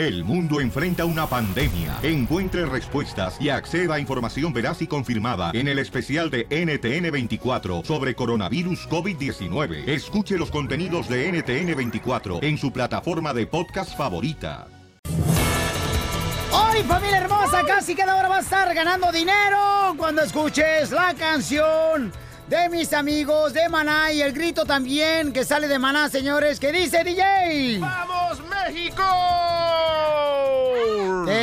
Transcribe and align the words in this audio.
El 0.00 0.24
mundo 0.24 0.62
enfrenta 0.62 1.04
una 1.04 1.26
pandemia. 1.26 1.98
Encuentre 2.02 2.64
respuestas 2.64 3.36
y 3.38 3.50
acceda 3.50 3.96
a 3.96 4.00
información 4.00 4.50
veraz 4.50 4.80
y 4.80 4.86
confirmada 4.86 5.50
en 5.52 5.68
el 5.68 5.78
especial 5.78 6.30
de 6.30 6.48
NTN24 6.48 7.84
sobre 7.84 8.14
coronavirus 8.14 8.88
COVID-19. 8.88 9.86
Escuche 9.86 10.38
los 10.38 10.50
contenidos 10.50 11.06
de 11.06 11.30
NTN24 11.30 12.42
en 12.42 12.56
su 12.56 12.72
plataforma 12.72 13.34
de 13.34 13.46
podcast 13.46 13.94
favorita. 13.94 14.68
Hoy, 16.50 16.82
familia 16.88 17.18
hermosa, 17.18 17.62
casi 17.66 17.94
cada 17.94 18.16
hora 18.16 18.28
va 18.30 18.38
a 18.38 18.40
estar 18.40 18.74
ganando 18.74 19.12
dinero 19.12 19.94
cuando 19.98 20.22
escuches 20.22 20.92
la 20.92 21.12
canción 21.12 22.10
de 22.48 22.70
mis 22.70 22.94
amigos 22.94 23.52
de 23.52 23.68
Maná 23.68 24.10
y 24.12 24.22
el 24.22 24.32
grito 24.32 24.64
también 24.64 25.30
que 25.30 25.44
sale 25.44 25.68
de 25.68 25.78
Maná, 25.78 26.08
señores, 26.08 26.58
que 26.58 26.72
dice 26.72 27.04
DJ. 27.04 27.80
¡Vamos, 27.80 28.40
México! 28.48 29.59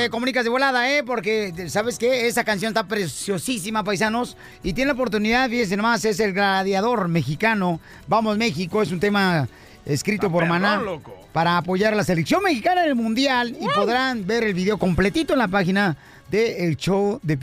Te 0.08 0.12
comunicas 0.12 0.45
de 0.45 0.50
volada, 0.50 0.90
¿eh? 0.90 1.04
Porque, 1.04 1.54
¿sabes 1.68 2.00
qué? 2.00 2.27
Esa 2.27 2.45
canción 2.45 2.70
está 2.70 2.88
preciosísima, 2.88 3.84
paisanos. 3.84 4.38
Y 4.64 4.72
tiene 4.72 4.88
la 4.88 4.94
oportunidad, 4.94 5.50
fíjense 5.50 5.76
nomás, 5.76 6.05
es 6.05 6.22
el 6.22 6.31
gladiador 6.31 7.09
mexicano. 7.09 7.81
Vamos, 8.08 8.38
México, 8.38 8.81
es 8.81 8.94
un 8.94 9.02
tema 9.02 9.50
escrito 9.86 10.31
por 10.31 10.44
perrón, 10.44 10.62
Maná 10.62 10.78
loco. 10.78 11.14
para 11.34 11.58
apoyar 11.58 11.91
a 11.91 11.98
la 11.98 12.05
selección 12.05 12.41
mexicana 12.41 12.84
en 12.84 12.88
el 12.88 12.95
Mundial. 12.95 13.58
Y 13.59 13.67
podrán 13.76 14.26
ver 14.26 14.45
el 14.45 14.54
video 14.54 14.78
completito 14.78 15.34
en 15.34 15.40
la 15.40 15.50
página 15.50 15.98
de 16.31 16.66
el 16.66 16.78
show 16.78 17.20
de 17.22 17.36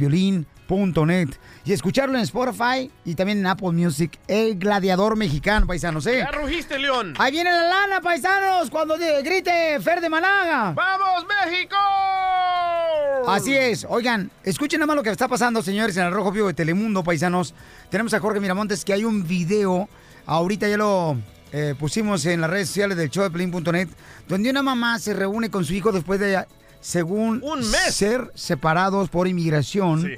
Piolín.net 0.67 1.31
y 1.65 1.73
escucharlo 1.73 2.17
en 2.17 2.23
Spotify 2.23 2.91
y 3.05 3.15
también 3.15 3.39
en 3.39 3.47
Apple 3.47 3.73
Music, 3.73 4.19
el 4.29 4.59
gladiador 4.59 5.17
mexicano, 5.17 5.67
paisanos, 5.67 6.07
¿eh? 6.07 6.19
¡Ya 6.19 6.31
rugiste, 6.31 6.79
León! 6.79 7.15
Ahí 7.19 7.33
viene 7.33 7.51
la 7.51 7.63
lana, 7.63 8.01
paisanos, 8.01 8.71
cuando 8.71 8.97
grite 8.97 9.81
Fer 9.81 10.01
de 10.01 10.09
Managa. 10.09 10.73
¡Vamos, 10.73 11.25
México! 11.27 11.77
Así 13.27 13.55
es. 13.55 13.87
Oigan, 13.89 14.31
escuchen 14.43 14.81
nada 14.81 14.89
más 14.89 14.97
lo 14.97 15.03
que 15.03 15.11
está 15.11 15.29
pasando, 15.29 15.63
señores, 15.63 15.97
en 15.97 16.05
el 16.05 16.13
Rojo 16.13 16.33
Vivo 16.33 16.49
de 16.49 16.55
Telemundo, 16.55 17.03
paisanos. 17.03 17.55
Tenemos 17.91 18.13
a 18.15 18.21
Jorge 18.21 18.41
Miramontes 18.41 18.85
que 18.85 18.93
hay 18.93 19.05
un 19.05 19.27
video, 19.27 19.89
ahorita 20.27 20.69
ya 20.69 20.77
lo 20.77 21.17
eh, 21.53 21.75
pusimos 21.79 22.27
en 22.27 22.41
las 22.41 22.51
redes 22.51 22.69
sociales 22.69 22.97
del 22.97 23.11
show 23.11 23.25
de 23.25 23.31
Pelín.net, 23.31 23.89
donde 24.29 24.51
una 24.51 24.63
mamá 24.63 24.99
se 24.99 25.15
reúne 25.15 25.51
con 25.51 25.65
su 25.65 25.73
hijo 25.73 25.93
después 25.93 26.21
de, 26.21 26.45
según 26.81 27.43
ser 27.91 28.31
separados 28.35 29.09
por 29.09 29.27
inmigración. 29.27 30.03
Sí. 30.03 30.17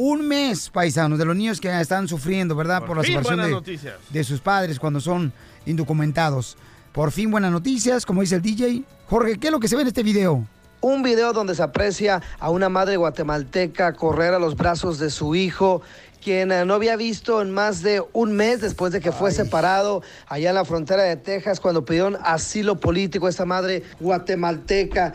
Un 0.00 0.28
mes, 0.28 0.70
paisanos, 0.70 1.18
de 1.18 1.24
los 1.24 1.34
niños 1.34 1.60
que 1.60 1.68
están 1.80 2.06
sufriendo, 2.06 2.54
¿verdad? 2.54 2.84
Por, 2.84 2.98
la 2.98 3.02
fin, 3.02 3.14
separación 3.14 3.34
buenas 3.34 3.46
de, 3.46 3.52
noticias. 3.52 3.94
de 4.08 4.22
sus 4.22 4.40
padres 4.40 4.78
cuando 4.78 5.00
son 5.00 5.32
indocumentados. 5.66 6.56
Por 6.92 7.10
fin, 7.10 7.32
buenas 7.32 7.50
noticias, 7.50 8.06
como 8.06 8.20
dice 8.20 8.36
el 8.36 8.42
DJ. 8.42 8.84
Jorge, 9.08 9.38
¿qué 9.40 9.48
es 9.48 9.52
lo 9.52 9.58
que 9.58 9.66
se 9.66 9.74
ve 9.74 9.82
en 9.82 9.88
este 9.88 10.04
video? 10.04 10.46
Un 10.80 11.02
video 11.02 11.32
donde 11.32 11.56
se 11.56 11.64
aprecia 11.64 12.22
a 12.38 12.48
una 12.50 12.68
madre 12.68 12.96
guatemalteca 12.96 13.92
correr 13.94 14.34
a 14.34 14.38
los 14.38 14.56
brazos 14.56 15.00
de 15.00 15.10
su 15.10 15.34
hijo, 15.34 15.82
quien 16.22 16.52
eh, 16.52 16.64
no 16.64 16.74
había 16.74 16.94
visto 16.94 17.42
en 17.42 17.50
más 17.50 17.82
de 17.82 18.00
un 18.12 18.34
mes 18.34 18.60
después 18.60 18.92
de 18.92 19.00
que 19.00 19.10
fue 19.10 19.32
separado 19.32 20.04
allá 20.28 20.50
en 20.50 20.54
la 20.54 20.64
frontera 20.64 21.02
de 21.02 21.16
Texas 21.16 21.58
cuando 21.58 21.84
pidieron 21.84 22.16
asilo 22.22 22.78
político 22.78 23.26
esta 23.26 23.44
madre 23.44 23.82
guatemalteca. 23.98 25.14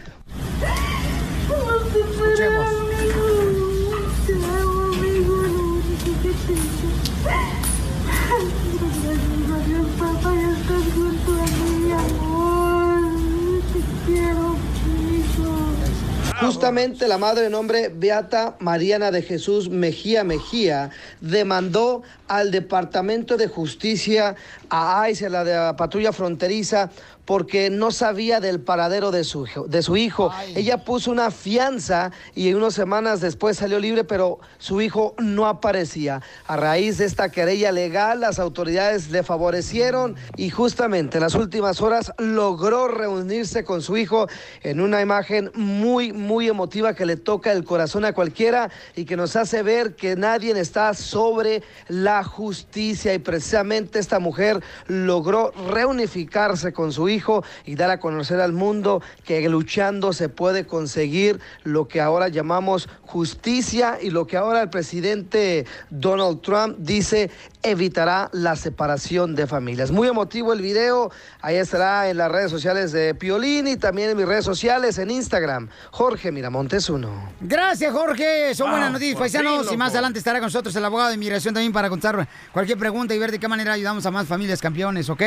Justamente 16.39 17.07
la 17.07 17.17
madre 17.17 17.43
de 17.43 17.49
nombre 17.49 17.89
Beata 17.89 18.55
Mariana 18.59 19.11
de 19.11 19.21
Jesús 19.21 19.69
Mejía 19.69 20.23
Mejía 20.23 20.89
demandó 21.21 22.03
al 22.37 22.51
Departamento 22.51 23.37
de 23.37 23.47
Justicia, 23.47 24.35
a 24.69 25.07
ICE, 25.09 25.27
a 25.27 25.29
la 25.29 25.43
de 25.43 25.53
la 25.53 25.75
patrulla 25.75 26.11
fronteriza, 26.11 26.89
porque 27.25 27.69
no 27.69 27.91
sabía 27.91 28.41
del 28.41 28.59
paradero 28.59 29.09
de 29.11 29.23
su, 29.23 29.45
hijo- 29.47 29.65
de 29.65 29.81
su 29.81 29.95
hijo. 29.95 30.29
Ella 30.55 30.83
puso 30.83 31.09
una 31.09 31.31
fianza 31.31 32.11
y 32.35 32.53
unas 32.53 32.73
semanas 32.73 33.21
después 33.21 33.55
salió 33.57 33.79
libre, 33.79 34.03
pero 34.03 34.39
su 34.57 34.81
hijo 34.81 35.15
no 35.19 35.47
aparecía. 35.47 36.21
A 36.47 36.57
raíz 36.57 36.97
de 36.97 37.05
esta 37.05 37.29
querella 37.29 37.71
legal, 37.71 38.19
las 38.19 38.39
autoridades 38.39 39.09
le 39.09 39.23
favorecieron 39.23 40.17
y 40.35 40.49
justamente 40.49 41.17
en 41.17 41.23
las 41.23 41.35
últimas 41.35 41.79
horas 41.81 42.11
logró 42.17 42.89
reunirse 42.89 43.63
con 43.63 43.81
su 43.81 43.95
hijo 43.95 44.27
en 44.61 44.81
una 44.81 44.99
imagen 44.99 45.49
muy, 45.55 46.11
muy 46.11 46.49
emotiva 46.49 46.93
que 46.93 47.05
le 47.05 47.15
toca 47.15 47.53
el 47.53 47.63
corazón 47.63 48.03
a 48.03 48.11
cualquiera 48.13 48.69
y 48.97 49.05
que 49.05 49.15
nos 49.15 49.37
hace 49.37 49.63
ver 49.63 49.95
que 49.95 50.17
nadie 50.17 50.59
está 50.59 50.93
sobre 50.93 51.63
la 51.87 52.22
justicia 52.23 53.13
y 53.13 53.19
precisamente 53.19 53.99
esta 53.99 54.19
mujer 54.19 54.63
logró 54.87 55.51
reunificarse 55.69 56.73
con 56.73 56.91
su 56.91 57.09
hijo 57.09 57.43
y 57.65 57.75
dar 57.75 57.89
a 57.89 57.99
conocer 57.99 58.39
al 58.39 58.53
mundo 58.53 59.01
que 59.23 59.47
luchando 59.49 60.13
se 60.13 60.29
puede 60.29 60.65
conseguir 60.65 61.39
lo 61.63 61.87
que 61.87 62.01
ahora 62.01 62.27
llamamos 62.27 62.89
justicia 63.03 63.97
y 64.01 64.09
lo 64.09 64.25
que 64.25 64.37
ahora 64.37 64.61
el 64.61 64.69
presidente 64.69 65.65
Donald 65.89 66.41
Trump 66.41 66.77
dice 66.79 67.29
evitará 67.61 68.29
la 68.33 68.55
separación 68.55 69.35
de 69.35 69.47
familias. 69.47 69.91
Muy 69.91 70.07
emotivo 70.07 70.51
el 70.53 70.61
video, 70.61 71.11
ahí 71.41 71.55
estará 71.55 72.09
en 72.09 72.17
las 72.17 72.31
redes 72.31 72.51
sociales 72.51 72.91
de 72.91 73.15
Piolín 73.15 73.67
y 73.67 73.77
también 73.77 74.09
en 74.09 74.17
mis 74.17 74.25
redes 74.25 74.43
sociales 74.43 74.97
en 74.97 75.11
Instagram, 75.11 75.69
Jorge 75.91 76.31
Miramontes 76.31 76.89
uno. 76.89 77.31
Gracias, 77.39 77.93
Jorge. 77.93 78.53
Son 78.53 78.69
buenas 78.69 78.91
noticias, 78.91 79.17
paisanos. 79.17 79.65
fin, 79.67 79.75
y 79.75 79.77
más 79.77 79.93
adelante 79.93 80.19
estará 80.19 80.39
con 80.39 80.47
nosotros 80.47 80.75
el 80.75 80.83
abogado 80.83 81.09
de 81.09 81.15
inmigración 81.15 81.53
también 81.53 81.71
para 81.71 81.89
contestar 82.13 82.51
cualquier 82.51 82.77
pregunta 82.77 83.13
y 83.13 83.19
ver 83.19 83.31
de 83.31 83.39
qué 83.39 83.47
manera 83.47 83.73
ayudamos 83.73 84.05
a 84.05 84.11
más 84.11 84.27
familias 84.27 84.61
campeones, 84.61 85.09
¿ok? 85.09 85.23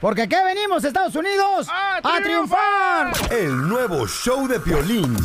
Porque 0.00 0.22
aquí 0.22 0.36
venimos, 0.44 0.84
Estados 0.84 1.14
Unidos, 1.14 1.66
a, 1.68 2.20
triunfar. 2.22 3.12
El 3.30 3.68
nuevo 3.68 4.06
show 4.06 4.46
de 4.46 4.60
Piolín. 4.60 5.16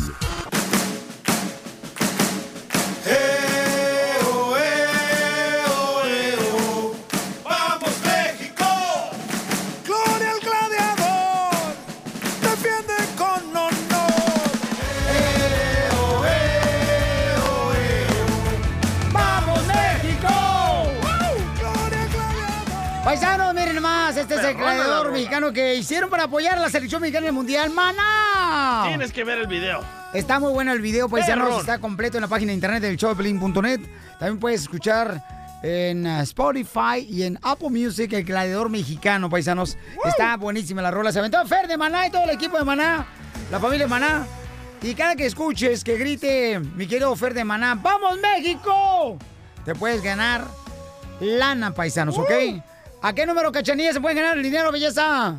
¡Vamos, 3.06 3.35
el 24.50 24.58
rola. 24.58 25.10
mexicano 25.10 25.52
que 25.52 25.74
hicieron 25.74 26.10
para 26.10 26.24
apoyar 26.24 26.58
a 26.58 26.62
la 26.62 26.70
selección 26.70 27.00
mexicana 27.00 27.26
en 27.26 27.28
el 27.28 27.34
Mundial. 27.34 27.70
¡Maná! 27.70 28.84
Tienes 28.88 29.12
que 29.12 29.24
ver 29.24 29.38
el 29.38 29.46
video. 29.46 29.80
Está 30.14 30.38
muy 30.38 30.52
bueno 30.52 30.72
el 30.72 30.80
video, 30.80 31.08
paisanos. 31.08 31.46
Perrón. 31.46 31.60
Está 31.60 31.78
completo 31.78 32.16
en 32.16 32.22
la 32.22 32.28
página 32.28 32.50
de 32.50 32.54
internet 32.54 32.82
del 32.82 32.96
showpelín.net. 32.96 33.80
También 34.18 34.38
puedes 34.38 34.62
escuchar 34.62 35.22
en 35.62 36.06
uh, 36.06 36.20
Spotify 36.20 37.06
y 37.08 37.24
en 37.24 37.38
Apple 37.42 37.70
Music 37.70 38.12
el 38.12 38.24
gladiador 38.24 38.70
mexicano, 38.70 39.28
paisanos. 39.28 39.76
Está 40.04 40.36
buenísima 40.36 40.82
la 40.82 40.90
rola. 40.90 41.12
Se 41.12 41.18
aventó 41.18 41.44
Fer 41.46 41.66
de 41.66 41.76
Maná 41.76 42.06
y 42.06 42.10
todo 42.10 42.24
el 42.24 42.30
equipo 42.30 42.56
de 42.56 42.64
Maná, 42.64 43.06
la 43.50 43.60
familia 43.60 43.86
de 43.86 43.90
Maná. 43.90 44.26
Y 44.82 44.94
cada 44.94 45.16
que 45.16 45.26
escuches 45.26 45.82
que 45.82 45.96
grite 45.96 46.60
mi 46.60 46.86
querido 46.86 47.14
Fer 47.16 47.34
de 47.34 47.44
Maná, 47.44 47.74
¡Vamos 47.74 48.18
México! 48.20 49.18
Te 49.64 49.74
puedes 49.74 50.02
ganar 50.02 50.44
lana, 51.20 51.74
paisanos, 51.74 52.16
¿ok? 52.16 52.30
¿A 53.06 53.12
qué 53.12 53.24
número, 53.24 53.52
cachanilla, 53.52 53.92
se 53.92 54.00
puede 54.00 54.16
ganar 54.16 54.36
el 54.36 54.42
dinero, 54.42 54.72
belleza? 54.72 55.36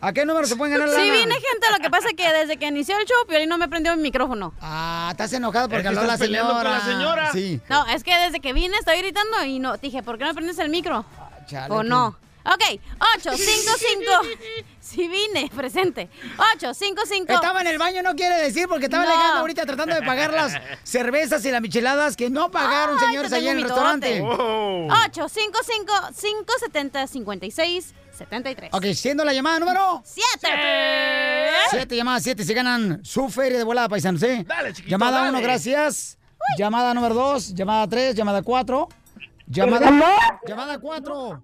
¿A 0.00 0.12
qué 0.12 0.24
número 0.24 0.46
se 0.46 0.54
puede 0.54 0.70
ganar 0.70 0.88
lana? 0.88 1.02
Sí, 1.02 1.10
viene 1.10 1.34
gente, 1.34 1.66
lo 1.72 1.78
que 1.82 1.90
pasa 1.90 2.10
es 2.10 2.14
que 2.14 2.32
desde 2.32 2.58
que 2.58 2.66
inició 2.68 2.96
el 2.96 3.04
show, 3.06 3.16
Piolín 3.26 3.48
no 3.48 3.58
me 3.58 3.66
prendió 3.66 3.92
el 3.92 3.98
micrófono. 3.98 4.54
Ah, 4.60 5.08
estás 5.10 5.32
enojado 5.32 5.68
porque 5.68 5.88
habló 5.88 6.04
la 6.04 6.16
señora. 6.16 6.62
la 6.62 6.80
señora. 6.80 7.32
Sí. 7.32 7.60
No, 7.68 7.84
es 7.88 8.04
que 8.04 8.16
desde 8.16 8.38
que 8.38 8.52
vine 8.52 8.76
estoy 8.76 8.98
gritando 8.98 9.42
y 9.44 9.58
no, 9.58 9.76
dije, 9.78 10.04
¿por 10.04 10.16
qué 10.16 10.26
no 10.26 10.34
prendes 10.34 10.60
el 10.60 10.68
micro? 10.68 11.04
chale, 11.48 11.74
¿O 11.74 11.82
no? 11.82 12.16
Ok, 12.46 12.80
855. 13.16 14.12
Sí 14.86 15.08
vine, 15.08 15.50
presente. 15.54 16.08
855. 16.54 17.32
Estaba 17.32 17.60
en 17.60 17.66
el 17.66 17.76
baño, 17.76 18.02
no 18.04 18.14
quiere 18.14 18.36
decir, 18.36 18.68
porque 18.68 18.84
estaba 18.84 19.04
No. 19.04 19.10
llegando 19.10 19.40
ahorita 19.40 19.66
tratando 19.66 19.96
de 19.96 20.02
pagar 20.02 20.32
las 20.32 20.54
cervezas 20.84 21.44
y 21.44 21.50
las 21.50 21.60
micheladas 21.60 22.16
que 22.16 22.30
no 22.30 22.52
pagaron, 22.52 22.96
Ay, 23.00 23.06
señores, 23.06 23.32
allá 23.32 23.50
en 23.50 23.56
el 23.58 23.64
restaurante. 23.64 24.20
mitote. 24.22 24.42
855 24.42 25.92
570 26.20 27.06
56 27.08 27.94
73. 28.16 28.70
Ok, 28.72 28.84
siendo 28.94 29.24
la 29.24 29.32
llamada 29.32 29.58
número 29.58 30.02
7. 30.04 30.24
siete, 31.70 31.96
llamada 31.96 32.20
7, 32.20 32.44
se 32.44 32.54
ganan 32.54 33.04
su 33.04 33.28
feria 33.28 33.58
de 33.58 33.64
volada, 33.64 33.88
paisanos, 33.88 34.22
¿eh? 34.22 34.44
Dale, 34.46 34.72
chiquito, 34.72 34.90
Llamada 34.92 35.18
dale. 35.18 35.30
1, 35.30 35.40
gracias. 35.40 36.16
Llamada 36.56 36.94
número 36.94 37.12
2, 37.14 37.54
llamada 37.54 37.88
3, 37.88 38.14
llamada 38.14 38.40
4. 38.42 38.88
Llamada, 39.48 39.88
¿Aló? 39.88 40.06
llamada 40.46 40.78
4. 40.78 41.42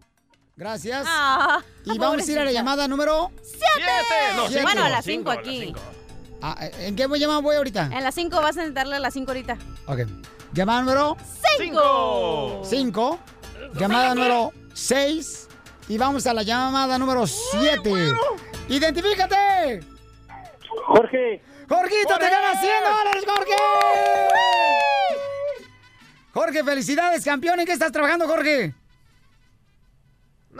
Gracias. 0.56 1.04
Ah, 1.08 1.62
y 1.84 1.98
vamos 1.98 2.28
a 2.28 2.30
ir 2.32 2.38
a 2.38 2.44
la 2.44 2.52
llamada 2.52 2.86
número 2.86 3.30
¡Siete! 3.42 4.36
No, 4.36 4.48
Siete. 4.48 4.62
bueno, 4.62 4.84
a 4.84 4.88
las 4.90 5.04
cinco, 5.04 5.30
5 5.30 5.30
a 5.30 5.34
las 5.34 5.44
aquí. 5.46 5.60
cinco. 5.66 5.80
Ah, 6.42 6.56
¿En 6.78 6.96
qué 6.96 7.06
llamada 7.08 7.40
voy 7.40 7.56
ahorita? 7.56 7.90
En 7.92 8.02
las 8.02 8.14
5 8.16 8.40
vas 8.40 8.58
a 8.58 8.68
darle 8.70 8.96
a 8.96 8.98
las 8.98 9.14
5 9.14 9.30
ahorita. 9.30 9.56
Ok. 9.86 10.00
Llamada 10.52 10.80
número 10.82 11.16
¡Cinco! 11.58 12.62
5. 12.64 13.18
Llamada 13.74 14.14
número 14.14 14.52
6. 14.74 15.48
Y 15.88 15.98
vamos 15.98 16.26
a 16.26 16.34
la 16.34 16.42
llamada 16.42 16.98
número 16.98 17.26
7. 17.26 18.12
¡Identifícate! 18.68 19.80
Jorge. 20.86 21.42
¡Jorgito, 21.68 22.18
te 22.18 22.28
ganas 22.30 22.60
100 22.60 22.72
dólares, 22.82 23.24
Jorge! 23.26 23.54
Jorge, 26.34 26.64
felicidades, 26.64 27.24
campeón. 27.24 27.60
¿En 27.60 27.66
qué 27.66 27.72
estás 27.72 27.92
trabajando, 27.92 28.26
Jorge? 28.26 28.74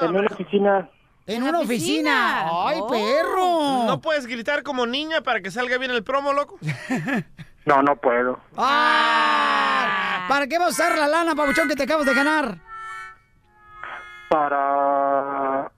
En 0.00 0.16
una 0.16 0.26
oficina. 0.26 0.88
En 1.26 1.42
una 1.42 1.60
oficina. 1.60 2.44
¡Ay, 2.66 2.80
perro! 2.88 3.84
¿No 3.86 4.00
puedes 4.00 4.26
gritar 4.26 4.62
como 4.62 4.86
niña 4.86 5.20
para 5.22 5.40
que 5.40 5.50
salga 5.50 5.78
bien 5.78 5.90
el 5.90 6.02
promo, 6.02 6.32
loco? 6.32 6.58
No, 7.64 7.80
no 7.80 7.94
puedo. 7.94 8.40
¡Ah! 8.56 10.26
¿Para 10.28 10.48
qué 10.48 10.58
vas 10.58 10.66
a 10.66 10.70
usar 10.70 10.98
la 10.98 11.06
lana, 11.06 11.36
pabuchón, 11.36 11.68
que 11.68 11.76
te 11.76 11.84
acabas 11.84 12.06
de 12.06 12.12
ganar? 12.14 12.56
Para, 14.28 15.70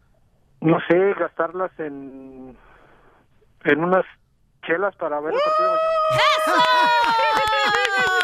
no 0.63 0.79
sé, 0.89 1.13
gastarlas 1.19 1.73
en, 1.79 2.57
en 3.65 3.85
unas 3.85 4.05
chelas 4.67 4.97
para 4.97 5.21
ver 5.21 5.35
el 5.35 5.41
partido. 5.41 5.75
¡Eso! 6.47 6.53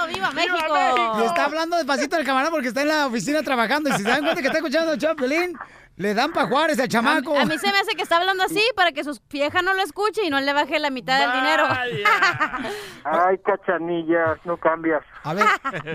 ¡Viva 0.14 0.30
México! 0.30 1.20
Y 1.20 1.24
está 1.24 1.44
hablando 1.44 1.76
despacito 1.76 2.16
el 2.16 2.24
camarada 2.24 2.50
porque 2.50 2.68
está 2.68 2.80
en 2.80 2.88
la 2.88 3.06
oficina 3.08 3.42
trabajando. 3.42 3.90
Y 3.90 3.92
si 3.92 4.02
se 4.02 4.08
dan 4.08 4.22
cuenta 4.22 4.40
que 4.40 4.46
está 4.46 4.58
escuchando 4.58 4.92
el 4.92 4.98
Chapelín, 4.98 5.58
le 6.00 6.14
dan 6.14 6.32
pa' 6.32 6.46
Juárez 6.46 6.80
al 6.80 6.88
chamaco. 6.88 7.38
A 7.38 7.44
mí 7.44 7.58
se 7.58 7.70
me 7.70 7.78
hace 7.78 7.94
que 7.94 8.02
está 8.02 8.16
hablando 8.16 8.42
así 8.42 8.62
para 8.74 8.90
que 8.90 9.04
su 9.04 9.20
vieja 9.28 9.60
no 9.60 9.74
lo 9.74 9.82
escuche 9.82 10.24
y 10.24 10.30
no 10.30 10.40
le 10.40 10.50
baje 10.54 10.78
la 10.78 10.88
mitad 10.88 11.20
del 11.20 11.32
dinero. 11.32 11.64
Ay, 13.04 13.36
cachanillas, 13.44 14.38
no 14.46 14.56
cambias. 14.56 15.02
A 15.24 15.34
ver, 15.34 15.46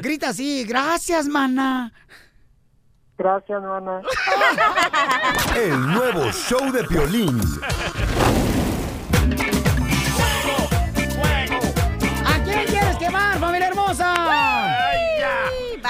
grita 0.03 0.29
así. 0.29 0.63
Gracias, 0.65 1.27
mana. 1.27 1.91
Gracias, 3.17 3.59
mana. 3.63 4.01
El 5.55 5.87
nuevo 5.87 6.31
show 6.31 6.71
de 6.71 6.83
Piolín. 6.83 7.41
¿A 12.25 12.43
quién 12.43 12.65
quieres 12.67 12.97
quemar, 12.97 13.39
familia 13.39 13.69
hermosa? 13.69 14.84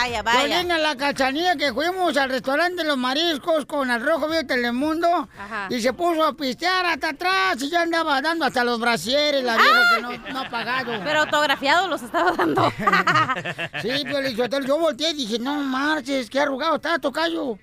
Vaya, 0.05 0.21
vaya. 0.21 0.45
Violín, 0.45 0.71
a 0.71 0.77
la 0.77 0.95
cachanilla 0.95 1.55
que 1.55 1.73
fuimos 1.73 2.15
al 2.15 2.29
restaurante 2.29 2.83
Los 2.83 2.95
Mariscos 2.95 3.65
con 3.65 3.89
el 3.89 4.05
Rojo 4.05 4.27
Vivo 4.27 4.33
de 4.35 4.43
Telemundo 4.43 5.27
Ajá. 5.35 5.67
y 5.71 5.81
se 5.81 5.93
puso 5.93 6.23
a 6.23 6.33
pistear 6.33 6.85
hasta 6.85 7.09
atrás 7.09 7.59
y 7.59 7.71
ya 7.71 7.81
andaba 7.81 8.21
dando 8.21 8.45
hasta 8.45 8.63
los 8.63 8.79
brasieres 8.79 9.43
la 9.43 9.55
vieja 9.55 9.95
que 9.95 10.01
no, 10.03 10.31
no 10.31 10.39
ha 10.41 10.49
pagado. 10.51 10.93
Pero 11.03 11.21
autografiado 11.21 11.87
los 11.87 12.03
estaba 12.03 12.33
dando. 12.33 12.71
Sí, 13.81 14.03
Piolín, 14.05 14.35
yo, 14.35 14.45
yo 14.45 14.77
volteé 14.77 15.09
y 15.09 15.13
dije, 15.15 15.39
no 15.39 15.55
marches, 15.55 16.29
qué 16.29 16.39
arrugado 16.39 16.75
está, 16.75 16.99
tocayo. 16.99 17.57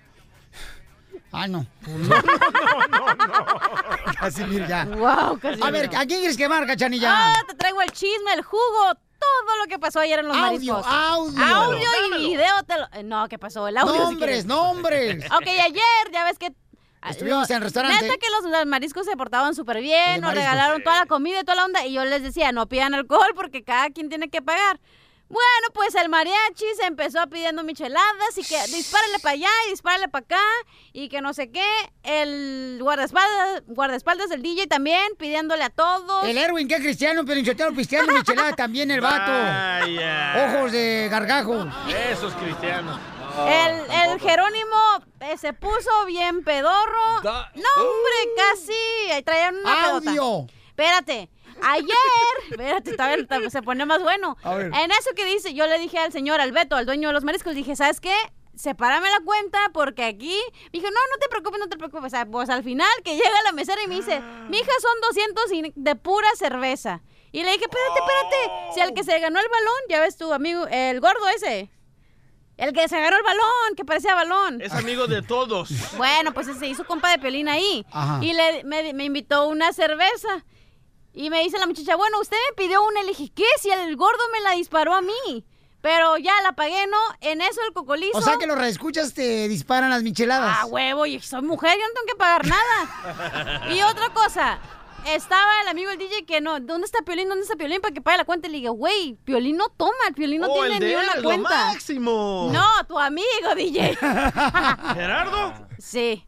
Ah, 1.31 1.47
no. 1.47 1.65
No, 1.87 2.19
no, 2.89 3.15
no. 3.15 4.47
Mira, 4.49 4.67
ya. 4.67 4.85
Wow, 4.85 5.39
casi 5.39 5.63
A 5.63 5.71
ver, 5.71 5.87
¿a 5.87 6.07
quién 6.07 6.21
quieres 6.21 6.37
quemar, 6.37 6.67
cachanilla? 6.67 7.11
Ah, 7.13 7.43
te 7.47 7.55
traigo 7.55 7.81
el 7.83 7.91
chisme, 7.93 8.33
el 8.35 8.43
jugo, 8.43 8.97
todo 9.47 9.57
lo 9.59 9.67
que 9.69 9.79
pasó 9.79 10.01
ayer 10.01 10.19
en 10.21 10.29
los 10.29 10.37
Audio, 10.37 10.75
mariscos. 10.75 10.87
audio. 10.87 11.45
Audio 11.45 11.89
Dámelo. 12.03 12.19
y 12.19 12.31
video. 12.31 12.63
Te 12.67 12.75
lo... 12.79 13.03
No, 13.05 13.29
¿qué 13.29 13.39
pasó? 13.39 13.69
El 13.69 13.77
audio. 13.77 13.95
Nombres, 14.03 14.45
nombres. 14.47 15.25
Ok, 15.33 15.47
ayer, 15.47 16.11
ya 16.13 16.25
ves 16.25 16.39
que... 16.39 16.53
Estuvimos 17.09 17.49
lo- 17.49 17.55
en 17.55 17.57
el 17.57 17.63
restaurante. 17.65 18.03
Neta 18.05 18.17
que 18.17 18.27
los, 18.31 18.51
los 18.51 18.67
mariscos 18.67 19.05
se 19.07 19.17
portaban 19.17 19.55
súper 19.57 19.81
bien, 19.81 20.21
nos 20.21 20.35
regalaron 20.35 20.83
toda 20.85 21.01
la 21.01 21.07
comida 21.07 21.41
y 21.41 21.45
toda 21.45 21.57
la 21.57 21.65
onda. 21.65 21.85
Y 21.85 21.95
yo 21.95 22.05
les 22.05 22.23
decía, 22.23 22.53
no 22.53 22.69
pidan 22.69 22.95
alcohol 22.95 23.33
porque 23.35 23.65
cada 23.65 23.91
quien 23.91 24.09
tiene 24.09 24.29
que 24.31 24.41
pagar. 24.41 24.79
Bueno, 25.33 25.69
pues 25.73 25.95
el 25.95 26.11
mariachi 26.11 26.67
se 26.77 26.85
empezó 26.85 27.27
pidiendo 27.31 27.65
micheladas 27.65 28.37
y 28.37 28.45
que 28.45 28.61
dispárale 28.67 29.19
para 29.19 29.33
allá 29.33 29.49
y 29.67 29.71
dispárale 29.71 30.09
para 30.09 30.25
acá 30.27 30.43
y 30.93 31.09
que 31.09 31.23
no 31.23 31.33
sé 31.33 31.51
qué. 31.51 31.65
El 32.03 32.79
guardaespaldas, 32.83 33.63
guardaespaldas 33.67 34.29
del 34.29 34.43
DJ 34.43 34.67
también 34.67 35.01
pidiéndole 35.19 35.65
a 35.65 35.71
todos. 35.71 36.25
El 36.25 36.37
Erwin, 36.37 36.69
que 36.69 36.77
cristiano, 36.77 37.25
pero 37.25 37.41
Inchotero 37.41 37.73
pisteando 37.75 38.13
michelada 38.13 38.53
también 38.53 38.91
el 38.91 39.01
vato. 39.01 39.33
Vaya. 39.33 40.49
Ojos 40.59 40.71
de 40.73 41.09
gargajo. 41.11 41.67
Esos 42.11 42.35
cristianos. 42.35 43.01
El, 43.49 44.11
el 44.13 44.21
Jerónimo 44.21 44.77
eh, 45.21 45.39
se 45.39 45.55
puso 45.55 46.05
bien 46.07 46.45
pedorro. 46.45 47.23
Da- 47.23 47.51
No, 47.55 47.83
hombre, 47.83 48.35
casi. 48.37 49.11
Ahí 49.13 49.23
traían 49.23 49.57
una 49.57 49.83
pedota. 49.87 50.11
Audio. 50.11 50.47
Espérate. 50.69 51.31
Ayer, 51.63 51.97
espérate, 52.51 52.93
todavía 52.97 53.51
se 53.51 53.63
pone 53.63 53.85
más 53.87 54.03
bueno. 54.03 54.37
A 54.43 54.55
ver. 54.55 54.67
En 54.67 54.91
eso 54.91 55.11
que 55.15 55.25
dice, 55.25 55.55
yo 55.55 55.67
le 55.67 55.79
dije 55.79 55.99
al 55.99 56.13
señor, 56.13 56.41
al 56.41 56.53
Beto, 56.53 56.77
al 56.77 56.87
dueño 56.87 57.09
de 57.09 57.15
los 57.15 57.25
mariscos, 57.25 57.55
dije, 57.55 57.77
¿sabes 57.77 58.01
qué? 58.01 58.15
Sepárame 58.55 59.09
la 59.11 59.21
cuenta 59.25 59.71
porque 59.73 60.05
aquí. 60.05 60.39
Me 60.73 60.79
dijo, 60.81 60.87
no, 60.87 61.01
no 61.11 61.19
te 61.21 61.29
preocupes, 61.29 61.59
no 61.59 61.69
te 61.69 61.77
preocupes. 61.79 62.07
O 62.07 62.11
sea, 62.11 62.27
pues 62.27 62.51
al 62.51 62.63
final 62.63 62.89
que 63.05 63.15
llega 63.17 63.43
la 63.45 63.53
mesera 63.53 63.83
y 63.83 63.87
me 63.89 63.95
dice, 63.97 64.21
mi 64.49 64.59
hija 64.59 64.73
son 64.81 64.93
200 65.09 65.53
y- 65.53 65.73
de 65.75 65.97
pura 65.97 66.29
cerveza. 66.37 67.03
Y 67.33 67.43
le 67.45 67.53
dije, 67.53 67.65
espérate, 67.65 67.99
espérate. 68.01 68.75
Si 68.75 68.81
al 68.81 68.93
que 68.93 69.05
se 69.05 69.19
ganó 69.21 69.41
el 69.41 69.49
balón, 69.49 69.75
ya 69.89 70.01
ves 70.01 70.17
tu 70.19 70.33
amigo, 70.35 70.67
el 70.71 71.01
gordo 71.01 71.27
ese. 71.29 71.71
El 72.59 72.75
que 72.75 72.87
se 72.87 72.97
agarró 72.97 73.17
el 73.17 73.23
balón, 73.23 73.75
que 73.77 73.85
parecía 73.87 74.15
balón. 74.15 74.61
Es 74.61 74.73
amigo 74.75 75.07
de 75.07 75.23
todos. 75.23 75.71
Bueno, 75.97 76.35
pues 76.35 76.47
se 76.59 76.67
hizo 76.67 76.85
compa 76.85 77.11
de 77.11 77.19
Piolín 77.19 77.49
ahí. 77.49 77.85
Ajá. 77.91 78.19
Y 78.23 78.35
le, 78.35 78.63
me, 78.65 78.93
me 78.93 79.05
invitó 79.05 79.49
una 79.49 79.73
cerveza. 79.73 80.45
Y 81.15 81.29
me 81.31 81.43
dice 81.43 81.59
la 81.59 81.67
muchacha, 81.67 81.95
bueno, 81.97 82.21
usted 82.21 82.37
me 82.51 82.55
pidió 82.57 82.83
una. 82.83 83.03
Le 83.03 83.09
dije, 83.11 83.31
¿qué? 83.35 83.45
Si 83.61 83.71
el 83.71 83.97
gordo 83.97 84.23
me 84.33 84.41
la 84.41 84.53
disparó 84.53 84.95
a 84.95 85.03
mí. 85.03 85.45
Pero 85.83 86.17
ya 86.17 86.33
la 86.43 86.53
pagué, 86.53 86.87
¿no? 86.87 86.97
En 87.21 87.41
eso 87.41 87.61
el 87.67 87.73
cocolizo. 87.75 88.17
O 88.17 88.23
sea 88.23 88.37
que 88.39 88.47
los 88.47 88.57
reescuchas 88.57 89.15
te 89.15 89.49
disparan 89.49 89.91
las 89.91 90.05
micheladas. 90.05 90.59
Ah, 90.61 90.67
huevo, 90.67 91.07
y 91.07 91.19
soy 91.21 91.43
mujer, 91.43 91.73
yo 91.77 91.85
no 91.89 91.93
tengo 91.95 92.07
que 92.07 92.15
pagar 92.17 92.47
nada. 92.47 93.75
y 93.75 93.83
otra 93.83 94.11
cosa, 94.11 94.61
estaba 95.09 95.51
el 95.63 95.67
amigo 95.69 95.91
el 95.91 95.99
DJ 95.99 96.25
que 96.25 96.41
no, 96.41 96.61
¿dónde 96.61 96.85
está 96.85 97.03
Piolín? 97.03 97.29
¿Dónde 97.29 97.43
está 97.43 97.57
Piolín? 97.57 97.81
Para 97.81 97.93
que 97.93 98.01
pague 98.01 98.19
la 98.19 98.25
cuenta. 98.25 98.47
Y 98.47 98.53
le 98.53 98.57
dije, 98.59 98.69
güey, 98.69 99.15
Piolín 99.25 99.57
no 99.57 99.71
toma, 99.71 99.93
Piolín 100.15 100.41
no 100.43 100.47
Oh, 100.53 100.55
tiene 100.55 100.77
el 100.77 100.85
ni 100.85 100.93
él 100.93 100.99
una 101.03 101.13
es 101.15 101.17
lo 101.17 101.23
cuenta. 101.25 101.49
máximo. 101.67 102.51
No, 102.53 102.87
tu 102.87 102.97
amigo, 102.97 103.55
DJ. 103.57 103.97
¿Gerardo? 104.95 105.67
Sí. 105.81 106.25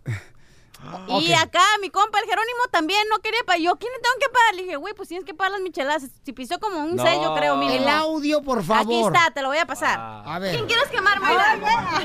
Ok. 1.08 1.20
Y 1.22 1.32
acá 1.34 1.62
mi 1.81 1.90
compa, 1.90 2.19
el 2.19 2.25
Jerónimo, 2.26 2.60
también 2.70 3.00
no 3.10 3.19
quería 3.20 3.40
pagar. 3.46 3.60
Yo, 3.60 3.76
¿quién 3.76 3.92
le 3.92 3.98
tengo 4.00 4.14
que 4.20 4.28
pagar? 4.28 4.54
Le 4.54 4.62
dije, 4.62 4.76
güey, 4.76 4.94
pues 4.94 5.08
tienes 5.08 5.25
que 5.26 5.34
pagar 5.34 5.52
las 5.52 5.60
micheladas. 5.60 6.02
Si 6.25 6.32
pisó 6.32 6.58
como 6.60 6.78
un 6.81 6.96
No. 6.96 7.02
sello, 7.04 7.34
creo, 7.34 7.56
mínimo. 7.56 7.82
El 7.82 7.88
audio, 7.88 8.43
por 8.43 8.58
Aquí 8.58 8.67
favor. 8.69 9.14
está, 9.14 9.31
te 9.31 9.43
lo 9.43 9.48
voy 9.48 9.58
a 9.58 9.67
pasar. 9.67 9.98
A 10.00 10.38
ver. 10.38 10.55
¿Quién 10.55 10.67
quieres 10.67 10.88
quemar, 10.88 11.20
Mayra? 11.20 11.53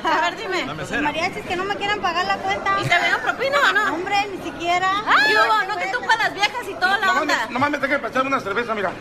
A 0.04 0.22
ver, 0.22 0.38
dime. 0.38 0.74
Mesera. 0.74 1.02
Mariachis 1.02 1.46
que 1.46 1.56
no 1.56 1.64
me 1.66 1.76
quieran 1.76 2.02
pagar 2.02 2.26
la 2.26 2.38
cuenta. 2.38 2.78
¿Y 2.80 2.88
te 2.88 3.00
dieron 3.00 3.22
propina 3.22 3.58
o 3.70 3.74
no? 3.74 3.94
Hombre, 3.96 4.16
ni 4.28 4.44
siquiera. 4.44 5.04
Ay, 5.06 5.34
no 5.68 5.78
que 5.78 5.88
tú 5.88 6.00
para 6.06 6.24
las 6.26 6.34
viejas 6.34 6.68
y 6.70 6.74
toda 6.76 6.98
la 6.98 7.14
onda. 7.14 7.48
Nomás 7.50 7.70
me 7.72 7.78
tengo 7.80 7.94
que 7.94 8.00
pasar 8.00 8.26
una 8.26 8.40
cerveza, 8.40 8.74
mira. 8.76 8.92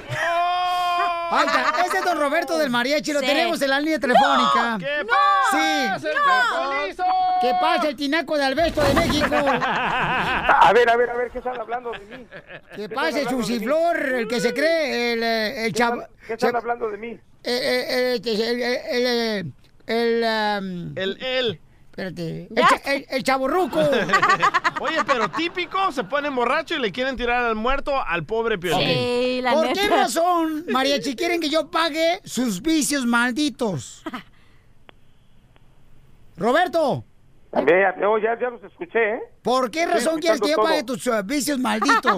Ahí 1.30 1.47
está, 1.47 1.82
ese 1.87 1.99
es 1.99 2.04
don 2.04 2.18
Roberto 2.18 2.56
del 2.58 2.70
Mariachi, 2.70 3.12
lo 3.12 3.20
Sí. 3.20 3.26
tenemos 3.26 3.61
en 3.62 3.70
la 3.70 3.80
línea 3.80 3.99
telefónica. 3.99 4.76
¿Qué 4.78 5.06
Sí. 5.50 6.06
el 6.06 6.14
cocolizo? 6.18 7.04
¿Qué 7.40 7.52
pasa 7.61 7.88
el 7.88 7.97
tinaco 7.97 8.37
de 8.37 8.44
Albesto 8.44 8.82
de 8.82 8.94
México? 8.94 9.35
A 9.35 10.73
ver, 10.75 10.90
a 10.90 10.97
ver, 10.97 11.11
a 11.11 11.14
ver, 11.14 11.30
¿qué 11.30 11.38
están 11.38 11.58
hablando 11.61 11.92
de 11.92 11.99
mí? 12.00 12.26
¿Qué 12.76 12.88
pasa 12.88 13.20
el 13.20 13.28
Susiflor, 13.28 13.97
el 13.97 14.28
que 14.28 14.40
se 14.40 14.52
cree, 14.54 15.12
el, 15.12 15.23
eh, 15.23 15.66
el 15.66 15.73
¿Qué 15.73 15.78
chavo... 15.78 16.00
están, 16.02 16.16
qué 16.26 16.32
están 16.35 16.56
hablando 16.56 16.88
de 16.90 16.97
mí? 16.99 17.20
El, 17.44 17.62
el, 17.62 18.23
el, 18.26 19.52
el, 19.87 20.25
El 20.25 20.25
él. 20.25 20.32
espérate, 20.97 21.38
el, 21.38 21.61
Cha- 21.99 22.93
el, 22.93 23.07
el 23.11 23.23
chavorruco. 23.25 23.81
Oye, 24.81 24.99
pero 25.07 25.28
típico, 25.31 25.90
se 25.93 26.05
ponen 26.05 26.35
borracho 26.35 26.76
y 26.76 26.78
le 26.78 26.93
quieren 26.93 27.17
tirar 27.17 27.45
al 27.45 27.55
muerto 27.57 28.00
al 28.00 28.25
pobre 28.25 28.57
Piolín. 28.59 28.88
Sí, 28.88 29.40
la 29.43 29.52
¿Por 29.52 29.67
neta. 29.67 29.81
qué 29.81 29.88
razón, 29.88 30.64
Mariachi, 30.69 31.17
quieren 31.17 31.40
que 31.40 31.49
yo 31.49 31.69
pague 31.71 32.21
sus 32.25 32.62
vicios 32.62 33.05
malditos? 33.05 34.05
Roberto, 36.37 37.05
También, 37.50 38.05
oh, 38.05 38.17
ya, 38.19 38.38
ya 38.38 38.50
los 38.50 38.62
escuché, 38.62 39.14
¿eh? 39.14 39.21
¿por 39.43 39.71
qué 39.73 39.87
razón 39.87 40.21
quieres 40.21 40.40
que 40.40 40.50
yo 40.50 40.57
pague 40.57 40.85
todo. 40.85 40.97
tus 40.97 41.07
uh, 41.09 41.23
vicios 41.25 41.59
malditos? 41.59 42.17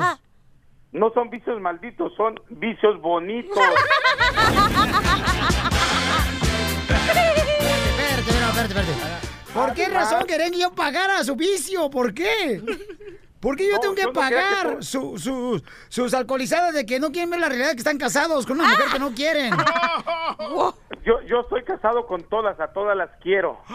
No 0.93 1.11
son 1.15 1.31
vicios 1.31 1.59
malditos, 1.61 2.13
son 2.17 2.35
vicios 2.51 3.01
bonitos. 3.01 3.57
Espérate, 6.91 7.31
espérate, 7.31 8.61
espérate, 8.61 8.91
espérate. 8.93 9.30
¿Por 9.55 9.75
qué 9.75 9.87
razón 9.87 10.25
quieren 10.27 10.53
que 10.53 10.61
yo 10.61 10.73
pagara 10.73 11.25
su 11.25 11.35
vicio? 11.37 11.91
¿Por 11.91 12.15
qué? 12.15 12.63
¿Por 13.41 13.57
qué 13.57 13.67
yo 13.69 13.75
No, 13.77 13.81
tengo 13.81 13.95
que 13.95 14.03
yo 14.03 14.09
no 14.09 14.13
quería 14.21 14.29
que 14.29 14.35
pagar 14.55 14.73
por- 14.75 14.85
su- 14.85 15.19
su- 15.19 15.63
sus 15.89 16.13
alcoholizadas 16.15 16.75
de 16.75 16.85
que 16.85 17.01
no 17.01 17.11
quieren 17.11 17.31
ver 17.31 17.41
la 17.41 17.49
realidad 17.49 17.71
que 17.73 17.79
están 17.79 17.97
casados 17.99 18.45
con 18.47 18.61
una 18.61 18.69
mujer 18.69 18.87
que 18.93 18.99
no 18.99 19.13
quieren? 19.15 19.55
Yo, 21.03 21.19
yo 21.23 21.41
estoy 21.41 21.65
casado 21.65 22.07
con 22.07 22.23
todas, 22.29 22.61
a 22.61 22.73
todas 22.75 22.95
las 22.97 23.09
quiero. 23.23 23.59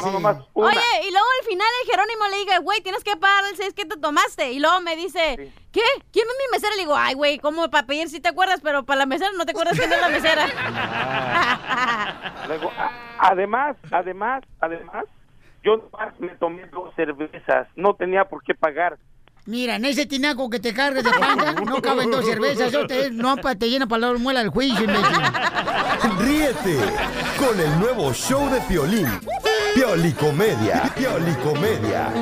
Ah, 0.00 0.02
No, 0.04 0.12
nomás 0.12 0.36
una. 0.54 0.68
Oye, 0.68 1.08
y 1.08 1.10
luego 1.10 1.26
al 1.40 1.46
final 1.48 1.66
el 1.82 1.90
Jerónimo 1.90 2.28
le 2.30 2.36
diga, 2.36 2.58
güey, 2.58 2.80
tienes 2.82 3.02
que 3.02 3.16
pagar 3.16 3.42
el 3.50 3.56
6 3.56 3.72
que 3.74 3.84
te 3.86 3.96
tomaste. 3.96 4.52
Y 4.52 4.60
luego 4.60 4.80
me 4.82 4.94
dice, 4.94 5.52
¿qué? 5.72 5.80
¿Quién 6.12 6.26
es 6.28 6.34
mi 6.38 6.52
mesera? 6.52 6.74
Le 6.76 6.82
digo, 6.82 6.94
ay, 6.96 7.14
güey, 7.14 7.38
¿cómo 7.38 7.68
para 7.70 7.86
pedir 7.86 8.08
si 8.10 8.20
te 8.20 8.28
acuerdas? 8.28 8.60
Pero 8.62 8.84
para 8.84 8.98
la 9.00 9.06
mesera 9.06 9.30
no 9.36 9.44
te 9.46 9.50
acuerdas 9.52 9.76
quién 9.78 9.90
es 9.92 10.00
la 10.00 10.08
mesera. 10.10 10.46
Luego, 12.46 12.70
a- 12.78 12.92
además, 13.18 13.76
además, 13.90 14.44
además, 14.60 15.04
yo 15.64 15.76
nomás 15.76 16.18
me 16.20 16.28
tomé 16.36 16.66
dos 16.66 16.94
cervezas, 16.94 17.68
no 17.76 17.94
tenía 17.94 18.24
por 18.24 18.42
qué 18.42 18.54
pagar. 18.54 18.98
Mira, 19.46 19.76
en 19.76 19.86
ese 19.86 20.04
tinaco 20.04 20.50
que 20.50 20.60
te 20.60 20.74
cargas 20.74 21.02
de 21.02 21.10
panza 21.10 21.52
no 21.64 21.80
caben 21.80 22.10
dos 22.10 22.24
cervezas. 22.26 22.68
Eso 22.68 22.86
te, 22.86 23.10
no 23.10 23.34
te 23.36 23.70
llena 23.70 23.86
para 23.86 24.12
la 24.12 24.18
muela 24.18 24.42
el 24.42 24.50
juicio, 24.50 24.84
imbécil. 24.84 25.22
Ríete 26.18 26.78
con 27.38 27.58
el 27.58 27.80
nuevo 27.80 28.12
show 28.12 28.50
de 28.50 28.60
Piolín. 28.62 29.08
Piolicomedia. 29.74 30.92
Piolicomedia. 30.94 32.12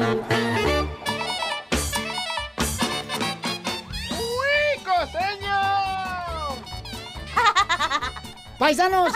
Paisanos, 8.59 9.13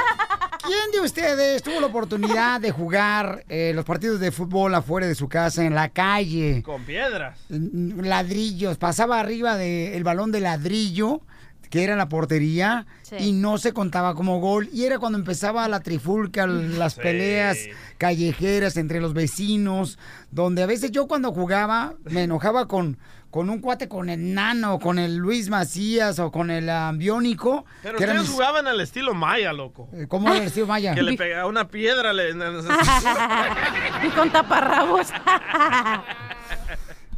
¿quién 0.67 0.91
de 0.93 1.01
ustedes 1.01 1.63
tuvo 1.63 1.81
la 1.81 1.87
oportunidad 1.87 2.61
de 2.61 2.71
jugar 2.73 3.45
eh, 3.49 3.73
los 3.75 3.85
partidos 3.85 4.21
de 4.21 4.31
fútbol 4.33 4.75
afuera 4.75 5.07
de 5.07 5.15
su 5.15 5.29
casa, 5.29 5.65
en 5.65 5.75
la 5.75 5.89
calle? 5.89 6.63
Con 6.63 6.85
piedras. 6.85 7.39
Ladrillos, 7.49 8.77
pasaba 8.77 9.19
arriba 9.19 9.57
del 9.57 10.05
balón 10.05 10.31
de 10.31 10.41
ladrillo, 10.41 11.23
que 11.71 11.85
era 11.85 11.97
la 11.97 12.09
portería, 12.09 12.87
Sí. 13.03 13.17
y 13.19 13.33
no 13.33 13.57
se 13.57 13.73
contaba 13.73 14.15
como 14.15 14.41
gol. 14.41 14.69
Y 14.73 14.85
era 14.85 14.99
cuando 14.99 15.19
empezaba 15.19 15.67
la 15.69 15.81
trifulca, 15.81 16.47
las 16.47 16.95
Sí. 16.95 17.01
peleas 17.01 17.59
callejeras 17.97 18.77
entre 18.77 19.01
los 19.01 19.15
vecinos, 19.15 19.99
donde 20.31 20.63
a 20.63 20.67
veces 20.67 20.91
yo 20.91 21.07
cuando 21.09 21.33
jugaba 21.33 21.95
me 22.05 22.25
enojaba 22.25 22.67
con, 22.69 22.99
con 23.31 23.49
un 23.49 23.61
cuate, 23.61 23.89
con 23.89 24.11
el 24.11 24.35
nano, 24.35 24.79
con 24.79 24.99
el 24.99 25.17
Luis 25.17 25.49
Macías 25.49 26.19
o 26.19 26.31
con 26.33 26.51
el 26.51 26.69
ambiónico. 26.69 27.65
Pero 27.83 27.97
que 27.97 28.05
eran 28.05 28.17
ustedes 28.17 28.31
mis- 28.31 28.37
jugaban 28.37 28.67
al 28.67 28.81
estilo 28.81 29.15
maya, 29.15 29.53
loco. 29.53 29.89
¿Cómo 30.09 30.29
era 30.29 30.39
el 30.39 30.45
estilo 30.49 30.67
maya? 30.67 30.95
Que 30.95 31.03
le 31.03 31.17
pegaba 31.17 31.47
una 31.47 31.69
piedra. 31.69 32.13
Le... 32.13 32.31
y 34.07 34.11
con 34.11 34.31
taparrabos. 34.31 35.09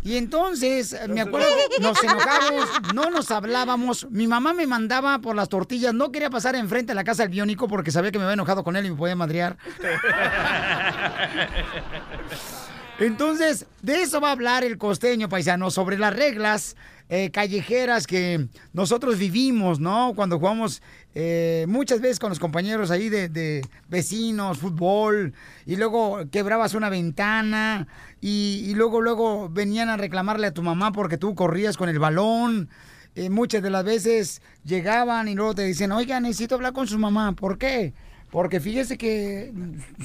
Y 0.04 0.16
entonces, 0.16 0.96
me 1.08 1.20
acuerdo, 1.20 1.46
nos 1.80 2.02
enojamos, 2.02 2.68
no 2.92 3.10
nos 3.10 3.30
hablábamos. 3.30 4.08
Mi 4.10 4.26
mamá 4.26 4.52
me 4.52 4.66
mandaba 4.66 5.20
por 5.20 5.36
las 5.36 5.48
tortillas, 5.48 5.94
no 5.94 6.10
quería 6.10 6.28
pasar 6.28 6.56
enfrente 6.56 6.90
a 6.90 6.96
la 6.96 7.04
casa 7.04 7.22
del 7.22 7.30
biónico 7.30 7.68
porque 7.68 7.92
sabía 7.92 8.10
que 8.10 8.18
me 8.18 8.24
había 8.24 8.34
enojado 8.34 8.64
con 8.64 8.74
él 8.76 8.84
y 8.86 8.90
me 8.90 8.96
podía 8.96 9.14
madrear. 9.14 9.56
Entonces, 12.98 13.66
de 13.82 14.02
eso 14.02 14.20
va 14.20 14.28
a 14.28 14.32
hablar 14.32 14.64
el 14.64 14.78
costeño 14.78 15.28
paisano, 15.28 15.70
sobre 15.70 15.98
las 15.98 16.14
reglas 16.14 16.76
eh, 17.08 17.30
callejeras 17.30 18.06
que 18.06 18.46
nosotros 18.72 19.18
vivimos, 19.18 19.80
¿no? 19.80 20.12
Cuando 20.14 20.38
jugamos 20.38 20.82
eh, 21.14 21.66
muchas 21.68 22.00
veces 22.00 22.18
con 22.18 22.30
los 22.30 22.38
compañeros 22.38 22.90
ahí 22.90 23.08
de, 23.08 23.66
vecinos, 23.88 24.58
fútbol, 24.58 25.34
y 25.66 25.76
luego 25.76 26.20
quebrabas 26.30 26.74
una 26.74 26.90
ventana, 26.90 27.86
y, 28.20 28.64
y 28.66 28.74
luego, 28.74 29.00
luego 29.00 29.48
venían 29.48 29.88
a 29.88 29.96
reclamarle 29.96 30.46
a 30.46 30.54
tu 30.54 30.62
mamá 30.62 30.92
porque 30.92 31.18
tú 31.18 31.34
corrías 31.34 31.76
con 31.76 31.88
el 31.88 31.98
balón. 31.98 32.68
Eh, 33.14 33.28
muchas 33.28 33.62
de 33.62 33.68
las 33.68 33.84
veces 33.84 34.40
llegaban 34.64 35.28
y 35.28 35.34
luego 35.34 35.54
te 35.54 35.64
dicen, 35.64 35.92
oiga, 35.92 36.18
necesito 36.18 36.54
hablar 36.54 36.72
con 36.72 36.88
su 36.88 36.98
mamá. 36.98 37.32
¿Por 37.32 37.58
qué? 37.58 37.92
Porque 38.32 38.60
fíjese 38.60 38.96
que 38.96 39.52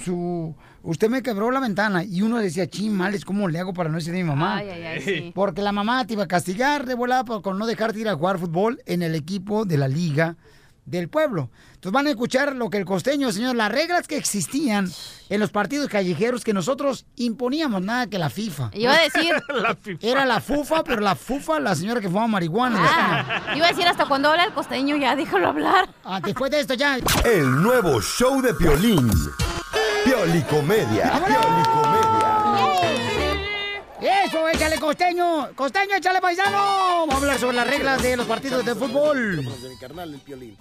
su 0.04 0.54
usted 0.84 1.10
me 1.10 1.24
quebró 1.24 1.50
la 1.50 1.62
ventana 1.62 2.04
y 2.04 2.22
uno 2.24 2.40
decía, 2.40 2.68
ching, 2.68 2.92
males, 2.92 3.24
¿cómo 3.24 3.48
le 3.48 3.58
hago 3.58 3.74
para 3.74 3.90
no 3.90 3.96
decir 3.96 4.14
a 4.14 4.18
mi 4.18 4.26
mamá? 4.26 4.58
Ay, 4.58 4.70
ay, 4.70 4.84
ay, 4.84 5.02
sí. 5.02 5.32
Porque 5.36 5.62
la 5.62 5.72
mamá 5.72 6.06
te 6.06 6.12
iba 6.12 6.24
a 6.24 6.28
castigar 6.28 6.86
de 6.86 6.94
volada 6.94 7.24
por 7.24 7.42
con 7.42 7.58
no 7.58 7.66
dejarte 7.66 8.02
ir 8.02 8.10
a 8.10 8.16
jugar 8.16 8.38
fútbol 8.38 8.82
en 8.86 9.02
el 9.02 9.16
equipo 9.16 9.64
de 9.64 9.78
la 9.78 9.88
liga 9.88 10.36
del 10.88 11.10
pueblo. 11.10 11.52
Entonces 11.76 11.92
van 11.92 12.08
a 12.08 12.10
escuchar 12.10 12.56
lo 12.56 12.70
que 12.72 12.78
el 12.78 12.86
costeño, 12.86 13.32
señor, 13.32 13.56
las 13.56 13.72
reglas 13.72 14.08
que 14.08 14.18
existían 14.18 14.90
en 15.30 15.40
los 15.40 15.52
partidos 15.52 15.90
callejeros 15.90 16.44
que 16.44 16.54
nosotros 16.54 17.06
imponíamos, 17.18 17.82
nada 17.84 18.08
que 18.08 18.18
la 18.18 18.30
FIFA. 18.32 18.72
Iba 18.74 18.94
a 18.94 19.00
decir- 19.04 19.36
La 19.62 19.76
FIFA. 19.76 20.08
Era 20.08 20.26
la 20.26 20.40
FUFA, 20.42 20.84
pero 20.84 21.02
la 21.02 21.16
FUFA, 21.16 21.60
la 21.60 21.76
señora 21.76 22.02
que 22.02 22.08
fumaba 22.08 22.28
marihuana. 22.28 22.80
Ah, 22.82 23.54
iba 23.56 23.68
a 23.68 23.70
decir 23.70 23.86
hasta 23.88 24.06
cuando 24.06 24.30
habla 24.30 24.46
el 24.46 24.54
costeño, 24.54 24.96
ya 24.98 25.16
déjalo 25.16 25.50
hablar. 25.50 25.90
Ah, 26.04 26.20
después 26.24 26.50
de 26.50 26.62
esto 26.62 26.74
ya. 26.74 26.98
El 27.26 27.62
nuevo 27.62 28.02
show 28.02 28.42
de 28.42 28.54
Piolín. 28.54 29.12
Piolicomedia. 30.06 31.12
Eso, 34.00 34.48
échale 34.50 34.78
costeño. 34.80 35.50
Costeño, 35.56 35.96
échale 35.96 36.22
paisano. 36.22 36.58
Vamos 37.08 37.16
a 37.16 37.18
hablar 37.18 37.40
sobre 37.40 37.56
las 37.58 37.68
reglas 37.68 38.02
de 38.02 38.16
los 38.16 38.26
partidos 38.26 38.64
de 38.66 38.74
fútbol. 38.76 39.38
de 39.38 39.70
mi 39.70 39.78
carnal, 39.78 40.14
el 40.14 40.20
Piolín. 40.22 40.58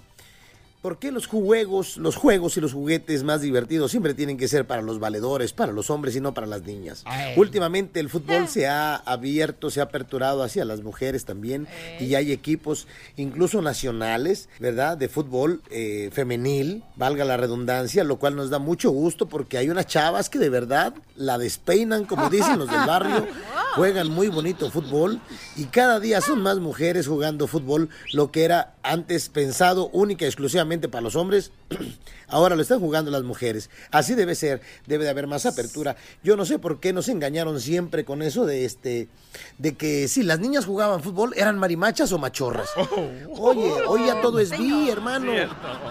¿Por 0.87 0.99
qué 0.99 1.11
los 1.11 1.27
juegos, 1.27 1.97
los 1.97 2.15
juegos 2.15 2.55
y 2.55 2.61
los 2.61 2.71
juguetes 2.71 3.25
más 3.25 3.41
divertidos 3.41 3.91
siempre 3.91 4.13
tienen 4.13 4.37
que 4.37 4.47
ser 4.47 4.65
para 4.65 4.81
los 4.81 4.99
valedores, 4.99 5.51
para 5.51 5.73
los 5.73 5.89
hombres 5.89 6.15
y 6.15 6.21
no 6.21 6.33
para 6.33 6.47
las 6.47 6.61
niñas? 6.61 7.01
Ay. 7.03 7.33
Últimamente 7.35 7.99
el 7.99 8.07
fútbol 8.07 8.47
se 8.47 8.67
ha 8.67 8.95
abierto, 8.95 9.69
se 9.69 9.81
ha 9.81 9.83
aperturado 9.83 10.43
hacia 10.43 10.63
las 10.63 10.83
mujeres 10.83 11.25
también 11.25 11.67
y 11.99 12.15
hay 12.15 12.31
equipos 12.31 12.87
incluso 13.17 13.61
nacionales, 13.61 14.47
¿verdad? 14.59 14.97
De 14.97 15.09
fútbol 15.09 15.61
eh, 15.71 16.09
femenil, 16.13 16.85
valga 16.95 17.25
la 17.25 17.35
redundancia, 17.35 18.05
lo 18.05 18.15
cual 18.15 18.37
nos 18.37 18.49
da 18.49 18.59
mucho 18.59 18.89
gusto 18.91 19.27
porque 19.27 19.57
hay 19.57 19.69
unas 19.69 19.87
chavas 19.87 20.29
que 20.29 20.39
de 20.39 20.49
verdad 20.49 20.93
la 21.17 21.37
despeinan, 21.37 22.05
como 22.05 22.29
dicen 22.29 22.59
los 22.59 22.71
del 22.71 22.87
barrio, 22.87 23.27
juegan 23.75 24.09
muy 24.09 24.29
bonito 24.29 24.71
fútbol 24.71 25.19
y 25.57 25.65
cada 25.65 25.99
día 25.99 26.21
son 26.21 26.41
más 26.41 26.59
mujeres 26.59 27.07
jugando 27.07 27.45
fútbol, 27.45 27.89
lo 28.13 28.31
que 28.31 28.45
era 28.45 28.75
antes 28.83 29.27
pensado 29.27 29.89
única 29.89 30.23
y 30.23 30.29
exclusivamente 30.29 30.76
para 30.79 31.01
los 31.01 31.15
hombres, 31.15 31.51
ahora 32.27 32.55
lo 32.55 32.61
están 32.61 32.79
jugando 32.79 33.09
las 33.09 33.23
mujeres. 33.23 33.69
Así 33.91 34.15
debe 34.15 34.35
ser, 34.35 34.61
debe 34.85 35.03
de 35.03 35.09
haber 35.09 35.27
más 35.27 35.45
apertura. 35.45 35.95
Yo 36.23 36.37
no 36.37 36.45
sé 36.45 36.59
por 36.59 36.79
qué 36.79 36.93
nos 36.93 37.09
engañaron 37.09 37.59
siempre 37.59 38.05
con 38.05 38.21
eso 38.21 38.45
de 38.45 38.65
este 38.65 39.07
de 39.57 39.75
que 39.75 40.07
si 40.07 40.23
las 40.23 40.39
niñas 40.39 40.65
jugaban 40.65 41.01
fútbol 41.01 41.33
eran 41.35 41.57
marimachas 41.57 42.11
o 42.11 42.19
machorras. 42.19 42.69
Oye, 43.37 43.71
hoy 43.87 44.05
ya 44.05 44.21
todo 44.21 44.39
es 44.39 44.51
bi, 44.51 44.89
hermano. 44.89 45.31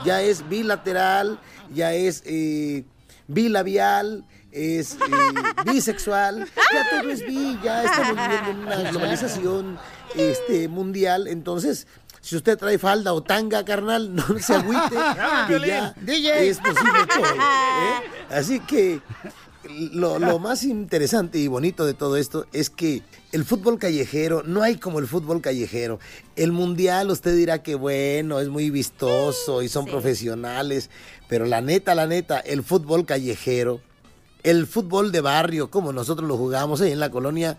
Ya 0.05 0.23
es 0.23 0.49
bilateral, 0.49 1.41
ya 1.75 1.93
es 1.93 2.23
eh, 2.27 2.85
bilabial, 3.27 4.25
es 4.53 4.95
eh, 4.95 5.63
bisexual, 5.71 6.47
ya 6.73 6.91
todo 6.91 7.11
es 7.11 7.27
bi, 7.27 7.59
ya 7.63 7.85
estamos 7.85 8.17
viviendo 8.17 8.51
en 8.51 8.59
una 8.59 8.91
globalización 8.91 9.79
este, 10.15 10.69
mundial, 10.69 11.27
entonces 11.27 11.87
si 12.27 12.35
usted 12.35 12.59
trae 12.59 12.77
falda 12.77 13.13
o 13.13 13.23
tanga, 13.23 13.65
carnal, 13.65 14.13
no 14.17 14.25
se 14.41 14.53
agüite, 14.53 14.97
que 15.47 15.61
ya 15.65 15.95
DJ. 16.01 16.49
es 16.49 16.59
posible 16.59 17.07
todo. 17.09 17.25
¿eh? 17.25 18.11
Así 18.31 18.59
que 18.59 19.01
lo, 19.93 20.19
lo 20.19 20.41
más 20.41 20.65
interesante 20.65 21.39
y 21.39 21.47
bonito 21.47 21.87
de 21.87 21.95
todo 21.95 22.17
esto 22.17 22.47
es 22.53 22.69
que 22.69 23.03
el 23.31 23.45
fútbol 23.45 23.79
callejero, 23.79 24.43
no 24.45 24.63
hay 24.63 24.77
como 24.77 24.99
el 24.99 25.07
fútbol 25.07 25.41
callejero. 25.41 26.01
El 26.35 26.51
mundial, 26.51 27.13
usted 27.13 27.37
dirá 27.37 27.63
que 27.63 27.77
bueno, 27.77 28.41
es 28.41 28.49
muy 28.49 28.71
vistoso 28.71 29.63
y 29.63 29.69
son 29.69 29.85
profesionales, 29.85 30.91
pero 31.29 31.45
la 31.45 31.61
neta, 31.61 31.95
la 31.95 32.09
neta, 32.09 32.41
el 32.41 32.65
fútbol 32.65 33.07
callejero, 33.07 33.81
el 34.43 34.67
fútbol 34.67 35.13
de 35.13 35.21
barrio, 35.21 35.71
como 35.71 35.93
nosotros 35.93 36.29
lo 36.29 36.37
jugamos 36.37 36.81
ahí 36.81 36.91
en 36.91 36.99
la 36.99 37.11
colonia, 37.11 37.57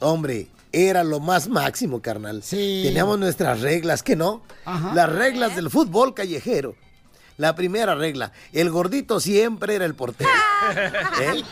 hombre, 0.00 0.48
era 0.76 1.02
lo 1.04 1.20
más 1.20 1.48
máximo, 1.48 2.02
carnal. 2.02 2.42
Teníamos 2.42 3.18
nuestras 3.18 3.62
reglas, 3.62 4.02
¿que 4.02 4.14
no? 4.14 4.42
Ajá. 4.66 4.92
Las 4.94 5.10
reglas 5.10 5.56
del 5.56 5.70
fútbol 5.70 6.12
callejero. 6.12 6.74
La 7.38 7.54
primera 7.54 7.94
regla, 7.94 8.32
el 8.52 8.70
gordito 8.70 9.20
siempre 9.20 9.74
era 9.74 9.84
el 9.84 9.94
portero. 9.94 10.30
¿Eh? 11.20 11.42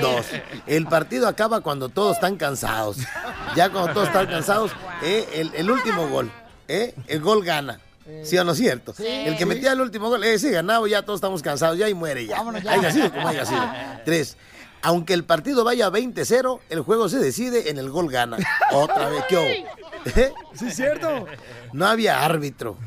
Dos, 0.00 0.26
el 0.66 0.86
partido 0.86 1.26
acaba 1.26 1.60
cuando 1.60 1.88
todos 1.88 2.14
están 2.16 2.36
cansados. 2.36 2.98
Ya 3.56 3.70
cuando 3.70 3.92
todos 3.92 4.08
están 4.08 4.26
cansados, 4.26 4.72
¿eh? 5.02 5.28
el, 5.34 5.52
el 5.54 5.70
último 5.70 6.08
gol, 6.08 6.30
¿eh? 6.68 6.94
el 7.08 7.20
gol 7.20 7.44
gana. 7.44 7.80
¿Sí 8.22 8.38
o 8.38 8.44
no 8.44 8.52
es 8.52 8.58
cierto? 8.58 8.94
El 9.00 9.36
que 9.36 9.46
metía 9.46 9.72
el 9.72 9.80
último 9.80 10.08
gol, 10.08 10.22
ese 10.22 10.52
ganaba, 10.52 10.88
ya 10.88 11.02
todos 11.02 11.18
estamos 11.18 11.42
cansados, 11.42 11.76
ya 11.76 11.88
y 11.88 11.94
muere 11.94 12.24
ya. 12.24 12.40
ya. 12.62 12.72
Haya 12.72 12.92
sido 12.92 13.12
como 13.12 13.26
haya 13.26 13.44
sido. 13.44 13.62
Tres, 14.04 14.36
aunque 14.86 15.14
el 15.14 15.24
partido 15.24 15.64
vaya 15.64 15.90
20-0, 15.90 16.60
el 16.70 16.80
juego 16.82 17.08
se 17.08 17.18
decide 17.18 17.70
en 17.70 17.78
el 17.78 17.90
gol 17.90 18.08
gana. 18.08 18.36
Otra 18.72 19.08
vez, 19.08 19.24
¿qué 19.28 19.36
hubo? 19.36 20.10
¿Eh? 20.14 20.32
Sí, 20.54 20.66
es 20.68 20.76
cierto. 20.76 21.26
No 21.72 21.86
había 21.86 22.24
árbitro, 22.24 22.78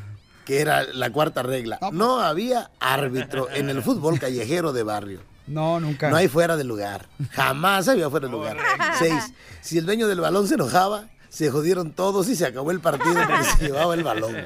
que 0.46 0.62
era 0.62 0.84
la 0.94 1.12
cuarta 1.12 1.42
regla. 1.42 1.78
No 1.92 2.20
había 2.20 2.70
árbitro 2.80 3.50
en 3.50 3.68
el 3.68 3.82
fútbol 3.82 4.18
callejero 4.18 4.72
de 4.72 4.82
barrio. 4.82 5.20
No, 5.46 5.78
nunca. 5.78 6.08
No 6.08 6.16
hay 6.16 6.28
fuera 6.28 6.56
de 6.56 6.64
lugar. 6.64 7.06
Jamás 7.32 7.86
había 7.86 8.08
fuera 8.08 8.28
de 8.28 8.32
lugar. 8.32 8.56
Seis. 8.98 9.34
Si 9.60 9.76
el 9.76 9.84
dueño 9.84 10.08
del 10.08 10.22
balón 10.22 10.48
se 10.48 10.54
enojaba, 10.54 11.04
Se 11.30 11.48
jodieron 11.50 11.92
todos 11.92 12.28
y 12.28 12.36
se 12.36 12.44
acabó 12.44 12.70
el 12.72 12.80
partido 12.80 13.14
porque 13.14 13.44
se 13.44 13.64
llevaba 13.68 13.94
el 13.94 14.02
balón. 14.04 14.36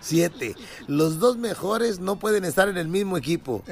Siete. 0.00 0.54
Los 0.86 1.18
dos 1.18 1.36
mejores 1.36 1.98
no 2.00 2.18
pueden 2.18 2.44
estar 2.44 2.68
en 2.68 2.76
el 2.78 2.88
mismo 2.88 3.16
equipo. 3.16 3.62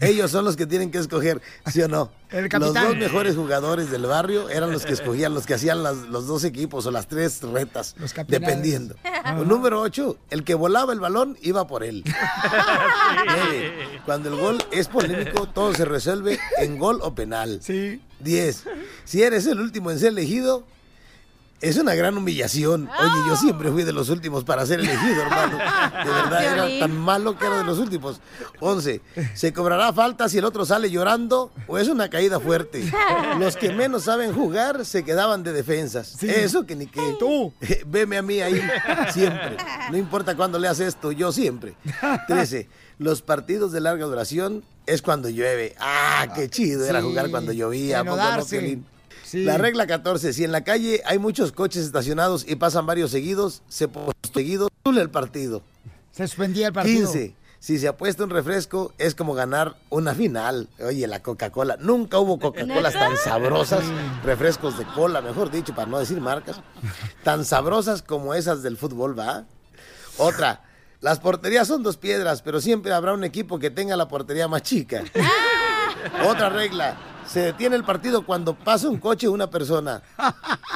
Ellos 0.00 0.30
son 0.30 0.44
los 0.44 0.56
que 0.56 0.66
tienen 0.66 0.90
que 0.90 0.98
escoger, 0.98 1.40
¿sí 1.72 1.80
o 1.82 1.88
no? 1.88 2.10
El 2.30 2.48
los 2.58 2.74
dos 2.74 2.96
mejores 2.96 3.36
jugadores 3.36 3.90
del 3.90 4.04
barrio 4.06 4.48
eran 4.48 4.72
los 4.72 4.84
que 4.84 4.94
escogían, 4.94 5.32
los 5.32 5.46
que 5.46 5.54
hacían 5.54 5.82
las- 5.84 5.96
los 6.08 6.26
dos 6.26 6.42
equipos 6.44 6.84
o 6.86 6.90
las 6.90 7.06
tres 7.06 7.40
retas, 7.42 7.94
capitanes. 8.12 8.28
dependiendo. 8.48 8.96
Número 9.46 9.80
ocho, 9.80 10.16
el 10.30 10.42
que 10.42 10.54
volaba 10.56 10.92
el 10.92 10.98
balón 10.98 11.36
iba 11.42 11.66
por 11.68 11.84
él. 11.84 12.02
Nueve, 13.26 13.72
cuando 14.04 14.28
el 14.30 14.36
gol 14.36 14.58
es 14.72 14.88
polémico, 14.88 15.46
todo 15.48 15.72
se 15.74 15.84
resuelve 15.84 16.38
en 16.58 16.78
gol 16.78 16.98
o 17.02 17.14
penal. 17.14 17.60
Sí. 17.62 18.00
10. 18.20 18.64
Si 19.04 19.22
eres 19.22 19.46
el 19.46 19.60
último 19.60 19.90
en 19.90 19.98
ser 19.98 20.08
elegido, 20.08 20.64
es 21.60 21.76
una 21.78 21.94
gran 21.94 22.16
humillación. 22.18 22.88
Oye, 22.98 23.28
yo 23.28 23.36
siempre 23.36 23.70
fui 23.70 23.82
de 23.84 23.92
los 23.92 24.08
últimos 24.10 24.44
para 24.44 24.66
ser 24.66 24.80
elegido, 24.80 25.22
hermano. 25.22 25.56
De 25.58 26.10
verdad, 26.10 26.44
era 26.44 26.78
tan 26.80 26.96
malo 26.96 27.38
que 27.38 27.46
era 27.46 27.58
de 27.58 27.64
los 27.64 27.78
últimos. 27.78 28.20
11. 28.60 29.00
Se 29.34 29.52
cobrará 29.52 29.92
falta 29.92 30.28
si 30.28 30.38
el 30.38 30.44
otro 30.44 30.64
sale 30.66 30.90
llorando 30.90 31.52
o 31.66 31.78
es 31.78 31.88
una 31.88 32.10
caída 32.10 32.40
fuerte. 32.40 32.84
Los 33.38 33.56
que 33.56 33.72
menos 33.72 34.04
saben 34.04 34.32
jugar 34.34 34.84
se 34.84 35.04
quedaban 35.04 35.42
de 35.42 35.52
defensas. 35.52 36.22
Eso 36.22 36.66
que 36.66 36.76
ni 36.76 36.86
que. 36.86 37.00
Tú. 37.18 37.52
Veme 37.86 38.18
a 38.18 38.22
mí 38.22 38.40
ahí, 38.40 38.60
siempre. 39.12 39.56
No 39.90 39.96
importa 39.96 40.36
cuándo 40.36 40.58
leas 40.58 40.80
esto, 40.80 41.12
yo 41.12 41.32
siempre. 41.32 41.74
13. 42.28 42.68
Los 42.98 43.22
partidos 43.22 43.72
de 43.72 43.80
larga 43.80 44.06
duración 44.06 44.64
es 44.86 45.02
cuando 45.02 45.28
llueve. 45.28 45.74
Ah, 45.78 46.28
qué 46.34 46.48
chido 46.48 46.84
era 46.86 47.00
Sí. 47.00 47.06
jugar 47.06 47.30
cuando 47.30 47.52
llovía. 47.52 48.00
¿a 48.00 48.04
poco 48.04 48.16
no? 48.16 48.22
Sí. 49.26 49.42
La 49.42 49.58
regla 49.58 49.88
14, 49.88 50.32
si 50.32 50.44
en 50.44 50.52
la 50.52 50.62
calle 50.62 51.02
hay 51.04 51.18
muchos 51.18 51.50
coches 51.50 51.84
estacionados 51.84 52.44
y 52.46 52.54
pasan 52.54 52.86
varios 52.86 53.10
seguidos, 53.10 53.62
se 53.66 53.88
pone 53.88 54.12
seguido 54.32 54.68
el 54.84 55.10
partido. 55.10 55.62
Se 56.12 56.28
suspendía 56.28 56.68
el 56.68 56.72
partido. 56.72 57.10
15. 57.10 57.34
Si 57.58 57.78
se 57.78 57.88
apuesta 57.88 58.22
un 58.22 58.30
refresco, 58.30 58.92
es 58.98 59.16
como 59.16 59.34
ganar 59.34 59.74
una 59.90 60.14
final. 60.14 60.68
Oye, 60.78 61.06
la 61.08 61.20
Coca-Cola. 61.22 61.76
Nunca 61.80 62.20
hubo 62.20 62.38
Coca-Colas 62.38 62.92
tan 62.92 63.16
sabrosas, 63.16 63.84
refrescos 64.22 64.78
de 64.78 64.84
cola, 64.84 65.20
mejor 65.20 65.50
dicho, 65.50 65.74
para 65.74 65.90
no 65.90 65.98
decir 65.98 66.20
marcas, 66.20 66.60
tan 67.24 67.44
sabrosas 67.44 68.02
como 68.02 68.34
esas 68.34 68.62
del 68.62 68.76
fútbol, 68.76 69.18
¿va? 69.18 69.44
Otra. 70.18 70.62
Las 71.00 71.18
porterías 71.18 71.66
son 71.66 71.82
dos 71.82 71.96
piedras, 71.96 72.42
pero 72.42 72.60
siempre 72.60 72.92
habrá 72.92 73.12
un 73.12 73.24
equipo 73.24 73.58
que 73.58 73.70
tenga 73.70 73.96
la 73.96 74.06
portería 74.06 74.46
más 74.46 74.62
chica. 74.62 75.02
Otra 76.24 76.48
regla. 76.48 76.96
Se 77.28 77.40
detiene 77.40 77.76
el 77.76 77.84
partido 77.84 78.24
cuando 78.24 78.54
pasa 78.54 78.88
un 78.88 78.98
coche 78.98 79.26
o 79.28 79.32
una 79.32 79.50
persona. 79.50 80.02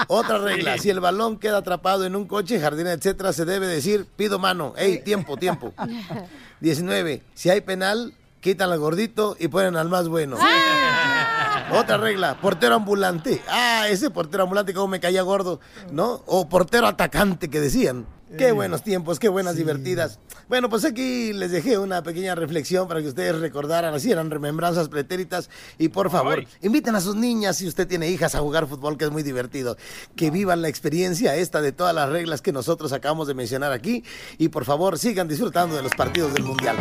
Otra 0.09 0.38
regla. 0.38 0.78
Si 0.78 0.90
el 0.90 1.00
balón 1.00 1.38
queda 1.38 1.59
atrapado 1.59 2.04
en 2.04 2.16
un 2.16 2.26
coche, 2.26 2.61
jardín, 2.61 2.87
etcétera, 2.88 3.33
se 3.33 3.45
debe 3.45 3.66
decir, 3.66 4.07
pido 4.16 4.38
mano. 4.38 4.75
Ey, 4.76 5.02
tiempo, 5.02 5.37
tiempo. 5.37 5.73
19. 6.61 7.23
Si 7.35 7.50
hay 7.50 7.61
penal, 7.61 8.14
quitan 8.40 8.71
al 8.71 8.78
gordito 8.78 9.37
y 9.38 9.49
ponen 9.49 9.76
al 9.76 9.88
más 9.88 10.09
bueno. 10.09 10.37
Otra 11.73 11.99
regla, 11.99 12.37
portero 12.40 12.75
ambulante. 12.75 13.40
Ah, 13.49 13.87
ese 13.88 14.11
portero 14.11 14.42
ambulante 14.42 14.75
como 14.75 14.88
me 14.88 15.00
caía 15.00 15.23
gordo, 15.23 15.61
¿no? 15.92 16.23
O 16.26 16.49
portero 16.49 16.87
atacante 16.87 17.49
que 17.49 17.61
decían. 17.61 18.07
Qué 18.37 18.52
buenos 18.52 18.82
tiempos, 18.82 19.18
qué 19.18 19.28
buenas 19.28 19.56
divertidas. 19.56 20.18
Bueno, 20.49 20.68
pues 20.68 20.84
aquí 20.84 21.32
les 21.32 21.50
dejé 21.50 21.78
una 21.78 22.02
pequeña 22.02 22.34
reflexión 22.34 22.87
para 22.87 23.00
que 23.00 23.08
ustedes 23.08 23.38
recordaran, 23.38 23.94
así 23.94 24.10
eran 24.10 24.30
remembranzas 24.30 24.88
pretéritas. 24.88 25.50
Y 25.78 25.88
por 25.88 26.10
favor, 26.10 26.44
inviten 26.62 26.94
a 26.94 27.00
sus 27.00 27.16
niñas, 27.16 27.56
si 27.56 27.66
usted 27.66 27.88
tiene 27.88 28.08
hijas, 28.08 28.34
a 28.34 28.40
jugar 28.40 28.66
fútbol, 28.66 28.96
que 28.96 29.04
es 29.04 29.10
muy 29.10 29.22
divertido. 29.22 29.76
Que 30.16 30.30
vivan 30.30 30.62
la 30.62 30.68
experiencia 30.68 31.34
esta 31.37 31.60
de 31.60 31.72
todas 31.72 31.94
las 31.94 32.08
reglas 32.08 32.42
que 32.42 32.52
nosotros 32.52 32.92
acabamos 32.92 33.26
de 33.26 33.34
mencionar 33.34 33.72
aquí. 33.72 34.04
Y 34.38 34.49
por 34.49 34.64
favor, 34.64 34.99
sigan 34.99 35.28
disfrutando 35.28 35.76
de 35.76 35.82
los 35.82 35.92
partidos 35.94 36.32
del 36.32 36.44
Mundial. 36.44 36.76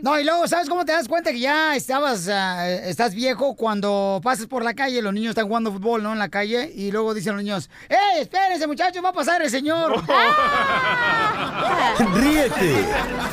No, 0.02 0.18
y 0.18 0.24
luego, 0.24 0.46
¿sabes 0.48 0.68
cómo 0.68 0.84
te 0.84 0.92
das 0.92 1.08
cuenta 1.08 1.30
que 1.30 1.40
ya 1.40 1.76
estabas, 1.76 2.28
ah, 2.28 2.68
estás 2.70 3.14
viejo 3.14 3.54
cuando 3.54 4.20
pasas 4.22 4.46
por 4.46 4.64
la 4.64 4.74
calle, 4.74 5.02
los 5.02 5.12
niños 5.12 5.30
están 5.30 5.46
jugando 5.46 5.72
fútbol, 5.72 6.02
¿no? 6.02 6.12
En 6.12 6.18
la 6.18 6.28
calle, 6.28 6.72
y 6.74 6.90
luego 6.90 7.14
dicen 7.14 7.34
los 7.34 7.42
niños, 7.42 7.70
¡Eh, 7.88 8.20
espérense, 8.20 8.66
muchachos, 8.66 9.04
va 9.04 9.10
a 9.10 9.12
pasar 9.12 9.42
el 9.42 9.50
señor! 9.50 10.02
Ríete 12.14 12.84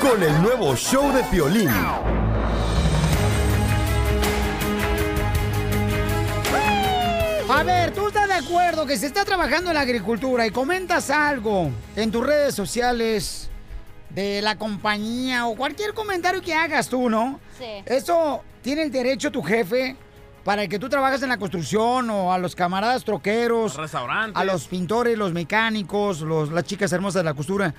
con 0.01 0.21
el 0.21 0.41
nuevo 0.41 0.75
show 0.75 1.12
de 1.13 1.24
Piolín. 1.24 1.69
A 7.49 7.63
ver, 7.63 7.93
¿tú 7.93 8.08
estás 8.08 8.27
de 8.27 8.34
acuerdo 8.34 8.86
que 8.86 8.97
se 8.97 9.08
está 9.08 9.23
trabajando 9.23 9.69
en 9.69 9.75
la 9.75 9.82
agricultura 9.82 10.45
y 10.45 10.51
comentas 10.51 11.10
algo 11.10 11.71
en 11.95 12.12
tus 12.12 12.25
redes 12.25 12.53
sociales 12.53 13.49
de 14.17 14.41
la 14.41 14.58
compañía 14.58 15.45
o 15.45 15.56
cualquier 15.56 15.93
comentario 15.93 16.41
que 16.41 16.51
hagas 16.51 16.89
tú, 16.89 17.08
¿no? 17.08 17.39
Sí. 17.56 17.84
Eso 17.86 18.43
tiene 18.63 18.82
el 18.82 18.91
derecho 18.91 19.32
tu 19.32 19.43
jefe 19.43 19.95
para 20.43 20.63
el 20.63 20.69
que 20.69 20.80
tú 20.80 20.89
trabajas 20.89 21.21
en 21.21 21.30
la 21.30 21.38
construcción 21.38 22.10
o 22.10 22.34
a 22.34 22.39
los 22.39 22.56
camaradas 22.56 23.03
troqueros, 23.03 23.75
Restaurantes. 23.75 24.36
a 24.41 24.43
los 24.43 24.65
pintores, 24.67 25.15
los 25.19 25.34
mecánicos, 25.34 26.21
los, 26.21 26.51
las 26.51 26.63
chicas 26.63 26.91
hermosas 26.93 27.19
de 27.19 27.25
la 27.25 27.36
costura. 27.36 27.75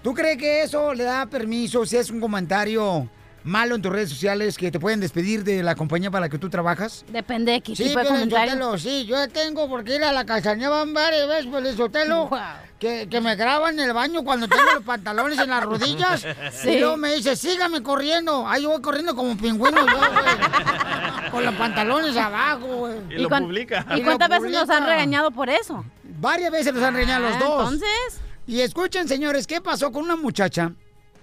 ¿Tú 0.00 0.14
crees 0.14 0.38
que 0.38 0.62
eso 0.62 0.94
le 0.94 1.02
da 1.02 1.26
permiso 1.26 1.84
si 1.84 1.96
es 1.96 2.08
un 2.10 2.20
comentario 2.20 3.08
malo 3.44 3.74
en 3.74 3.82
tus 3.82 3.90
redes 3.92 4.10
sociales 4.10 4.56
que 4.58 4.70
te 4.70 4.78
pueden 4.78 5.00
despedir 5.00 5.44
de 5.44 5.62
la 5.62 5.74
compañía 5.74 6.10
para 6.10 6.26
la 6.26 6.28
que 6.28 6.38
tú 6.38 6.50
trabajas? 6.50 7.04
Depende 7.08 7.52
de 7.52 7.60
qué 7.62 7.74
Sí, 7.74 7.84
tipo 7.84 7.98
de 8.00 8.06
comentario. 8.06 8.52
Sotelo, 8.52 8.78
sí, 8.78 9.06
yo 9.06 9.28
tengo 9.28 9.68
porque 9.68 9.96
ir 9.96 10.04
a 10.04 10.12
la 10.12 10.24
casanea 10.26 10.68
van 10.68 10.92
varias 10.92 11.26
veces, 11.28 11.46
Piolín 11.46 11.76
Sotelo, 11.76 12.30
que, 12.78 13.08
que 13.10 13.20
me 13.20 13.36
graban 13.36 13.78
en 13.78 13.86
el 13.88 13.92
baño 13.94 14.22
cuando 14.24 14.46
tengo 14.48 14.62
los 14.74 14.84
pantalones 14.84 15.38
en 15.38 15.50
las 15.50 15.64
rodillas. 15.64 16.26
Sí. 16.52 16.70
Y 16.70 16.78
luego 16.80 16.96
me 16.96 17.14
dice, 17.14 17.34
sígame 17.36 17.82
corriendo. 17.82 18.46
Ahí 18.48 18.62
yo 18.62 18.70
voy 18.70 18.80
corriendo 18.82 19.14
como 19.16 19.30
un 19.30 19.38
pingüino 19.38 19.78
yo, 19.86 19.96
güey. 19.98 21.30
Con 21.30 21.44
los 21.44 21.54
pantalones 21.54 22.16
abajo, 22.16 22.66
güey. 22.66 22.94
¿Y, 23.22 23.24
cuán- 23.26 23.48
¿Y 23.96 24.02
cuántas 24.02 24.28
veces 24.28 24.50
nos 24.52 24.68
han 24.70 24.84
regañado 24.86 25.30
por 25.30 25.48
eso? 25.48 25.84
Varias 26.20 26.50
veces 26.50 26.74
los 26.74 26.82
han 26.82 26.94
regañado 26.94 27.24
los 27.28 27.36
Ah, 27.36 27.38
dos. 27.40 27.72
entonces. 27.72 28.20
Y 28.46 28.60
escuchen, 28.62 29.06
señores, 29.08 29.46
¿qué 29.46 29.60
pasó 29.60 29.92
con 29.92 30.04
una 30.04 30.16
muchacha 30.16 30.72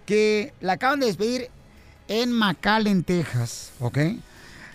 que 0.06 0.54
la 0.62 0.74
acaban 0.74 1.00
de 1.02 1.08
despedir 1.08 1.50
en 2.08 2.32
McAllen, 2.32 3.04
Texas? 3.04 3.72
¿Ok? 3.80 3.98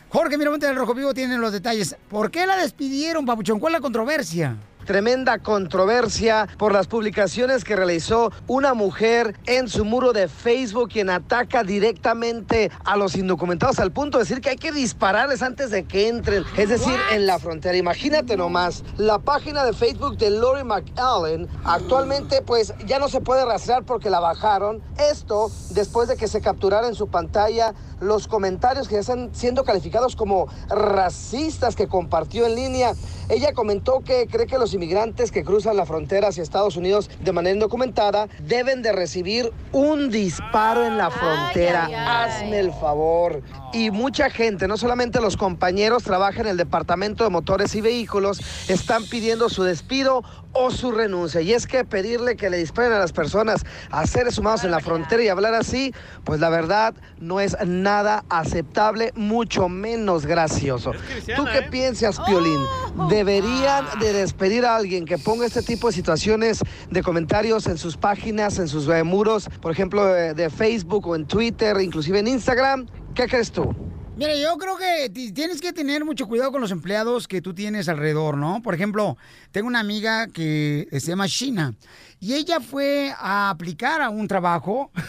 Jorge 0.08 0.36
Miramonte 0.36 0.66
del 0.66 0.76
Rojo 0.76 0.94
Vivo 0.94 1.14
tiene 1.14 1.38
los 1.38 1.52
detalles. 1.52 1.96
¿Por 2.08 2.30
qué 2.30 2.46
la 2.46 2.56
despidieron, 2.56 3.24
Papuchón? 3.24 3.58
¿Cuál 3.58 3.72
es 3.74 3.78
la 3.78 3.82
controversia? 3.82 4.56
Tremenda 4.84 5.38
controversia 5.38 6.48
por 6.58 6.72
las 6.72 6.88
publicaciones 6.88 7.64
que 7.64 7.76
realizó 7.76 8.32
una 8.48 8.74
mujer 8.74 9.36
en 9.46 9.68
su 9.68 9.84
muro 9.84 10.12
de 10.12 10.28
Facebook 10.28 10.90
quien 10.90 11.08
ataca 11.08 11.62
directamente 11.62 12.70
a 12.84 12.96
los 12.96 13.16
indocumentados 13.16 13.78
al 13.78 13.92
punto 13.92 14.18
de 14.18 14.24
decir 14.24 14.40
que 14.40 14.50
hay 14.50 14.56
que 14.56 14.72
dispararles 14.72 15.42
antes 15.42 15.70
de 15.70 15.84
que 15.84 16.08
entren, 16.08 16.44
es 16.56 16.68
decir, 16.68 16.98
en 17.12 17.26
la 17.26 17.38
frontera. 17.38 17.76
Imagínate 17.76 18.36
nomás, 18.36 18.82
la 18.96 19.18
página 19.20 19.64
de 19.64 19.72
Facebook 19.72 20.18
de 20.18 20.30
Lori 20.30 20.64
McAllen 20.64 21.48
actualmente 21.64 22.42
pues 22.42 22.74
ya 22.86 22.98
no 22.98 23.08
se 23.08 23.20
puede 23.20 23.44
rastrear 23.44 23.84
porque 23.84 24.10
la 24.10 24.20
bajaron. 24.20 24.82
Esto 24.98 25.50
después 25.70 26.08
de 26.08 26.16
que 26.16 26.26
se 26.26 26.40
capturara 26.40 26.88
en 26.88 26.94
su 26.94 27.08
pantalla 27.08 27.74
los 28.00 28.26
comentarios 28.26 28.88
que 28.88 28.94
ya 28.94 29.00
están 29.00 29.30
siendo 29.32 29.62
calificados 29.64 30.16
como 30.16 30.48
racistas 30.68 31.76
que 31.76 31.86
compartió 31.86 32.46
en 32.46 32.56
línea. 32.56 32.94
Ella 33.28 33.52
comentó 33.52 34.00
que 34.00 34.26
cree 34.26 34.46
que 34.46 34.58
los 34.58 34.71
inmigrantes 34.74 35.30
que 35.30 35.44
cruzan 35.44 35.76
la 35.76 35.86
frontera 35.86 36.28
hacia 36.28 36.42
Estados 36.42 36.76
Unidos 36.76 37.10
de 37.20 37.32
manera 37.32 37.54
indocumentada 37.54 38.28
deben 38.46 38.82
de 38.82 38.92
recibir 38.92 39.52
un 39.72 40.10
disparo 40.10 40.86
en 40.86 40.96
la 40.96 41.10
frontera. 41.10 41.88
Hazme 42.22 42.60
el 42.60 42.72
favor. 42.72 43.42
Y 43.72 43.90
mucha 43.90 44.28
gente, 44.28 44.68
no 44.68 44.76
solamente 44.76 45.20
los 45.20 45.36
compañeros, 45.36 46.02
trabajan 46.02 46.42
en 46.42 46.52
el 46.52 46.56
Departamento 46.58 47.24
de 47.24 47.30
Motores 47.30 47.74
y 47.74 47.80
Vehículos, 47.80 48.40
están 48.68 49.04
pidiendo 49.06 49.48
su 49.48 49.62
despido 49.62 50.22
o 50.52 50.70
su 50.70 50.92
renuncia. 50.92 51.40
Y 51.40 51.52
es 51.52 51.66
que 51.66 51.84
pedirle 51.84 52.36
que 52.36 52.50
le 52.50 52.58
disparen 52.58 52.92
a 52.92 52.98
las 52.98 53.12
personas, 53.12 53.64
a 53.90 54.06
seres 54.06 54.38
humanos 54.38 54.64
en 54.64 54.70
la 54.70 54.80
frontera 54.80 55.22
y 55.22 55.28
hablar 55.28 55.54
así, 55.54 55.94
pues 56.24 56.40
la 56.40 56.50
verdad 56.50 56.94
no 57.18 57.40
es 57.40 57.56
nada 57.66 58.24
aceptable, 58.28 59.12
mucho 59.14 59.68
menos 59.68 60.26
gracioso. 60.26 60.92
¿Tú 61.36 61.44
qué 61.44 61.62
piensas, 61.62 62.20
Piolín? 62.20 62.60
¿Deberían 63.08 63.86
de 64.00 64.12
despedir 64.12 64.64
a 64.64 64.76
alguien 64.76 65.04
que 65.04 65.18
ponga 65.18 65.46
este 65.46 65.62
tipo 65.62 65.88
de 65.88 65.94
situaciones 65.94 66.60
de 66.90 67.02
comentarios 67.02 67.66
en 67.66 67.78
sus 67.78 67.96
páginas, 67.96 68.58
en 68.58 68.68
sus 68.68 68.88
eh, 68.88 69.02
muros, 69.02 69.48
por 69.60 69.72
ejemplo, 69.72 70.04
de, 70.06 70.34
de 70.34 70.50
Facebook 70.50 71.06
o 71.06 71.16
en 71.16 71.26
Twitter, 71.26 71.80
inclusive 71.80 72.18
en 72.18 72.28
Instagram? 72.28 72.86
¿Qué 73.14 73.26
crees 73.28 73.52
tú? 73.52 73.74
Mira, 74.16 74.34
yo 74.36 74.56
creo 74.58 74.76
que 74.76 75.08
ti- 75.10 75.32
tienes 75.32 75.60
que 75.60 75.72
tener 75.72 76.04
mucho 76.04 76.26
cuidado 76.28 76.52
con 76.52 76.60
los 76.60 76.70
empleados 76.70 77.26
que 77.26 77.40
tú 77.40 77.54
tienes 77.54 77.88
alrededor, 77.88 78.36
¿no? 78.36 78.60
Por 78.62 78.74
ejemplo, 78.74 79.16
tengo 79.52 79.68
una 79.68 79.80
amiga 79.80 80.26
que 80.28 80.86
se 80.92 81.00
llama 81.08 81.26
Shina 81.26 81.74
y 82.20 82.34
ella 82.34 82.60
fue 82.60 83.14
a 83.18 83.48
aplicar 83.50 84.02
a 84.02 84.10
un 84.10 84.28
trabajo. 84.28 84.90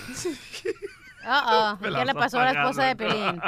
Uh-oh. 1.25 1.77
Me 1.79 1.89
la 1.89 1.99
¿Qué 1.99 2.05
le 2.05 2.13
pasó 2.15 2.37
a 2.39 2.51
la 2.51 2.61
esposa 2.61 2.83
de. 2.85 2.95
Pelín? 2.97 3.41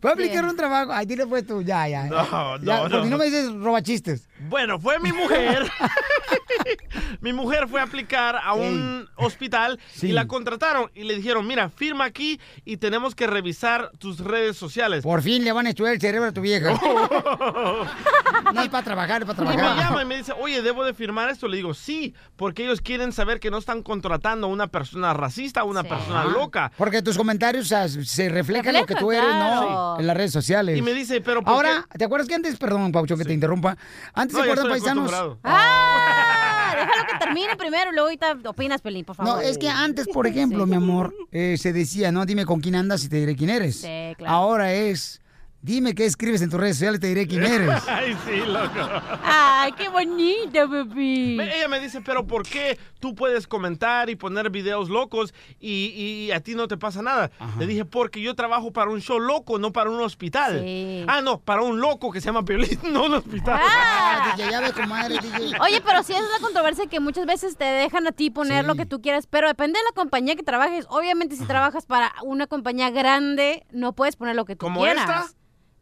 Fue 0.00 0.10
a 0.10 0.12
aplicar 0.12 0.44
un 0.44 0.56
trabajo. 0.56 0.92
Ay, 0.92 1.06
dile 1.06 1.26
pues 1.26 1.44
tú, 1.44 1.60
ya, 1.62 1.88
ya. 1.88 2.04
No, 2.04 2.56
Ya, 2.58 2.76
no, 2.76 2.82
Porque 2.82 2.96
no. 2.98 3.04
no 3.06 3.18
me 3.18 3.24
dices 3.24 3.52
roba 3.52 3.82
chistes. 3.82 4.28
Bueno, 4.48 4.78
fue 4.78 4.98
mi 4.98 5.12
mujer. 5.12 5.70
mi 7.20 7.32
mujer 7.32 7.68
fue 7.68 7.80
a 7.80 7.84
aplicar 7.84 8.36
a 8.42 8.54
un 8.54 9.08
hospital 9.16 9.78
Sí. 9.94 10.08
y 10.08 10.12
la 10.12 10.26
contrataron 10.26 10.90
y 10.94 11.04
le 11.04 11.16
dijeron, 11.16 11.46
mira, 11.46 11.68
firma 11.68 12.04
aquí 12.04 12.40
y 12.64 12.76
tenemos 12.78 13.14
que 13.14 13.26
revisar 13.26 13.90
tus 13.98 14.20
redes 14.20 14.56
sociales. 14.56 15.02
Por 15.02 15.22
fin 15.22 15.44
le 15.44 15.52
van 15.52 15.66
a 15.66 15.70
estudiar 15.70 15.94
el 15.94 16.00
cerebro 16.00 16.28
a 16.28 16.32
tu 16.32 16.40
vieja. 16.40 16.72
no 18.54 18.62
es 18.62 18.68
para 18.68 18.84
trabajar, 18.84 19.22
es 19.22 19.28
para 19.28 19.42
Y 19.42 19.46
me 19.46 19.62
llama 19.62 19.74
trabajar. 19.76 20.02
y 20.02 20.06
me 20.06 20.16
dice, 20.16 20.32
oye, 20.38 20.62
¿debo 20.62 20.84
de 20.84 20.94
firmar 20.94 21.28
esto? 21.30 21.48
Le 21.48 21.56
digo, 21.56 21.74
sí, 21.74 22.14
porque 22.36 22.64
ellos 22.64 22.80
quieren 22.80 23.12
saber 23.12 23.40
que 23.40 23.50
no 23.50 23.58
están 23.58 23.82
contratando 23.82 24.46
a 24.46 24.50
una 24.50 24.66
persona 24.66 25.12
racista, 25.14 25.60
a 25.60 25.64
una 25.64 25.82
persona 25.84 26.24
loca. 26.24 26.72
Porque 26.76 27.02
tus 27.02 27.16
comentarios 27.16 27.66
o 27.66 27.68
sea, 27.68 27.88
se 27.88 28.28
reflejan 28.28 28.74
lo 28.74 28.86
que 28.86 28.94
tú 28.94 29.12
eres, 29.12 29.24
claro. 29.24 29.70
¿no? 29.70 30.00
En 30.00 30.06
las 30.06 30.16
redes 30.16 30.32
sociales. 30.32 30.76
Y 30.76 30.82
me 30.82 30.92
dice, 30.94 31.20
pero 31.20 31.42
¿por 31.42 31.52
Ahora, 31.52 31.86
¿te 31.96 32.04
acuerdas 32.04 32.28
que 32.28 32.34
antes, 32.34 32.56
perdón, 32.56 32.92
Paucho, 32.92 33.16
que 33.16 33.24
te 33.24 33.32
interrumpa? 33.32 33.76
Antes, 34.14 34.31
¿se 34.32 34.38
ya 34.38 34.42
acuerdan, 34.42 34.68
paisanos? 34.68 35.12
acostumbrado. 35.12 35.38
¡Ah! 35.44 36.74
Déjalo 36.76 37.06
que 37.06 37.18
termine 37.24 37.56
primero 37.56 37.90
y 37.90 37.94
luego 37.94 38.06
ahorita 38.08 38.38
opinas, 38.50 38.80
Pelín, 38.80 39.04
por 39.04 39.16
favor. 39.16 39.34
No, 39.36 39.40
es 39.40 39.56
que 39.58 39.68
antes, 39.68 40.08
por 40.08 40.26
ejemplo, 40.28 40.66
mi 40.66 40.74
amor, 40.76 41.14
eh, 41.30 41.56
se 41.58 41.72
decía, 41.72 42.10
no, 42.12 42.26
dime 42.26 42.44
con 42.44 42.60
quién 42.60 42.74
andas 42.74 43.04
y 43.04 43.08
te 43.08 43.16
diré 43.16 43.36
quién 43.36 43.50
eres. 43.50 43.76
Sí, 43.80 44.14
claro. 44.18 44.34
Ahora 44.34 44.72
es, 44.72 45.20
dime 45.62 45.94
qué 45.94 46.04
escribes 46.04 46.42
en 46.42 46.50
tus 46.50 46.60
redes 46.60 46.76
sociales 46.76 46.98
y 46.98 47.00
te 47.00 47.06
diré 47.06 47.26
quién 47.26 47.44
eres. 47.44 47.82
Ay, 47.88 48.16
sí, 48.26 48.36
loco. 48.46 48.90
Ay, 49.22 49.72
qué 49.72 49.88
bonita, 49.88 50.66
bebé. 50.66 51.56
Ella 51.56 51.68
me 51.68 51.80
dice, 51.80 52.00
pero 52.00 52.26
¿por 52.26 52.42
qué 52.42 52.78
tú 53.00 53.14
puedes 53.14 53.46
comentar 53.46 54.10
y 54.10 54.16
poner 54.16 54.50
videos 54.50 54.88
locos 54.90 55.32
y, 55.60 55.86
y 56.28 56.32
a 56.32 56.40
ti 56.40 56.54
no 56.54 56.68
te 56.68 56.76
pasa 56.76 57.00
nada? 57.02 57.30
Le 57.58 57.66
dije, 57.66 57.84
porque 57.84 58.20
yo 58.20 58.34
trabajo 58.34 58.72
para 58.72 58.90
un 58.90 59.00
show 59.00 59.18
loco, 59.20 59.58
no 59.58 59.72
para 59.72 59.88
un 59.90 60.00
hospital. 60.00 60.60
Sí. 60.64 61.04
Ah, 61.08 61.20
no, 61.22 61.40
para 61.40 61.62
un 61.62 61.80
loco 61.80 62.10
que 62.10 62.20
se 62.20 62.26
llama 62.26 62.44
Piolín, 62.44 62.78
no 62.92 63.04
un 63.06 63.14
hospital. 63.14 63.60
Ah. 63.62 64.34
DJ, 64.36 64.50
ya 64.50 64.60
ves 64.60 64.72
cómo 64.72 64.96
eres, 64.96 65.22
DJ. 65.22 65.58
Oye, 65.60 65.80
pero 65.80 66.02
sí 66.02 66.12
es 66.12 66.20
la 66.20 66.40
controversia 66.40 66.86
que 66.86 67.00
muchas 67.00 67.24
veces 67.26 67.56
te 67.56 67.64
dejan 67.64 68.06
a 68.06 68.12
ti 68.12 68.30
poner 68.30 68.62
Sí. 68.62 68.66
lo 68.66 68.74
que 68.74 68.84
tú 68.86 69.00
quieras, 69.00 69.26
pero 69.26 69.48
depende 69.48 69.78
de 69.78 69.84
la 69.84 69.92
compañía 69.94 70.34
que 70.36 70.42
trabajes. 70.42 70.86
Obviamente, 70.90 71.36
si 71.36 71.44
trabajas 71.44 71.86
para 71.86 72.12
una 72.22 72.46
compañía 72.46 72.90
grande, 72.90 73.64
no 73.70 73.92
puedes 73.94 74.16
poner 74.16 74.34
lo 74.36 74.44
que 74.44 74.56
tú 74.56 74.66
¿Como 74.66 74.80
quieras. 74.82 75.02
esta? 75.08 75.26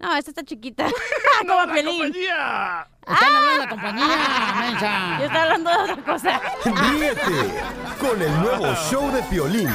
No, 0.01 0.17
esta 0.17 0.31
está 0.31 0.43
chiquita. 0.43 0.87
Como 1.41 1.55
la 1.55 1.73
Pelín. 1.73 2.03
compañía! 2.03 2.87
Están 3.07 3.35
hablando 3.35 3.51
de 3.53 3.59
la 3.59 3.69
compañía, 3.69 4.55
mensa. 4.61 5.19
Yo 5.19 5.25
estaba 5.27 5.43
hablando 5.43 5.71
de 5.71 5.77
otra 5.77 5.97
cosa. 6.05 6.41
Ríete 6.65 7.63
con 8.01 8.23
el 8.23 8.41
nuevo 8.41 8.75
show 8.91 9.11
de 9.13 9.23
Piolín. 9.25 9.69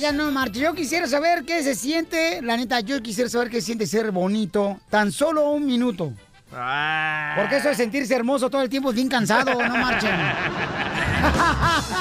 Oigan, 0.00 0.16
no, 0.16 0.30
Marta, 0.30 0.58
yo 0.58 0.72
quisiera 0.72 1.06
saber 1.06 1.44
qué 1.44 1.62
se 1.62 1.74
siente, 1.74 2.40
la 2.40 2.56
neta, 2.56 2.80
yo 2.80 3.02
quisiera 3.02 3.28
saber 3.28 3.50
qué 3.50 3.60
se 3.60 3.66
siente 3.66 3.86
ser 3.86 4.10
bonito, 4.12 4.80
tan 4.88 5.12
solo 5.12 5.50
un 5.50 5.66
minuto. 5.66 6.14
Ah. 6.54 7.34
Porque 7.36 7.58
eso 7.58 7.68
de 7.68 7.74
sentirse 7.74 8.14
hermoso 8.14 8.48
todo 8.48 8.62
el 8.62 8.70
tiempo 8.70 8.88
es 8.88 8.94
bien 8.94 9.10
cansado, 9.10 9.52
no 9.62 9.76
marchen. 9.76 10.10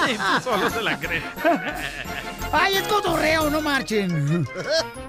Sí, 0.07 0.15
solo 0.41 0.69
se 0.69 0.81
la 0.81 0.97
crees. 0.97 1.25
¡Ay, 2.53 2.77
es 2.77 2.83
cotorreo, 2.83 3.49
no 3.49 3.59
marchen! 3.59 4.47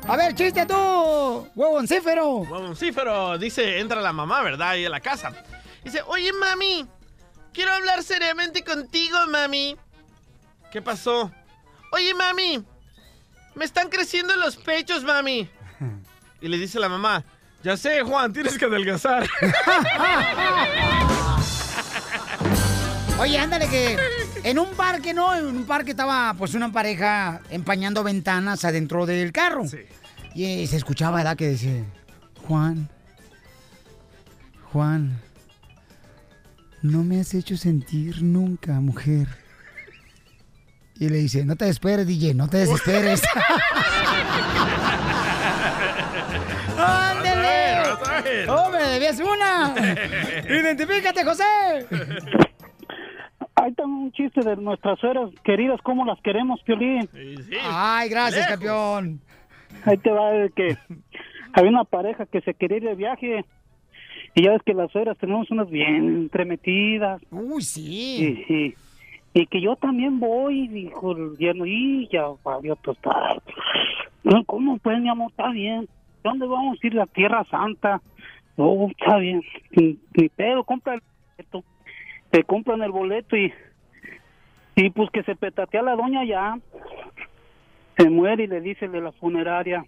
A 0.09 0.17
ver, 0.17 0.35
chiste 0.35 0.67
tú, 0.67 1.47
huevoncífero. 1.55 2.39
Huevoncífero, 2.39 3.39
dice, 3.39 3.79
entra 3.79 4.01
la 4.01 4.13
mamá, 4.13 4.43
¿verdad? 4.43 4.71
Ahí 4.71 4.85
a 4.85 4.91
la 4.91 4.99
casa. 4.99 5.31
Dice, 5.85 6.03
oye, 6.09 6.33
mami, 6.33 6.85
quiero 7.53 7.73
hablar 7.73 8.03
seriamente 8.03 8.65
contigo, 8.65 9.17
mami. 9.29 9.77
¿Qué 10.73 10.83
pasó? 10.83 11.31
Oye, 11.93 12.15
mami, 12.15 12.65
me 13.55 13.65
están 13.65 13.89
creciendo 13.89 14.35
los 14.37 14.57
pechos, 14.57 15.05
mami. 15.05 15.49
Y 16.41 16.49
le 16.49 16.59
dice 16.59 16.79
la 16.79 16.89
mamá, 16.89 17.25
ya 17.63 17.77
sé, 17.77 18.03
Juan, 18.03 18.33
tienes 18.33 18.57
que 18.57 18.65
adelgazar. 18.65 19.29
Oye, 23.19 23.39
ándale 23.39 23.69
que 23.69 23.99
en 24.45 24.59
un 24.59 24.71
parque, 24.71 25.13
¿no? 25.13 25.35
En 25.35 25.45
un 25.45 25.65
parque 25.65 25.91
estaba 25.91 26.35
pues 26.39 26.55
una 26.55 26.73
pareja 26.73 27.43
empañando 27.51 28.03
ventanas 28.03 28.65
adentro 28.65 29.05
del 29.05 29.31
carro. 29.33 29.65
Y 30.35 30.45
eh, 30.45 30.67
se 30.67 30.79
escuchaba, 30.79 31.19
¿verdad? 31.19 31.37
Que 31.37 31.49
dice, 31.51 31.85
Juan, 32.47 32.89
Juan, 34.73 35.21
no 36.81 37.03
me 37.03 37.21
has 37.21 37.35
hecho 37.35 37.59
sentir 37.59 38.23
nunca, 38.23 38.81
mujer. 38.81 39.29
Y 41.01 41.09
le 41.09 41.17
dice, 41.17 41.45
no 41.47 41.57
te 41.57 41.65
desesperes, 41.65 42.07
DJ, 42.07 42.35
no 42.35 42.47
te 42.49 42.59
desesperes. 42.59 43.23
¡Ándale! 46.79 48.49
¡Hombre, 48.49 48.83
debías 48.89 49.19
una! 49.21 49.75
¡Identifícate, 50.49 51.25
José! 51.25 51.43
Ahí 53.57 53.71
está 53.71 53.85
un 53.85 54.13
chiste 54.13 54.41
de 54.43 54.57
nuestras 54.57 54.99
sueras 54.99 55.31
queridas, 55.45 55.81
cómo 55.83 56.05
las 56.05 56.21
queremos, 56.23 56.61
Piolín. 56.65 57.09
Ay, 57.63 58.09
gracias, 58.09 58.47
campeón. 58.47 59.21
Ahí 59.85 59.97
te 59.99 60.11
va 60.11 60.31
de 60.33 60.51
que 60.51 60.77
había 61.53 61.71
una 61.71 61.85
pareja 61.85 62.27
que 62.27 62.41
se 62.43 62.55
quería 62.55 62.77
ir 62.79 62.85
de 62.85 62.95
viaje 62.95 63.45
y 64.35 64.45
ya 64.45 64.53
ves 64.53 64.63
que 64.65 64.75
las 64.75 64.91
sueras 64.93 65.17
tenemos 65.19 65.51
unas 65.51 65.69
bien 65.71 66.07
entremetidas. 66.23 67.21
Uy, 67.31 67.63
sí. 67.63 68.45
Y, 68.49 68.55
y- 68.55 68.75
y 69.33 69.47
que 69.47 69.61
yo 69.61 69.77
también 69.77 70.19
voy, 70.19 70.69
dijo 70.69 71.13
el 71.13 71.37
yerno, 71.39 71.65
y 71.67 72.09
ya 72.09 72.25
valió 72.43 72.77
total. 72.77 73.41
No, 74.25 74.45
¿Cómo 74.45 74.79
pues, 74.79 75.01
mi 75.01 75.09
amor? 75.09 75.31
Está 75.31 75.51
bien. 75.51 75.89
¿Dónde 76.25 76.47
vamos 76.47 76.79
a 76.83 76.87
ir? 76.87 76.95
La 76.95 77.07
Tierra 77.07 77.45
Santa. 77.45 78.01
Oh, 78.57 78.89
está 78.91 79.19
bien. 79.19 79.43
Ni, 79.71 80.29
pedo, 80.29 80.65
compra 80.65 80.95
el 80.95 81.03
boleto. 81.37 81.65
Te 82.31 82.45
compran 82.45 82.83
el 82.83 82.91
boleto 82.91 83.37
y, 83.37 83.53
y 84.77 84.91
pues 84.91 85.11
que 85.11 85.23
se 85.23 85.37
petatea 85.37 85.83
la 85.83 85.97
doña 85.97 86.25
ya. 86.25 86.59
Se 87.97 88.11
muere 88.11 88.45
y 88.45 88.49
le 88.49 88.61
dice 88.61 88.89
de 88.89 89.01
la 89.01 89.13
funeraria, 89.13 89.85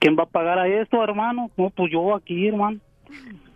¿quién 0.00 0.16
va 0.16 0.24
a 0.24 0.26
pagar 0.26 0.58
a 0.58 0.68
esto, 0.68 1.02
hermano? 1.02 1.50
No, 1.56 1.70
pues 1.70 1.90
yo 1.90 2.14
aquí, 2.14 2.46
hermano. 2.46 2.78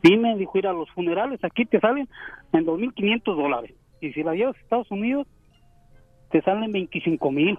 Dime, 0.03 0.37
dijo, 0.37 0.59
ir 0.59 0.67
a 0.67 0.73
los 0.73 0.91
funerales, 0.91 1.43
aquí 1.45 1.65
te 1.65 1.81
salen 1.81 2.09
en 2.53 2.67
2.500 2.67 3.37
dólares. 3.37 3.75
Y 4.05 4.13
si 4.13 4.23
la 4.23 4.35
llevas 4.35 4.55
a 4.57 4.61
Estados 4.61 4.91
Unidos, 4.91 5.27
te 6.31 6.43
salen 6.43 6.71
25 6.73 7.31
mil. 7.31 7.59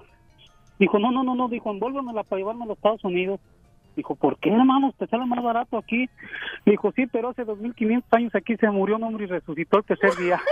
Dijo, 0.77 0.99
no, 0.99 1.12
no, 1.12 1.23
no, 1.23 1.34
no, 1.34 1.47
dijo, 1.47 1.71
envuélvemela 1.71 2.21
para 2.23 2.38
llevarme 2.39 2.65
a 2.65 2.67
los 2.67 2.77
Estados 2.77 3.03
Unidos. 3.03 3.39
Dijo, 3.95 4.13
¿por 4.13 4.38
qué, 4.38 4.51
hermano? 4.51 4.93
Te 4.99 5.08
sale 5.08 5.25
más 5.25 5.41
barato 5.41 5.77
aquí. 5.77 6.08
Dijo, 6.65 6.91
sí, 6.95 7.08
pero 7.08 7.29
hace 7.29 7.45
2.500 7.45 8.03
años 8.12 8.36
aquí 8.36 8.55
se 8.58 8.69
murió 8.69 8.97
un 8.97 9.03
hombre 9.05 9.23
y 9.23 9.27
resucitó 9.27 9.79
el 9.79 9.86
tercer 9.86 10.15
día. 10.17 10.39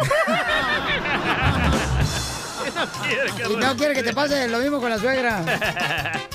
Y 3.52 3.56
no 3.58 3.76
quiere 3.76 3.94
que 3.94 4.04
te 4.04 4.14
pase 4.14 4.48
lo 4.48 4.60
mismo 4.60 4.80
con 4.80 4.90
la 4.90 4.98
suegra. 4.98 5.44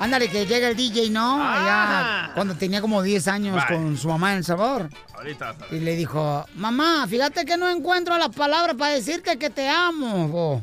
Ándale, 0.00 0.28
que 0.30 0.46
llega 0.46 0.68
el 0.68 0.76
DJ, 0.76 1.10
¿no? 1.10 1.42
Allá, 1.42 2.30
cuando 2.34 2.54
tenía 2.54 2.80
como 2.80 3.02
10 3.02 3.26
años 3.28 3.64
con 3.66 3.96
su 3.98 4.08
mamá 4.08 4.32
en 4.32 4.38
El 4.38 4.44
Sabor. 4.44 4.88
Ahorita. 5.14 5.54
Y 5.72 5.80
le 5.80 5.96
dijo, 5.96 6.46
mamá, 6.54 7.06
fíjate 7.08 7.44
que 7.44 7.56
no 7.56 7.68
encuentro 7.68 8.16
la 8.16 8.28
palabra 8.28 8.74
para 8.74 8.94
decirte 8.94 9.36
que 9.38 9.50
te 9.50 9.68
amo. 9.68 10.28
bo. 10.28 10.62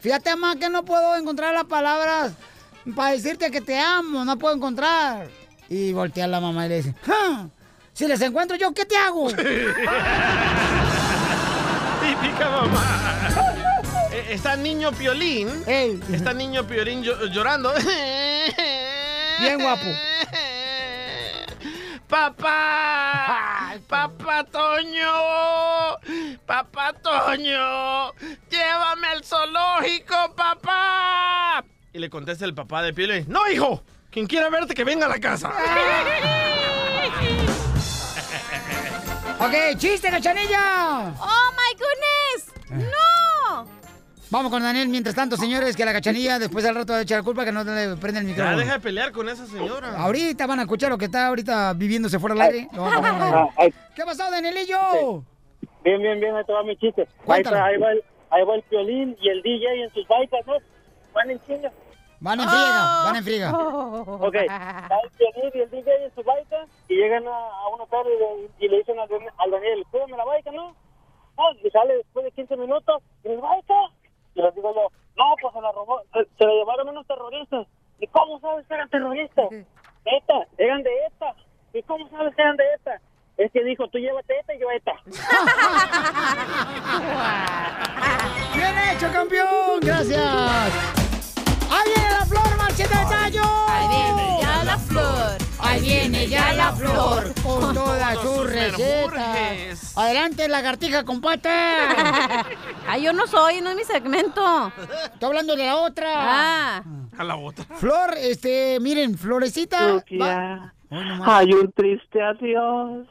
Fíjate, 0.00 0.30
mamá, 0.36 0.56
que 0.56 0.68
no 0.68 0.84
puedo 0.84 1.16
encontrar 1.16 1.54
las 1.54 1.64
palabras 1.64 2.32
para 2.94 3.12
decirte 3.12 3.50
que 3.50 3.60
te 3.60 3.78
amo. 3.78 4.24
No 4.24 4.36
puedo 4.38 4.54
encontrar. 4.54 5.28
Y 5.70 5.92
voltea 5.92 6.26
la 6.26 6.40
mamá 6.40 6.66
y 6.66 6.68
le 6.68 6.76
dice, 6.76 6.94
"Ja, 7.06 7.48
si 7.92 8.06
les 8.06 8.20
encuentro 8.20 8.56
yo, 8.56 8.72
¿qué 8.72 8.84
te 8.84 8.96
hago? 8.96 9.28
Típica 12.00 12.50
mamá. 12.50 13.54
Eh, 14.28 14.34
Está 14.34 14.56
niño 14.56 14.92
Piolín. 14.92 15.48
Está 16.12 16.32
niño 16.34 16.66
Piolín 16.66 17.02
llo- 17.02 17.26
llorando. 17.30 17.72
Bien 19.40 19.60
guapo. 19.60 19.86
¡Papá! 22.08 23.74
¡Papá 23.86 24.44
Toño! 24.44 25.98
¡Papá 26.46 26.92
Toño! 26.94 28.12
¡Llévame 28.50 29.08
al 29.08 29.22
zoológico, 29.24 30.34
papá! 30.34 31.64
Y 31.92 31.98
le 31.98 32.08
contesta 32.08 32.44
el 32.46 32.54
papá 32.54 32.82
de 32.82 32.94
Piolín. 32.94 33.26
¡No, 33.28 33.46
hijo! 33.50 33.82
Quien 34.10 34.26
quiera 34.26 34.48
verte, 34.48 34.74
que 34.74 34.84
venga 34.84 35.04
a 35.04 35.10
la 35.10 35.20
casa. 35.20 35.50
ok, 39.38 39.54
chiste, 39.76 40.08
cachanilla. 40.10 41.12
¡Oh, 41.20 41.52
my 41.52 41.74
goodness! 41.78 42.52
¡No! 42.90 43.37
Vamos 44.30 44.50
con 44.52 44.62
Daniel. 44.62 44.88
Mientras 44.88 45.14
tanto, 45.14 45.36
señores, 45.36 45.74
que 45.76 45.84
la 45.84 45.92
cachanilla 45.92 46.38
después 46.38 46.64
al 46.66 46.74
rato 46.74 46.92
de 46.94 47.02
echar 47.02 47.18
la 47.18 47.24
culpa 47.24 47.44
que 47.44 47.52
no 47.52 47.64
le 47.64 47.96
prende 47.96 48.20
el 48.20 48.26
Ya 48.26 48.30
micrófono. 48.32 48.58
deja 48.58 48.72
de 48.74 48.80
pelear 48.80 49.12
con 49.12 49.28
esa 49.28 49.46
señora. 49.46 49.96
Ahorita 49.98 50.46
van 50.46 50.58
a 50.58 50.62
escuchar 50.62 50.90
lo 50.90 50.98
que 50.98 51.06
está 51.06 51.28
ahorita 51.28 51.72
viviéndose 51.74 52.18
fuera 52.18 52.34
del 52.34 52.42
aire. 52.42 52.68
A 52.72 52.76
poner 52.76 53.04
al 53.04 53.48
aire. 53.56 53.74
¿Qué 53.96 54.04
pasó, 54.04 54.30
Danielillo? 54.30 55.22
Bien, 55.84 56.02
bien, 56.02 56.20
bien, 56.20 56.34
ahí 56.36 56.44
te 56.44 56.52
va 56.52 56.62
mi 56.62 56.76
chiste. 56.76 57.02
Ahí, 57.02 57.24
Cuéntalo. 57.24 57.56
está, 57.56 57.66
ahí, 57.68 57.78
va 57.78 57.92
el, 57.92 58.02
ahí 58.30 58.44
va 58.44 58.54
el 58.56 58.64
violín 58.70 59.16
y 59.20 59.28
el 59.30 59.40
DJ 59.42 59.84
en 59.84 59.94
sus 59.94 60.06
bikes, 60.06 60.36
¿no? 60.46 60.54
Van 61.14 61.30
en 61.30 61.40
chinga. 61.46 61.72
Van 62.20 62.40
en 62.40 62.48
friega, 62.48 63.02
van 63.04 63.16
en 63.16 63.24
friega. 63.24 63.50
Ok, 63.56 64.34
va 64.34 64.98
el 65.04 65.10
violín 65.18 65.52
y 65.54 65.58
el 65.60 65.70
DJ 65.70 66.04
en 66.04 66.14
su 66.14 66.22
bike 66.22 66.68
y 66.88 66.94
llegan 66.96 67.26
a, 67.26 67.30
a 67.30 67.68
un 67.74 67.80
hotel 67.80 68.00
y, 68.12 68.18
le- 68.18 68.66
y 68.66 68.68
le 68.68 68.78
dicen 68.78 68.98
al, 68.98 69.08
al 69.38 69.50
Daniel, 69.50 69.84
cuídame 69.90 70.16
la 70.16 70.24
bike, 70.24 70.52
¿no? 70.52 70.74
No, 71.38 71.44
y 71.64 71.70
sale 71.70 71.96
después 71.96 72.24
de 72.26 72.32
15 72.32 72.56
minutos 72.56 73.02
y 73.24 73.28
les 73.28 73.40
bike. 73.40 73.64
Y 74.38 74.42
les 74.42 74.54
digo 74.54 74.72
yo, 74.72 74.86
no, 75.16 75.34
pues 75.42 75.52
se 75.52 75.60
la 75.60 75.72
robó, 75.72 76.00
se, 76.12 76.20
se 76.38 76.44
la 76.44 76.52
llevaron 76.52 76.88
unos 76.90 77.04
terroristas. 77.08 77.66
¿Y 77.98 78.06
cómo 78.06 78.38
sabes 78.38 78.64
que 78.68 78.74
eran 78.74 78.88
terroristas? 78.88 79.46
ETA, 79.50 80.46
eran 80.58 80.84
de 80.84 80.90
ETA. 81.06 81.34
¿Y 81.74 81.82
cómo 81.82 82.08
sabes 82.08 82.36
que 82.36 82.42
eran 82.42 82.56
de 82.56 82.62
ETA? 82.74 83.00
Es 83.36 83.50
que 83.50 83.64
dijo, 83.64 83.88
tú 83.88 83.98
llévate 83.98 84.38
ETA 84.38 84.54
y 84.54 84.60
yo 84.60 84.70
ETA. 84.70 84.92
¡Bien 88.54 88.78
hecho, 88.90 89.10
campeón! 89.12 89.80
¡Gracias! 89.80 90.72
¡Ahí 91.68 91.90
viene 91.94 92.10
la 92.10 92.24
flor, 92.24 92.56
Marcheta 92.56 93.00
de 93.00 93.06
Tallo! 93.06 93.42
Ahí 93.68 93.88
viene 93.88 94.38
ya 94.40 94.62
la 94.64 94.78
flor. 94.78 95.38
Ahí 95.60 95.80
viene 95.80 96.28
ya 96.28 96.52
la 96.52 96.72
flor 96.72 97.34
con 97.42 97.74
todas 97.74 98.18
sus 98.20 98.48
recetas. 98.52 99.96
Adelante, 99.96 100.46
lagartija 100.48 101.04
con 101.04 101.20
pata. 101.20 102.46
Ay, 102.88 103.02
yo 103.02 103.12
no 103.12 103.26
soy, 103.26 103.60
no 103.60 103.70
es 103.70 103.76
mi 103.76 103.84
segmento. 103.84 104.72
Estoy 105.12 105.26
hablando 105.28 105.54
de 105.56 105.66
la 105.66 105.76
otra. 105.76 106.08
Ah. 106.14 106.84
A 107.16 107.24
la 107.24 107.36
otra. 107.36 107.64
Flor, 107.76 108.14
este, 108.16 108.78
miren, 108.80 109.16
Florecita. 109.16 110.02
Hay 110.90 111.52
un 111.52 111.70
triste 111.72 112.22
adiós 112.22 113.06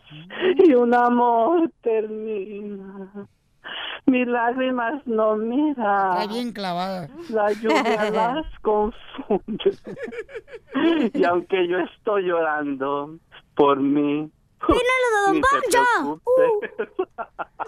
y 0.57 0.73
un 0.73 0.93
amor 0.95 1.71
termina. 1.81 3.27
Mis 4.07 4.25
lágrimas 4.25 5.05
no 5.05 5.35
mira. 5.35 6.21
Está 6.21 6.33
bien 6.33 6.53
clavada. 6.53 7.09
La 7.29 7.51
lluvia 7.51 8.09
las 8.11 8.59
confunde. 8.61 9.77
Y 11.13 11.23
aunque 11.23 11.67
yo 11.67 11.79
estoy 11.79 12.23
llorando 12.23 13.17
por 13.55 13.79
mí. 13.79 14.31
Ni 15.32 15.41
se 15.41 15.80
preocupe. 16.01 16.71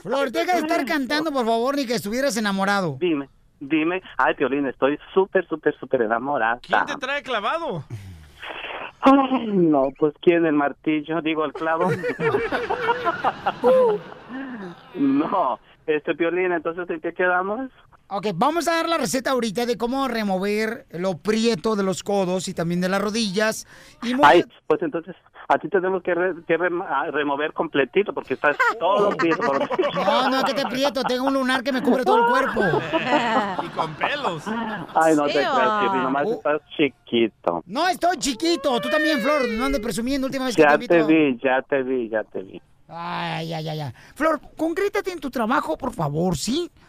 Flor, 0.02 0.32
deja 0.32 0.54
de 0.54 0.60
estar 0.60 0.86
cantando, 0.86 1.32
por 1.32 1.46
favor, 1.46 1.76
ni 1.76 1.86
que 1.86 1.96
estuvieras 1.96 2.38
enamorado. 2.38 2.98
Dime, 3.00 3.30
dime. 3.60 4.02
Ay, 4.18 4.36
Piolín, 4.36 4.66
estoy 4.68 4.98
súper, 5.14 5.48
súper, 5.48 5.78
súper 5.80 6.04
enamorada. 6.04 6.60
¿Quién 6.62 6.86
te 6.86 6.96
trae 6.96 7.24
clavado? 7.24 7.84
Ay, 9.02 9.48
no, 9.48 9.90
pues 9.98 10.14
¿quién? 10.22 10.46
¿El 10.46 10.54
martillo? 10.54 11.22
Digo, 11.22 11.46
el 11.46 11.54
clavo. 11.54 11.90
no, 14.96 15.60
este 15.88 16.16
Piolín, 16.16 16.52
entonces 16.52 16.90
¿en 16.90 17.00
qué 17.00 17.14
quedamos? 17.14 17.72
Ok, 18.12 18.28
vamos 18.34 18.68
a 18.68 18.72
dar 18.74 18.90
la 18.90 18.98
receta 18.98 19.30
ahorita 19.32 19.68
de 19.68 19.78
cómo 19.78 20.08
remover 20.08 20.88
lo 20.92 21.18
prieto 21.18 21.76
de 21.76 21.84
los 21.84 22.02
codos 22.02 22.48
y 22.48 22.56
también 22.56 22.82
de 22.82 22.90
las 22.90 23.00
rodillas. 23.00 23.68
Y 24.02 24.16
muy- 24.16 24.26
Ay, 24.26 24.44
pues 24.66 24.82
entonces 24.82 25.16
a 25.48 25.60
ti 25.60 25.70
tenemos 25.70 26.02
que, 26.02 26.16
re- 26.16 26.34
que 26.48 26.58
remover 26.58 27.54
completito 27.54 28.12
porque 28.12 28.34
estás 28.34 28.58
todo 28.80 29.10
prieto. 29.18 29.38
por- 29.44 29.60
No, 29.96 30.28
no, 30.30 30.44
que 30.44 30.56
te 30.56 30.66
prieto, 30.66 31.04
tengo 31.04 31.28
un 31.28 31.36
lunar 31.36 31.62
que 31.62 31.72
me 31.72 31.84
cubre 31.84 32.04
todo 32.04 32.18
el 32.18 32.32
cuerpo. 32.32 32.62
Y 33.64 33.68
con 33.70 33.94
pelos. 33.96 34.44
Ay, 34.96 35.16
no 35.16 35.26
te 35.28 35.34
creas. 35.34 35.84
Piolín, 35.84 36.04
nomás 36.04 36.26
Uh. 36.26 36.34
estás 36.34 36.62
chiquito. 36.78 37.64
No, 37.68 37.88
estoy 37.90 38.18
chiquito. 38.18 38.80
Tú 38.82 38.90
también, 38.90 39.20
Flor. 39.20 39.48
No 39.50 39.66
andes 39.66 39.82
presumiendo 39.82 40.26
última 40.26 40.46
vez 40.46 40.56
que 40.56 40.64
Ya 40.64 40.78
te 40.80 41.04
vi, 41.04 41.38
ya 41.44 41.62
te 41.62 41.84
vi, 41.84 42.10
ya 42.10 42.24
te 42.24 42.42
vi. 42.42 42.60
Ay, 42.92 43.54
ay, 43.54 43.70
ay, 43.70 43.80
ay. 43.82 43.94
Flor, 44.16 44.40
concrétate 44.58 45.12
en 45.12 45.20
tu 45.20 45.30
trabajo, 45.30 45.78
por 45.78 45.94
favor, 45.94 46.36
¿sí? 46.36 46.72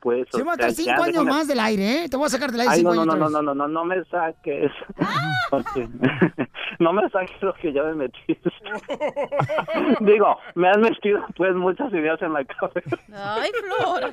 pues. 0.00 0.26
Se 0.32 0.42
va 0.42 0.52
a 0.52 0.54
estar 0.54 0.70
ya 0.70 0.74
cinco 0.74 1.02
años 1.02 1.14
déjame- 1.24 1.30
más 1.30 1.48
del 1.48 1.60
aire, 1.60 2.04
¿eh? 2.04 2.08
Te 2.08 2.16
voy 2.16 2.26
a 2.26 2.30
sacar 2.30 2.50
del 2.52 2.60
aire 2.62 2.72
Ay, 2.72 2.78
cinco 2.80 2.94
no, 2.94 3.04
no, 3.04 3.12
años. 3.12 3.30
no, 3.30 3.42
no, 3.42 3.48
vez. 3.50 3.56
no, 3.56 3.66
no, 3.66 3.68
no 3.68 3.84
me 3.84 4.04
saques. 4.04 4.72
Ok. 5.52 5.76
no 6.80 6.92
me 6.92 7.08
saques 7.10 7.40
lo 7.40 7.54
que 7.54 7.72
ya 7.72 7.84
me 7.84 7.94
metiste. 7.94 8.50
Digo, 10.00 10.36
me 10.56 10.68
has 10.68 10.78
metido 10.78 11.20
pues 11.36 11.54
muchas 11.54 11.92
ideas 11.92 12.20
en 12.20 12.32
la 12.32 12.44
cabeza. 12.44 12.96
Ay, 13.14 13.50
Flor. 13.62 14.10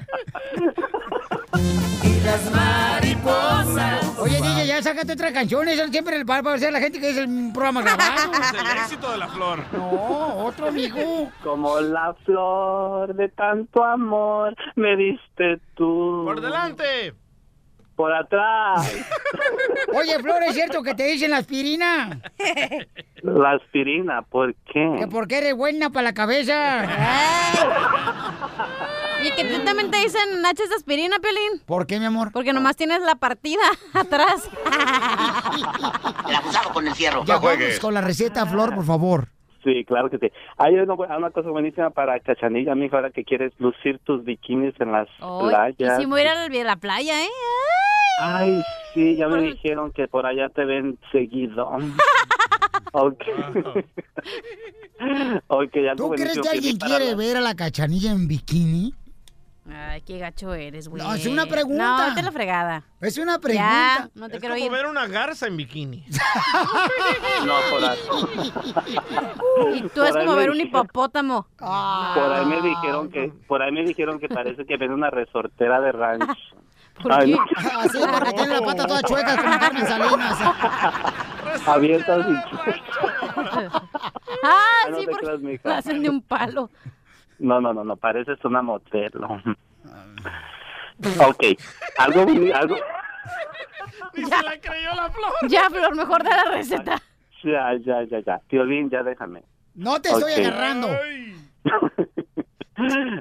Y 2.03 2.21
las 2.23 2.51
mariposas. 2.53 4.19
Oye, 4.19 4.36
DJ, 4.41 4.67
ya 4.67 4.82
sácate 4.84 5.13
otra 5.13 5.34
canción. 5.34 5.67
Eso 5.67 5.88
siempre 5.88 6.15
el 6.17 6.25
para 6.25 6.43
parecer 6.43 6.71
la 6.71 6.79
gente 6.79 6.99
que 6.99 7.10
es 7.10 7.17
el 7.17 7.51
programa 7.51 7.82
grabado. 7.82 8.32
Es 8.32 8.53
el 8.53 8.77
éxito 8.77 9.12
de 9.12 9.17
la 9.17 9.27
flor. 9.29 9.60
No, 9.73 10.36
otro 10.45 10.67
amigo. 10.67 11.32
Como 11.43 11.79
la 11.82 12.13
flor 12.25 13.15
de 13.15 13.29
tanto 13.29 13.84
amor 13.84 14.56
me 14.75 14.95
diste 14.95 15.32
tú. 15.75 16.23
Por 16.25 16.41
delante. 16.41 17.13
Por 17.95 18.11
atrás. 18.11 18.91
Oye, 19.95 20.17
Flor, 20.19 20.41
¿es 20.43 20.55
cierto 20.55 20.81
que 20.81 20.95
te 20.95 21.05
dicen 21.05 21.31
la 21.31 21.37
aspirina? 21.37 22.21
La 23.23 23.51
aspirina, 23.51 24.21
¿por 24.23 24.53
Que 24.55 24.97
qué? 24.99 25.07
porque 25.09 25.37
eres 25.37 25.55
buena 25.55 25.89
para 25.91 26.03
la 26.09 26.13
cabeza. 26.13 26.85
Y 29.23 29.31
que 29.35 29.45
tú 29.45 29.63
también 29.63 29.89
te 29.89 29.95
dicen 29.99 30.41
nachos 30.41 30.67
de 30.67 30.75
aspirina, 30.75 31.17
Piolín. 31.19 31.61
¿Por 31.65 31.87
qué, 31.87 31.97
mi 31.97 32.05
amor? 32.05 32.33
Porque 32.33 32.51
nomás 32.51 32.75
tienes 32.75 32.99
la 33.03 33.15
partida 33.15 33.61
atrás. 33.93 34.49
El 36.27 36.35
abusado 36.35 36.73
con 36.73 36.85
el 36.85 36.93
fierro. 36.93 37.23
Ya 37.23 37.37
vamos 37.37 37.79
con 37.79 37.93
la 37.93 38.01
receta, 38.01 38.45
Flor, 38.45 38.75
por 38.75 38.83
favor. 38.83 39.29
Sí, 39.63 39.86
claro 39.86 40.10
que 40.10 40.17
sí. 40.17 40.32
Hay 40.58 40.76
una, 40.76 40.93
una 40.93 41.32
cosa 41.32 41.49
buenísima 41.49 41.89
para 41.89 42.19
Cachanilla, 42.19 42.76
mijo, 42.76 42.95
ahora 42.97 43.12
que 43.12 43.23
quieres 43.23 43.54
lucir 43.60 43.99
tus 43.99 44.23
bikinis 44.23 44.73
en 44.80 44.91
las 44.91 45.08
Ay, 45.21 45.71
y 45.71 45.76
playas. 45.76 45.99
si 45.99 46.06
me 46.06 46.12
voy 46.12 46.21
a 46.21 46.23
ir 46.23 46.30
a 46.62 46.63
la- 46.65 46.76
playa, 46.76 47.23
¿eh? 47.23 47.30
Ay, 48.19 48.62
sí, 48.93 49.15
ya 49.15 49.28
me 49.28 49.41
dijeron 49.41 49.91
que 49.91 50.08
por 50.08 50.26
allá 50.26 50.49
te 50.49 50.65
ven 50.65 50.99
seguido. 51.12 51.69
ok. 52.93 53.23
ok, 55.47 55.71
ya 55.84 55.95
¿Tú 55.95 56.10
crees 56.12 56.39
que 56.39 56.49
alguien 56.49 56.78
quiere 56.78 57.15
ver 57.15 57.38
a 57.38 57.41
la 57.41 57.56
cachanilla 57.56 58.12
en 58.12 58.28
bikini? 58.28 58.93
Ay, 59.71 60.02
qué 60.02 60.17
gacho 60.17 60.54
eres, 60.54 60.89
güey. 60.89 61.02
No, 61.02 61.13
es 61.13 61.26
una 61.26 61.45
pregunta. 61.45 61.97
No, 61.97 62.08
vete 62.10 62.19
a 62.19 62.23
la 62.23 62.32
fregada. 62.34 62.84
Es 62.99 63.17
una 63.17 63.34
Ya, 63.36 63.39
pregunta. 63.39 64.10
no 64.15 64.28
te 64.30 64.36
Es 64.36 64.39
quiero 64.41 64.56
como 64.56 64.65
ir. 64.65 64.71
ver 64.73 64.88
una 64.88 65.08
garza 65.08 65.47
en 65.47 65.56
bikini. 65.58 66.06
No, 67.45 67.54
por 67.71 67.84
ahí. 67.86 67.99
Y 69.76 69.82
tú 69.89 70.04
es 70.04 70.12
Por 70.12 70.17
ahí 70.19 70.26
como 70.26 70.38
ver 70.38 70.49
un 70.49 70.60
hipopótamo. 70.60 71.47
Por 71.58 71.67
ahí 72.34 72.45
me 72.45 72.62
dijeron 72.62 73.10
que, 73.10 73.32
por 73.47 73.62
ahí 73.62 73.71
me 73.71 73.84
dijeron 73.84 74.19
que 74.19 74.28
parece 74.30 74.65
que 74.65 74.78
ven 74.78 74.91
una 74.91 75.10
resortera 75.10 75.80
de 75.82 75.91
rancho. 75.93 76.34
¿Por 77.02 77.12
Ay, 77.12 77.32
qué? 77.32 77.38
no. 77.38 77.80
Así, 77.80 77.97
porque 77.99 78.34
tiene 78.34 78.54
la 78.60 78.62
pata 78.65 78.86
toda 78.86 79.02
chueca 79.02 79.36
como 79.38 79.60
Carmen 79.60 79.88
Salinas. 79.88 80.39
Abiertas 81.67 82.26
y 82.30 82.34
Ah, 84.43 84.62
Ay, 84.86 84.91
no 84.91 84.99
sí, 84.99 85.06
te 85.06 85.12
porque 85.12 85.26
creas, 85.26 85.60
la 85.63 85.78
hacen 85.78 86.02
de 86.04 86.10
un 86.10 86.21
palo. 86.21 86.69
No, 87.43 87.60
no, 87.60 87.73
no, 87.73 87.84
no, 87.84 87.97
pareces 87.97 88.43
una 88.45 88.62
modelo. 88.62 89.27
Ok, 91.27 91.43
algo, 91.97 92.21
algo, 92.21 92.75
Ni 94.15 94.23
se 94.23 94.43
la 94.43 94.58
creyó 94.62 94.93
la 94.95 95.10
flor. 95.10 95.34
Ya, 95.49 95.69
Flor, 95.69 95.93
mejor 95.93 96.23
da 96.23 96.45
la 96.45 96.51
receta. 96.51 97.01
ya, 97.43 97.73
ya, 97.86 98.03
ya, 98.03 98.19
ya. 98.21 98.39
Violín, 98.49 98.89
ya 98.89 99.03
déjame. 99.03 99.43
No 99.75 100.01
te 100.01 100.10
estoy 100.10 100.34
agarrando. 100.45 100.88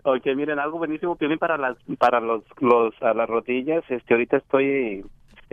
Ok, 0.05 0.27
miren, 0.35 0.59
algo 0.59 0.79
buenísimo, 0.79 1.15
Piolín, 1.15 1.39
para 1.39 1.59
las, 1.59 1.77
para 1.99 2.21
los, 2.21 2.43
los, 2.61 2.95
a 3.03 3.13
las 3.13 3.29
rodillas, 3.29 3.85
este, 3.91 4.15
ahorita 4.15 4.39
estoy, 4.39 5.05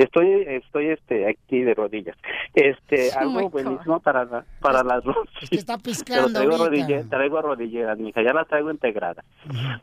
estoy, 0.04 0.44
estoy, 0.48 0.88
este, 0.90 1.30
aquí 1.30 1.62
de 1.62 1.74
rodillas. 1.74 2.16
Este, 2.54 3.10
Oh 3.16 3.20
algo 3.20 3.50
buenísimo 3.50 4.00
para, 4.00 4.26
la- 4.26 4.46
para 4.60 4.84
las 4.84 5.04
rodillas. 5.04 5.52
Está 5.52 5.78
piscando 5.78 6.32
traigo, 6.32 6.58
rodille- 6.58 7.10
traigo 7.10 7.42
rodilleras, 7.42 7.98
mija, 8.00 8.22
ya 8.24 8.34
las 8.34 8.48
traigo 8.48 8.72
integradas. 8.72 9.26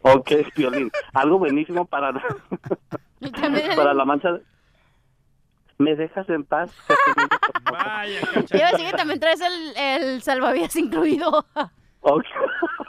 Ok, 0.02 0.31
Piolín, 0.55 0.90
algo 1.14 1.38
buenísimo 1.38 1.85
para, 1.85 2.12
para 3.76 3.94
la 3.94 4.05
mancha. 4.05 4.38
¿Me 5.79 5.94
dejas 5.94 6.26
en 6.31 6.42
paz? 6.44 6.72
Vaya, 7.70 8.20
Yo 8.35 8.59
decir 8.72 8.87
que 8.90 8.96
también 8.96 9.20
traes 9.20 9.40
el, 9.42 9.76
el 9.76 10.22
salvavidas 10.22 10.74
incluido. 10.76 11.44
Ok. 12.00 12.24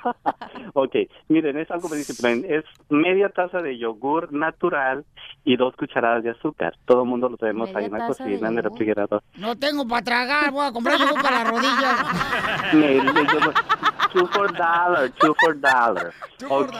ok, 0.73 0.95
miren, 1.29 1.57
es 1.57 1.69
algo 1.71 1.87
buenísimo. 1.89 2.27
Es 2.47 2.63
media 2.89 3.29
taza 3.29 3.61
de 3.61 3.77
yogur 3.77 4.31
natural 4.31 5.05
y 5.43 5.55
dos 5.57 5.75
cucharadas 5.75 6.23
de 6.23 6.31
azúcar. 6.31 6.75
Todo 6.85 7.03
el 7.03 7.09
mundo 7.09 7.29
lo 7.29 7.37
tenemos 7.37 7.73
ahí 7.75 7.85
en 7.85 7.91
la 7.93 8.07
cocina, 8.07 8.49
en 8.49 8.57
el 8.57 8.63
refrigerador. 8.63 9.23
No 9.37 9.55
tengo 9.57 9.87
para 9.87 10.03
tragar, 10.03 10.51
voy 10.51 10.67
a 10.67 10.71
comprar 10.71 10.99
yogur 10.99 11.21
para 11.21 11.43
las 11.43 11.49
rodillas. 11.49 12.73
Me- 12.73 13.01
me- 13.01 13.25
yo- 13.25 13.53
two 14.13 14.27
for 14.27 14.51
dollar, 14.53 15.09
two 15.19 15.33
for 15.39 15.59
dollar. 15.59 16.13
Ok. 16.49 16.73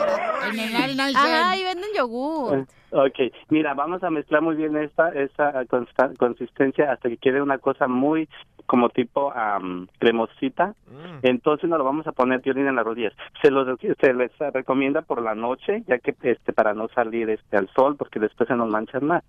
En 0.51 0.59
el 0.59 0.71
99 0.97 1.13
Ajá, 1.15 1.57
y 1.57 1.63
venden 1.63 1.89
yogur. 1.95 2.65
Ok, 2.91 3.19
mira, 3.49 3.73
vamos 3.73 4.01
a 4.03 4.09
mezclar 4.09 4.41
muy 4.41 4.55
bien 4.55 4.77
esta, 4.77 5.09
esta 5.09 5.65
consta- 5.65 6.11
consistencia 6.17 6.91
hasta 6.91 7.09
que 7.09 7.17
quede 7.17 7.41
una 7.41 7.57
cosa 7.57 7.87
muy 7.87 8.29
como 8.67 8.89
tipo 8.89 9.31
am, 9.33 9.87
cremosita. 9.97 10.75
Entonces 11.23 11.69
nos 11.69 11.79
lo 11.79 11.85
vamos 11.85 12.05
a 12.05 12.11
poner 12.11 12.41
violín 12.41 12.67
en 12.67 12.75
las 12.75 12.85
rodillas. 12.85 13.13
Se, 13.41 13.49
lo, 13.49 13.65
se 13.77 14.13
les 14.13 14.31
recomienda 14.53 15.01
por 15.01 15.21
la 15.21 15.33
noche, 15.33 15.83
ya 15.87 15.97
que 15.97 16.13
este 16.21 16.53
para 16.53 16.73
no 16.73 16.89
salir 16.89 17.29
este 17.29 17.57
al 17.57 17.69
sol, 17.69 17.95
porque 17.97 18.19
después 18.19 18.47
se 18.47 18.55
nos 18.55 18.69
manchan 18.69 19.05
más. 19.05 19.23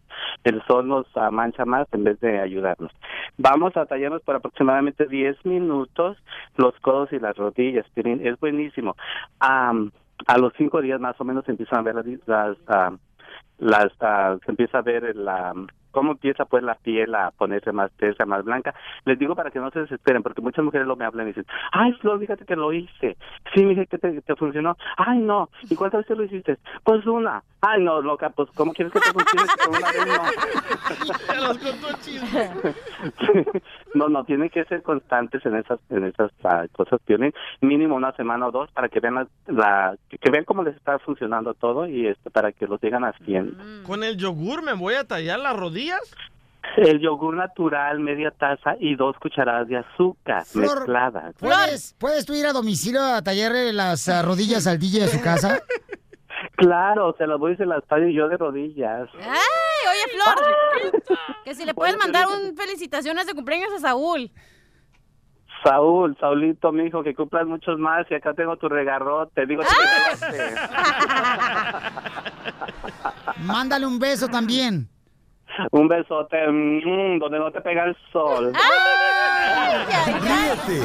El 0.45 0.63
sol 0.67 0.87
nos 0.89 1.07
ah, 1.15 1.31
mancha 1.31 1.65
más 1.65 1.87
en 1.93 2.05
vez 2.05 2.21
de 2.21 2.41
ayudarnos. 2.41 2.93
Vamos 3.39 3.77
a 3.77 3.87
tallarnos 3.87 4.23
por 4.23 4.37
aproximadamente 4.37 5.07
10 5.07 5.47
minutos 5.47 6.19
los 6.57 6.75
codos 6.81 7.13
y 7.13 7.21
las 7.21 7.37
rodillas. 7.37 7.87
Piolín. 7.95 8.27
Es 8.27 8.39
buenísimo. 8.41 8.97
Am, 9.39 9.93
a 10.27 10.37
los 10.37 10.53
cinco 10.59 10.83
días 10.83 11.01
más 11.01 11.19
o 11.21 11.25
menos 11.25 11.45
se 11.45 11.53
empiezan 11.53 11.79
a 11.79 11.83
ver 11.83 11.95
las, 11.95 12.07
las, 12.27 12.57
ah, 12.67 12.93
las 13.59 13.93
ah, 14.01 14.37
se 14.45 14.51
empieza 14.51 14.79
a 14.79 14.83
ver 14.83 15.15
la 15.15 15.55
cómo 15.91 16.13
empieza 16.13 16.45
pues 16.45 16.63
la 16.63 16.75
piel 16.77 17.15
a 17.15 17.31
ponerse 17.33 17.73
más 17.73 17.91
tersa, 17.93 18.25
más 18.27 18.45
blanca. 18.45 18.75
Les 19.05 19.19
digo 19.19 19.35
para 19.35 19.51
que 19.51 19.59
no 19.59 19.71
se 19.71 19.81
desesperen, 19.81 20.23
porque 20.23 20.41
muchas 20.43 20.65
mujeres 20.65 20.87
lo 20.87 20.97
me 20.97 21.05
hablan 21.05 21.27
y 21.27 21.31
dicen, 21.31 21.47
ay 21.73 21.93
Flor, 21.95 22.21
fíjate 22.21 22.45
que 22.45 22.55
lo 22.57 22.73
hice. 22.73 23.17
Sí, 23.55 23.65
mire 23.65 23.87
que 23.87 23.99
te, 23.99 24.21
te 24.23 24.37
funcionó. 24.37 24.77
Ay, 24.97 25.19
no. 25.19 25.49
¿Y 25.69 25.75
cuántas 25.75 26.03
veces 26.03 26.17
lo 26.17 26.25
hiciste? 26.25 26.59
Pues 26.85 27.05
una. 27.07 27.43
Ay, 27.61 27.83
no, 27.83 28.01
loca, 28.01 28.31
pues 28.31 28.49
¿cómo 28.55 28.73
quieres 28.73 28.93
que 28.93 29.01
te 29.01 29.11
funcione 29.13 29.43
con 29.65 29.75
una 29.77 29.91
vez 29.91 30.07
no? 30.07 30.15
Los 31.49 31.59
no, 33.95 34.09
no, 34.09 34.25
tienen 34.25 34.49
que 34.51 34.65
ser 34.65 34.83
constantes 34.83 35.45
en 35.45 35.57
esas 35.57 35.79
en 35.91 36.05
esas 36.05 36.31
ah, 36.45 36.65
cosas. 36.73 37.01
Tienen 37.05 37.33
mínimo 37.61 37.97
una 37.97 38.13
semana 38.13 38.47
o 38.47 38.51
dos 38.53 38.71
para 38.73 38.89
que 38.89 39.01
vean 39.01 39.15
la, 39.15 39.27
la- 39.47 39.97
que 40.09 40.31
vean 40.31 40.45
cómo 40.45 40.63
les 40.63 40.77
está 40.77 40.99
funcionando 41.01 41.55
todo 41.55 41.87
y 41.87 42.07
este 42.07 42.31
para 42.31 42.53
que 42.53 42.67
lo 42.67 42.79
sigan 42.79 43.05
haciendo. 43.05 43.57
Con 43.87 44.05
el 44.05 44.17
yogur 44.17 44.63
me 44.63 44.75
voy 44.75 44.95
a 44.95 45.05
tallar 45.05 45.39
las 45.41 45.57
El 46.77 47.01
yogur 47.01 47.35
natural, 47.35 47.99
media 47.99 48.31
taza 48.31 48.77
y 48.79 48.95
dos 48.95 49.17
cucharadas 49.19 49.69
de 49.69 49.79
azúcar 49.79 50.45
Flor, 50.45 50.81
mezclada. 50.81 51.33
¿Puedes, 51.39 51.95
¿Puedes 51.99 52.27
tú 52.27 52.35
ir 52.35 52.47
a 52.47 52.53
domicilio 52.53 53.03
a 53.03 53.23
tallarle 53.23 53.73
las 53.73 54.09
ah, 54.09 54.23
rodillas 54.23 54.67
al 54.67 54.79
DJ 54.79 55.01
de 55.01 55.09
su 55.09 55.21
casa? 55.21 55.63
Claro, 56.55 57.15
se 57.17 57.27
las 57.27 57.39
voy 57.39 57.53
a 57.53 57.55
hacer 57.55 57.67
las 57.67 57.85
tallo 57.87 58.09
yo 58.09 58.29
de 58.29 58.37
rodillas. 58.37 59.09
¡Ay, 59.15 59.87
oye, 59.91 60.13
Flor! 60.15 61.19
Que 61.45 61.55
si 61.55 61.65
le 61.65 61.75
puedes 61.75 61.97
mandar 61.97 62.27
un 62.27 62.57
felicitaciones 62.57 63.27
de 63.27 63.35
cumpleaños 63.35 63.73
a 63.77 63.79
Saúl. 63.79 64.31
Saúl, 65.65 66.17
Saulito, 66.19 66.73
mi 66.73 66.85
hijo, 66.85 67.03
que 67.03 67.15
cumplas 67.15 67.47
muchos 67.47 67.79
más 67.79 68.07
y 68.11 68.15
acá 68.15 68.35
tengo 68.35 68.57
tu 68.57 68.69
regarrote. 68.69 69.47
Digo, 69.47 69.63
regarrote. 69.63 70.55
Mándale 73.45 73.87
un 73.87 73.99
beso 73.99 74.29
también. 74.29 74.89
Un 75.73 75.89
besote, 75.89 76.37
donde 76.47 77.39
no 77.39 77.51
te 77.51 77.61
pega 77.61 77.85
el 77.85 77.97
sol. 78.13 78.53
Ríete 80.07 80.83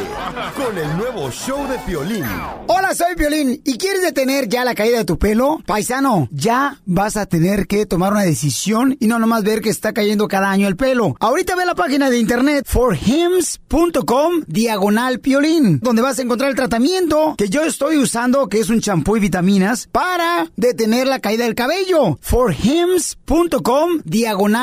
con 0.55 0.77
el 0.77 0.97
nuevo 0.97 1.29
show 1.31 1.67
de 1.67 1.77
Piolín. 1.79 2.25
Hola, 2.67 2.93
soy 2.95 3.15
Violín. 3.15 3.61
¿Y 3.65 3.77
quieres 3.77 4.01
detener 4.01 4.47
ya 4.47 4.65
la 4.65 4.75
caída 4.75 4.97
de 4.99 5.05
tu 5.05 5.17
pelo? 5.17 5.59
Paisano, 5.65 6.27
ya 6.31 6.77
vas 6.85 7.17
a 7.17 7.25
tener 7.25 7.67
que 7.67 7.85
tomar 7.85 8.13
una 8.13 8.23
decisión 8.23 8.97
y 8.99 9.07
no 9.07 9.19
nomás 9.19 9.43
ver 9.43 9.61
que 9.61 9.69
está 9.69 9.93
cayendo 9.93 10.27
cada 10.27 10.49
año 10.49 10.67
el 10.67 10.75
pelo. 10.75 11.15
Ahorita 11.19 11.55
ve 11.55 11.65
la 11.65 11.75
página 11.75 12.09
de 12.09 12.17
internet 12.17 12.65
forhims.com 12.67 14.43
diagonal 14.47 15.19
piolín, 15.19 15.79
donde 15.79 16.01
vas 16.01 16.19
a 16.19 16.23
encontrar 16.23 16.49
el 16.49 16.55
tratamiento 16.55 17.35
que 17.37 17.49
yo 17.49 17.63
estoy 17.63 17.97
usando, 17.97 18.47
que 18.47 18.59
es 18.59 18.69
un 18.69 18.81
champú 18.81 19.17
y 19.17 19.19
vitaminas, 19.19 19.87
para 19.91 20.47
detener 20.55 21.07
la 21.07 21.19
caída 21.19 21.43
del 21.45 21.55
cabello. 21.55 22.17
forhims.com 22.21 24.01
diagonal 24.03 24.62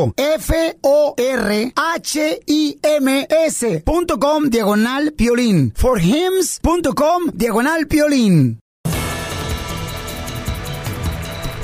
F-O-R-H-I-M-S.com 3.11 4.49
diagonal 4.49 5.11
piolín. 5.13 5.73
forhims.com 5.75 7.23
diagonal 7.33 7.87
piolín. 7.87 8.59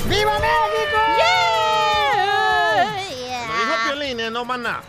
¡Viva 0.09 0.33
México! 0.39 0.97
Lo 3.47 3.53
dijo 3.59 3.75
Piolín, 3.87 4.19
eh, 4.19 4.31
no 4.31 4.45
maná. 4.45 4.81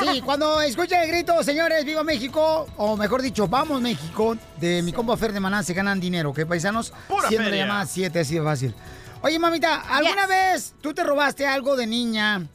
Sí, 0.00 0.20
cuando 0.22 0.60
escuchen 0.60 1.00
el 1.02 1.08
grito, 1.08 1.42
señores, 1.44 1.84
viva 1.84 2.02
México, 2.02 2.66
o 2.76 2.96
mejor 2.96 3.22
dicho, 3.22 3.46
vamos 3.46 3.80
México, 3.80 4.36
de 4.60 4.82
mi 4.82 4.92
compa 4.92 5.16
Fer 5.16 5.32
de 5.32 5.38
Maná, 5.40 5.62
se 5.62 5.72
ganan 5.72 6.00
dinero, 6.00 6.34
¿qué 6.34 6.44
paisanos? 6.44 6.92
Pura 7.08 7.28
Siendo 7.28 7.44
la 7.44 7.50
feria. 7.50 7.64
llamada 7.66 7.86
7, 7.86 8.18
así 8.20 8.34
de 8.34 8.42
fácil. 8.42 8.74
Oye, 9.24 9.38
mamita, 9.38 9.76
¿alguna 9.88 10.26
vez 10.26 10.74
tú 10.82 10.92
te 10.92 11.02
robaste 11.02 11.46
algo 11.46 11.76
de 11.76 11.86
niña 11.86 12.46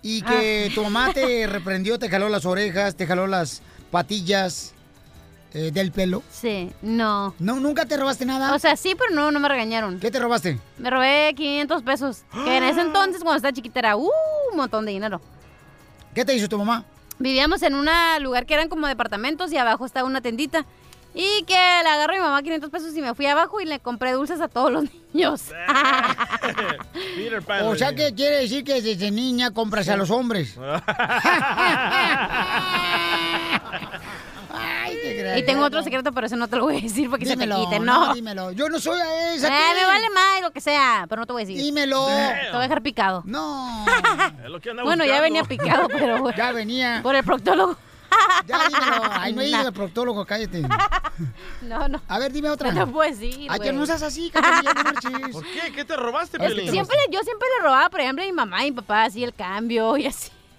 y 0.00 0.22
que 0.22 0.68
Ah. 0.70 0.74
tu 0.74 0.82
mamá 0.82 1.12
te 1.12 1.46
reprendió, 1.46 1.98
te 1.98 2.08
jaló 2.08 2.30
las 2.30 2.46
orejas, 2.46 2.96
te 2.96 3.06
jaló 3.06 3.26
las 3.26 3.60
patillas 3.90 4.72
eh, 5.52 5.70
del 5.70 5.92
pelo? 5.92 6.22
Sí, 6.32 6.72
no. 6.80 7.34
¿No, 7.38 7.60
¿Nunca 7.60 7.84
te 7.84 7.98
robaste 7.98 8.24
nada? 8.24 8.54
O 8.54 8.58
sea, 8.58 8.74
sí, 8.74 8.94
pero 8.98 9.14
no, 9.14 9.30
no 9.32 9.38
me 9.38 9.50
regañaron. 9.50 10.00
¿Qué 10.00 10.10
te 10.10 10.18
robaste? 10.18 10.58
Me 10.78 10.88
robé 10.88 11.34
500 11.36 11.82
pesos. 11.82 12.22
Que 12.32 12.56
en 12.56 12.64
ese 12.64 12.80
entonces, 12.80 13.22
cuando 13.22 13.36
estaba 13.36 13.52
chiquita, 13.52 13.80
era 13.80 13.96
uh, 13.96 14.08
un 14.50 14.56
montón 14.56 14.86
de 14.86 14.92
dinero. 14.92 15.20
¿Qué 16.14 16.24
te 16.24 16.34
hizo 16.34 16.48
tu 16.48 16.56
mamá? 16.56 16.86
Vivíamos 17.18 17.62
en 17.62 17.74
un 17.74 17.86
lugar 18.20 18.46
que 18.46 18.54
eran 18.54 18.70
como 18.70 18.86
departamentos 18.86 19.52
y 19.52 19.58
abajo 19.58 19.84
estaba 19.84 20.08
una 20.08 20.22
tendita. 20.22 20.64
Y 21.14 21.44
que 21.44 21.54
le 21.54 21.88
agarré 21.88 22.16
a 22.16 22.20
mi 22.20 22.24
mamá 22.24 22.42
500 22.42 22.70
pesos 22.70 22.96
y 22.96 23.00
me 23.00 23.14
fui 23.14 23.26
abajo 23.26 23.60
y 23.60 23.64
le 23.66 23.78
compré 23.78 24.12
dulces 24.12 24.40
a 24.40 24.48
todos 24.48 24.72
los 24.72 24.84
niños. 25.12 25.42
Peter 27.16 27.40
Pan. 27.42 27.66
O 27.66 27.76
sea, 27.76 27.94
que 27.94 28.12
quiere 28.14 28.38
decir 28.38 28.64
que 28.64 28.82
desde 28.82 29.12
niña 29.12 29.52
compras 29.52 29.88
a 29.88 29.96
los 29.96 30.10
hombres. 30.10 30.58
Ay, 34.56 34.98
qué 35.02 35.38
y 35.38 35.44
tengo 35.44 35.64
otro 35.64 35.82
secreto, 35.82 36.12
pero 36.12 36.26
eso 36.26 36.36
no 36.36 36.48
te 36.48 36.56
lo 36.56 36.64
voy 36.64 36.78
a 36.78 36.80
decir 36.80 37.08
porque 37.10 37.24
Dímelo, 37.24 37.56
se 37.56 37.62
te 37.62 37.66
quite, 37.70 37.80
no, 37.80 38.06
¿no? 38.06 38.14
dímelo. 38.14 38.52
Yo 38.52 38.68
no 38.68 38.78
soy 38.78 39.00
a 39.00 39.34
esa. 39.34 39.48
Eh, 39.48 39.74
me 39.74 39.84
vale 39.84 40.10
más 40.10 40.42
lo 40.42 40.50
que 40.50 40.60
sea, 40.60 41.06
pero 41.08 41.20
no 41.20 41.26
te 41.26 41.32
voy 41.32 41.42
a 41.42 41.46
decir. 41.46 41.62
Dímelo. 41.62 42.06
Te 42.06 42.50
voy 42.50 42.58
a 42.58 42.62
dejar 42.62 42.82
picado. 42.82 43.22
No. 43.24 43.84
Es 44.44 44.50
lo 44.50 44.60
que 44.60 44.70
anda 44.70 44.82
Bueno, 44.82 45.04
ya 45.04 45.20
venía 45.20 45.42
picado, 45.44 45.88
pero 45.88 46.18
bueno. 46.20 46.36
Ya 46.36 46.52
venía. 46.52 47.00
Por 47.02 47.14
el 47.14 47.24
proctólogo. 47.24 47.76
Ya 48.46 48.68
dímelo. 48.68 49.02
Ay, 49.10 49.32
no 49.32 49.40
he 49.42 49.48
ido 49.48 49.58
al 49.58 49.72
proctólogo, 49.72 50.24
cállate. 50.24 50.62
No, 51.62 51.86
no. 51.88 52.00
A 52.08 52.18
ver, 52.18 52.32
dime 52.32 52.50
otra. 52.50 52.72
No 52.72 52.86
te 52.86 52.92
puedo 52.92 53.08
decir, 53.08 53.46
Ay, 53.48 53.60
que 53.60 53.72
no 53.72 53.86
seas 53.86 54.02
así, 54.02 54.30
Cachanilla, 54.30 54.74
no 54.74 54.82
marches. 54.82 55.12
¿Por 55.32 55.44
qué? 55.44 55.72
¿Qué 55.72 55.84
te 55.84 55.94
robaste, 55.96 56.36
Es 56.38 56.42
Piolín? 56.52 56.70
siempre, 56.72 56.96
yo 57.10 57.20
siempre 57.20 57.46
le 57.56 57.64
robaba, 57.64 57.88
por 57.88 58.00
ejemplo, 58.00 58.24
a 58.24 58.26
mi 58.26 58.32
mamá 58.32 58.64
y 58.66 58.72
mi 58.72 58.76
papá, 58.76 59.04
así 59.04 59.22
el 59.22 59.32
cambio 59.32 59.96
y 59.96 60.06
así. 60.06 60.30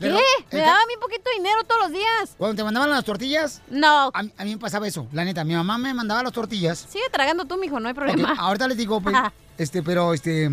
¿Qué? 0.00 0.08
ro- 0.10 0.16
Me 0.16 0.58
el 0.58 0.64
daba 0.64 0.78
ca- 0.78 0.82
a 0.82 0.86
mí 0.86 0.94
poquito 1.00 1.28
dinero 1.36 1.62
todos 1.64 1.82
los 1.82 1.90
días. 1.92 2.34
Cuando 2.38 2.56
te 2.56 2.64
mandaban 2.64 2.88
las 2.90 3.04
tortillas, 3.04 3.60
No. 3.68 4.10
a, 4.14 4.22
mí- 4.22 4.32
a 4.38 4.44
mí 4.44 4.52
me 4.52 4.58
pasaba 4.58 4.88
eso, 4.88 5.06
la 5.12 5.24
neta. 5.24 5.44
Mi 5.44 5.54
mamá 5.54 5.76
me 5.76 5.92
mandaba 5.92 6.22
las 6.22 6.32
tortillas. 6.32 6.86
Sigue 6.88 7.08
tragando 7.12 7.44
tú, 7.44 7.58
mijo, 7.58 7.78
no 7.78 7.88
hay 7.88 7.94
problema. 7.94 8.34
ahorita 8.38 8.66
les 8.68 8.78
digo, 8.78 9.00
pues, 9.02 9.14
este, 9.58 9.82
pero 9.82 10.14
este, 10.14 10.50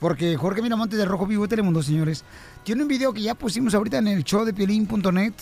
porque 0.00 0.36
Jorge 0.38 0.62
Miramontes 0.62 0.98
de 0.98 1.04
Rojo 1.04 1.26
Vivo 1.26 1.42
de 1.42 1.48
Telemundo, 1.48 1.82
señores, 1.82 2.24
tiene 2.64 2.82
un 2.82 2.88
video 2.88 3.12
que 3.12 3.22
ya 3.22 3.34
pusimos 3.34 3.74
ahorita 3.74 3.98
en 3.98 4.08
el 4.08 4.24
show 4.24 4.44
de 4.44 4.52
piolín.net 4.52 5.34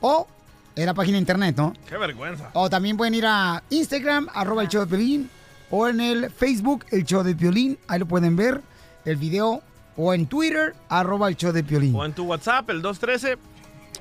o 0.00 0.26
en 0.74 0.86
la 0.86 0.94
página 0.94 1.16
de 1.16 1.20
internet, 1.20 1.56
¿no? 1.56 1.74
Qué 1.88 1.96
vergüenza. 1.96 2.50
O 2.54 2.70
también 2.70 2.96
pueden 2.96 3.14
ir 3.14 3.26
a 3.26 3.62
Instagram, 3.70 4.28
arroba 4.34 4.62
el 4.62 4.68
show 4.68 4.80
de 4.82 4.86
Piolín, 4.86 5.30
o 5.70 5.86
en 5.86 6.00
el 6.00 6.30
Facebook, 6.30 6.86
el 6.90 7.04
show 7.04 7.22
de 7.22 7.34
Piolín, 7.34 7.78
ahí 7.88 7.98
lo 7.98 8.06
pueden 8.06 8.36
ver, 8.36 8.62
el 9.04 9.16
video, 9.16 9.62
o 9.96 10.14
en 10.14 10.26
Twitter, 10.26 10.74
arroba 10.88 11.28
el 11.28 11.36
show 11.36 11.52
de 11.52 11.62
Piolín. 11.62 11.94
O 11.94 12.04
en 12.04 12.14
tu 12.14 12.24
WhatsApp, 12.24 12.70
el 12.70 12.80
213. 12.80 13.38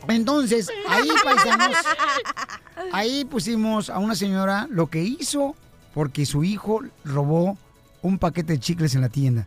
Entonces, 0.07 0.69
ahí, 0.87 1.09
paisanos, 1.23 1.77
ahí 2.93 3.25
pusimos 3.25 3.89
a 3.89 3.99
una 3.99 4.15
señora 4.15 4.67
lo 4.69 4.87
que 4.87 5.03
hizo 5.03 5.55
porque 5.93 6.25
su 6.25 6.43
hijo 6.43 6.81
robó 7.03 7.57
un 8.01 8.17
paquete 8.17 8.53
de 8.53 8.59
chicles 8.59 8.95
en 8.95 9.01
la 9.01 9.09
tienda. 9.09 9.45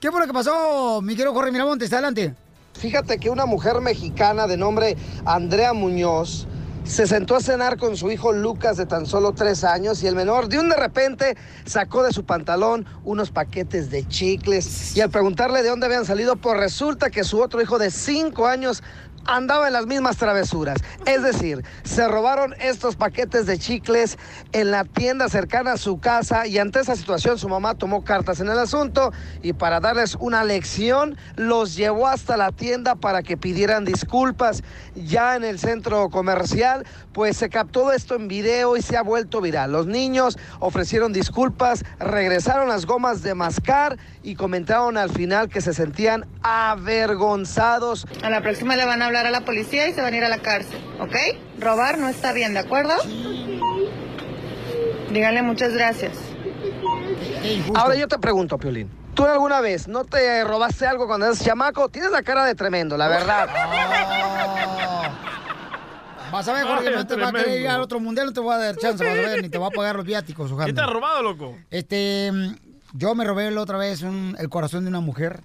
¿Qué 0.00 0.12
fue 0.12 0.20
lo 0.20 0.28
que 0.28 0.32
pasó, 0.32 1.00
mi 1.02 1.16
querido 1.16 1.34
Jorge 1.34 1.50
Miramontes? 1.50 1.92
Adelante. 1.92 2.32
Fíjate 2.74 3.18
que 3.18 3.30
una 3.30 3.46
mujer 3.46 3.80
mexicana 3.80 4.46
de 4.46 4.56
nombre 4.56 4.96
Andrea 5.24 5.72
Muñoz 5.72 6.46
se 6.84 7.08
sentó 7.08 7.34
a 7.34 7.40
cenar 7.40 7.78
con 7.78 7.96
su 7.96 8.08
hijo 8.08 8.32
Lucas 8.32 8.76
de 8.76 8.86
tan 8.86 9.06
solo 9.06 9.32
tres 9.32 9.64
años 9.64 10.00
y 10.04 10.06
el 10.06 10.14
menor 10.14 10.48
de 10.48 10.60
un 10.60 10.68
de 10.68 10.76
repente 10.76 11.36
sacó 11.66 12.04
de 12.04 12.12
su 12.12 12.24
pantalón 12.24 12.86
unos 13.04 13.32
paquetes 13.32 13.90
de 13.90 14.06
chicles 14.06 14.96
y 14.96 15.00
al 15.00 15.10
preguntarle 15.10 15.64
de 15.64 15.68
dónde 15.68 15.86
habían 15.86 16.04
salido, 16.04 16.36
pues 16.36 16.56
resulta 16.60 17.10
que 17.10 17.24
su 17.24 17.42
otro 17.42 17.60
hijo 17.60 17.80
de 17.80 17.90
cinco 17.90 18.46
años 18.46 18.84
andaba 19.28 19.66
en 19.66 19.74
las 19.74 19.86
mismas 19.86 20.16
travesuras. 20.16 20.78
Es 21.06 21.22
decir, 21.22 21.62
se 21.84 22.08
robaron 22.08 22.54
estos 22.60 22.96
paquetes 22.96 23.46
de 23.46 23.58
chicles 23.58 24.18
en 24.52 24.70
la 24.70 24.84
tienda 24.84 25.28
cercana 25.28 25.72
a 25.72 25.76
su 25.76 26.00
casa 26.00 26.46
y 26.46 26.58
ante 26.58 26.80
esa 26.80 26.96
situación 26.96 27.38
su 27.38 27.48
mamá 27.48 27.74
tomó 27.74 28.02
cartas 28.02 28.40
en 28.40 28.48
el 28.48 28.58
asunto 28.58 29.12
y 29.42 29.52
para 29.52 29.80
darles 29.80 30.16
una 30.18 30.44
lección 30.44 31.16
los 31.36 31.76
llevó 31.76 32.08
hasta 32.08 32.36
la 32.36 32.52
tienda 32.52 32.94
para 32.94 33.22
que 33.22 33.36
pidieran 33.36 33.84
disculpas. 33.84 34.62
Ya 34.94 35.36
en 35.36 35.44
el 35.44 35.58
centro 35.58 36.08
comercial 36.08 36.86
pues 37.12 37.36
se 37.36 37.50
captó 37.50 37.92
esto 37.92 38.14
en 38.14 38.28
video 38.28 38.76
y 38.76 38.82
se 38.82 38.96
ha 38.96 39.02
vuelto 39.02 39.42
viral. 39.42 39.72
Los 39.72 39.86
niños 39.86 40.38
ofrecieron 40.58 41.12
disculpas, 41.12 41.84
regresaron 41.98 42.68
las 42.68 42.86
gomas 42.86 43.22
de 43.22 43.34
mascar 43.34 43.98
y 44.22 44.36
comentaron 44.36 44.96
al 44.96 45.10
final 45.10 45.48
que 45.48 45.60
se 45.60 45.74
sentían 45.74 46.26
avergonzados. 46.42 48.06
A 48.22 48.30
la 48.30 48.40
próxima 48.40 48.74
le 48.76 48.86
van 48.86 49.02
a 49.02 49.06
hablar 49.06 49.17
a 49.26 49.30
la 49.30 49.42
policía 49.44 49.88
y 49.88 49.92
se 49.92 50.00
van 50.02 50.14
a 50.14 50.16
ir 50.16 50.24
a 50.24 50.28
la 50.28 50.38
cárcel, 50.38 50.78
¿ok? 51.00 51.16
Robar 51.58 51.98
no 51.98 52.08
está 52.08 52.32
bien, 52.32 52.54
¿de 52.54 52.60
acuerdo? 52.60 52.94
Díganle 55.10 55.42
muchas 55.42 55.72
gracias. 55.72 56.12
Ahora 57.74 57.94
yo 57.94 58.08
te 58.08 58.18
pregunto, 58.18 58.58
Piolín. 58.58 58.90
¿Tú 59.14 59.24
alguna 59.24 59.60
vez 59.60 59.88
no 59.88 60.04
te 60.04 60.44
robaste 60.44 60.86
algo 60.86 61.06
cuando 61.06 61.26
eras 61.26 61.42
chamaco? 61.44 61.88
Tienes 61.88 62.10
la 62.12 62.22
cara 62.22 62.44
de 62.44 62.54
tremendo, 62.54 62.96
la 62.96 63.08
verdad. 63.08 63.48
Vas 66.30 66.46
a 66.46 66.52
ver, 66.52 66.64
Jorge, 66.66 66.88
Ay, 66.88 66.94
no 66.94 67.06
te 67.06 67.16
va 67.16 67.28
a 67.28 67.32
querer 67.32 67.60
ir 67.62 67.68
al 67.68 67.80
otro 67.80 68.00
mundial, 68.00 68.26
no 68.26 68.32
te 68.34 68.40
voy 68.40 68.52
a 68.54 68.58
dar 68.58 68.76
chance, 68.76 69.02
vas 69.02 69.18
a 69.18 69.22
ver, 69.22 69.40
ni 69.42 69.48
te 69.48 69.56
va 69.56 69.68
a 69.68 69.70
pagar 69.70 69.96
los 69.96 70.04
viáticos, 70.04 70.48
¿Qué 70.48 70.54
ojalá. 70.54 70.74
te 70.74 70.80
has 70.82 70.90
robado, 70.90 71.22
loco? 71.22 71.56
Este, 71.70 72.30
yo 72.92 73.14
me 73.14 73.24
robé 73.24 73.50
la 73.50 73.62
otra 73.62 73.78
vez 73.78 74.02
un- 74.02 74.36
el 74.38 74.50
corazón 74.50 74.84
de 74.84 74.90
una 74.90 75.00
mujer. 75.00 75.40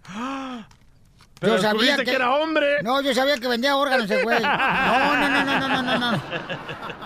Pero 1.43 1.61
descubriste 1.61 2.03
que 2.05 2.11
era 2.13 2.33
hombre. 2.35 2.81
No, 2.83 3.01
yo 3.01 3.13
sabía 3.13 3.37
que 3.37 3.47
vendía 3.47 3.75
órganos 3.75 4.05
ese 4.09 4.23
güey. 4.23 4.41
No, 4.41 5.15
no, 5.15 5.29
no, 5.29 5.43
no, 5.45 5.59
no, 5.59 5.67
no, 5.69 5.83
no, 5.83 6.11
no. 6.11 6.21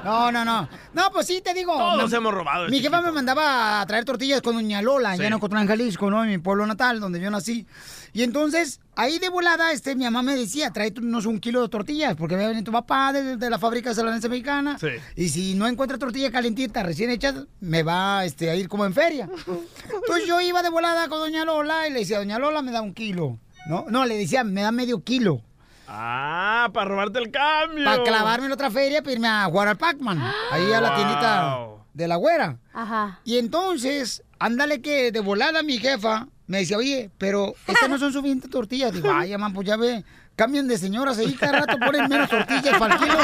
No, 0.04 0.32
no, 0.32 0.46
no. 0.46 0.70
No, 0.94 1.12
pues 1.12 1.28
sí, 1.28 1.42
te 1.42 1.54
digo. 1.54 1.76
Todos 1.78 2.12
me- 2.12 2.18
hemos 2.18 2.34
robado 2.34 2.68
Mi 2.70 2.80
jefa 2.80 3.02
me 3.02 3.12
mandaba 3.12 3.82
a 3.82 3.86
traer 3.86 4.06
tortillas 4.06 4.42
con 4.42 4.56
Doña 4.56 4.82
Lola, 4.82 5.16
Sí. 5.18 5.24
en 5.24 5.34
Ocotlán, 5.34 5.68
Jalisco, 5.68 6.10
¿no? 6.10 6.24
En 6.24 6.30
mi 6.30 6.38
pueblo 6.38 6.66
natal, 6.66 7.00
donde 7.00 7.20
yo 7.20 7.30
nací. 7.30 7.66
Y 8.14 8.24
entonces, 8.24 8.80
ahí 8.96 9.20
de 9.20 9.30
volada, 9.30 9.72
este, 9.72 9.96
mi 9.96 10.06
mamá 10.06 10.24
me 10.24 10.36
decía, 10.36 10.72
tráenos 10.72 11.26
un 11.26 11.40
kilo 11.40 11.62
de 11.62 11.70
tortillas, 11.70 12.16
porque 12.16 12.36
había 12.36 12.48
venido 12.48 12.64
tu 12.64 12.72
papá 12.72 13.12
de, 13.14 13.36
de 13.38 13.50
la 13.50 13.60
fábrica 13.60 13.90
de 13.90 13.96
Salalense 13.96 14.30
Mexicana. 14.30 14.78
Sí. 14.80 14.88
Y 15.16 15.30
si 15.30 15.54
no 15.56 15.68
encuentra 15.68 15.98
tortilla 15.98 16.32
calentita, 16.32 16.84
recién 16.84 17.10
hecha, 17.10 17.34
me 17.60 17.84
va 17.84 18.24
este, 18.26 18.50
a 18.50 18.56
ir 18.56 18.70
como 18.70 18.86
en 18.86 18.94
feria. 18.94 19.28
Entonces 19.48 20.26
yo 20.28 20.40
iba 20.42 20.64
de 20.64 20.70
volada 20.70 21.08
con 21.10 21.20
Doña 21.20 21.44
Lola 21.46 21.88
y 21.88 21.92
le 21.92 22.00
decía, 22.00 22.18
Doña 22.20 22.40
Lola, 22.40 22.62
me 22.62 22.72
da 22.72 22.82
un 22.82 22.94
kilo. 22.94 23.38
No, 23.70 23.86
no, 23.90 24.06
le 24.06 24.18
decía, 24.18 24.44
me 24.44 24.62
da 24.62 24.72
medio 24.72 25.04
kilo. 25.04 25.42
Ah, 25.88 26.70
para 26.74 26.90
robarte 26.90 27.20
el 27.20 27.32
cambio. 27.32 27.86
Para 27.86 28.04
clavarme 28.04 28.48
en 28.48 28.52
otra 28.52 28.70
feria 28.72 29.02
para 29.02 29.14
irme 29.14 29.28
a 29.28 29.46
jugar 29.46 29.68
al 29.70 29.78
Pac-Man. 29.78 30.22
Ahí 30.52 30.72
a 30.72 30.82
la 30.82 30.90
Wow. 30.96 30.96
tiendita 30.98 31.58
de 31.94 32.08
la 32.08 32.16
güera. 32.18 32.58
Ajá. 32.74 33.20
Y 33.24 33.38
entonces, 33.38 34.24
ándale 34.40 34.82
que 34.82 35.12
de 35.12 35.20
volada 35.20 35.64
mi 35.64 35.78
jefa 35.78 36.28
me 36.46 36.60
decía, 36.60 36.78
oye, 36.78 37.10
pero 37.18 37.54
estas 37.68 37.90
no 37.90 37.98
son 37.98 38.14
suficientes 38.14 38.50
tortillas. 38.50 38.94
Digo, 38.94 39.10
ay, 39.14 39.32
mamá, 39.32 39.54
pues 39.54 39.68
ya 39.68 39.76
ve, 39.78 40.04
cambian 40.36 40.68
de 40.68 40.78
señoras 40.78 41.18
ahí, 41.18 41.34
cada 41.34 41.60
rato 41.62 41.78
ponen 41.80 42.08
menos 42.10 42.30
tortillas 42.30 42.78
para 42.78 42.94
el 42.96 43.00
kilo. 43.02 43.18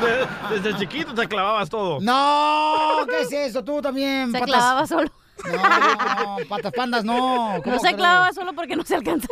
De- 0.00 0.28
Desde 0.60 0.78
chiquito 0.78 1.14
te 1.14 1.28
clavabas 1.28 1.68
todo. 1.70 2.00
No, 2.00 3.06
¿qué 3.08 3.20
es 3.22 3.32
eso? 3.50 3.62
Tú 3.62 3.80
también. 3.80 4.32
Se 4.32 4.38
patas- 4.40 4.46
clavaba 4.46 4.86
solo. 4.86 5.10
No, 5.50 6.36
patas 6.48 6.72
pandas, 6.72 7.04
no. 7.04 7.60
¿Cómo 7.62 7.76
No 7.76 7.80
se 7.80 7.86
crees? 7.88 7.96
clavaba 7.96 8.32
solo 8.32 8.52
porque 8.54 8.76
no 8.76 8.84
se 8.84 8.94
alcanza. 8.94 9.28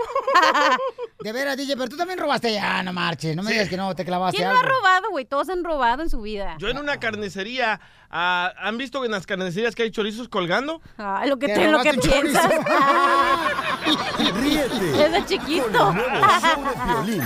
De 1.21 1.33
veras, 1.33 1.57
DJ, 1.57 1.77
pero 1.77 1.89
tú 1.89 1.97
también 1.97 2.19
robaste 2.19 2.53
ya, 2.53 2.83
no 2.83 2.93
marches. 2.93 3.37
No 3.37 3.43
me 3.43 3.51
digas 3.53 3.69
que 3.69 3.77
no, 3.77 3.95
te 3.95 4.05
clavaste 4.05 4.39
¿Quién 4.39 4.49
no 4.49 4.57
algo. 4.59 4.67
ha 4.69 4.73
robado, 4.77 5.11
güey? 5.11 5.25
Todos 5.27 5.49
han 5.51 5.63
robado 5.65 6.03
en 6.03 6.09
su 6.11 6.21
vida. 6.23 6.57
Yo 6.59 6.69
en 6.69 6.79
una 6.79 6.99
carnicería, 6.99 7.81
ah, 8.11 8.53
¿han 8.59 8.79
visto 8.79 9.05
en 9.05 9.11
las 9.11 9.27
carnicerías 9.27 9.75
que 9.75 9.83
hay 9.83 9.91
chorizos 9.91 10.29
colgando? 10.29 10.81
Ay, 10.97 11.29
lo 11.29 11.39
que, 11.39 11.49
Te 11.49 11.55
te, 11.55 11.69
lo 11.71 11.83
que 11.83 11.93
piensas. 11.95 12.51
Ríete 14.41 14.81
Desde 14.81 15.25
chiquito. 15.27 15.67
con 15.69 15.99
el 15.99 16.11
nuevo 16.11 16.41
show 16.41 17.05
de 17.05 17.21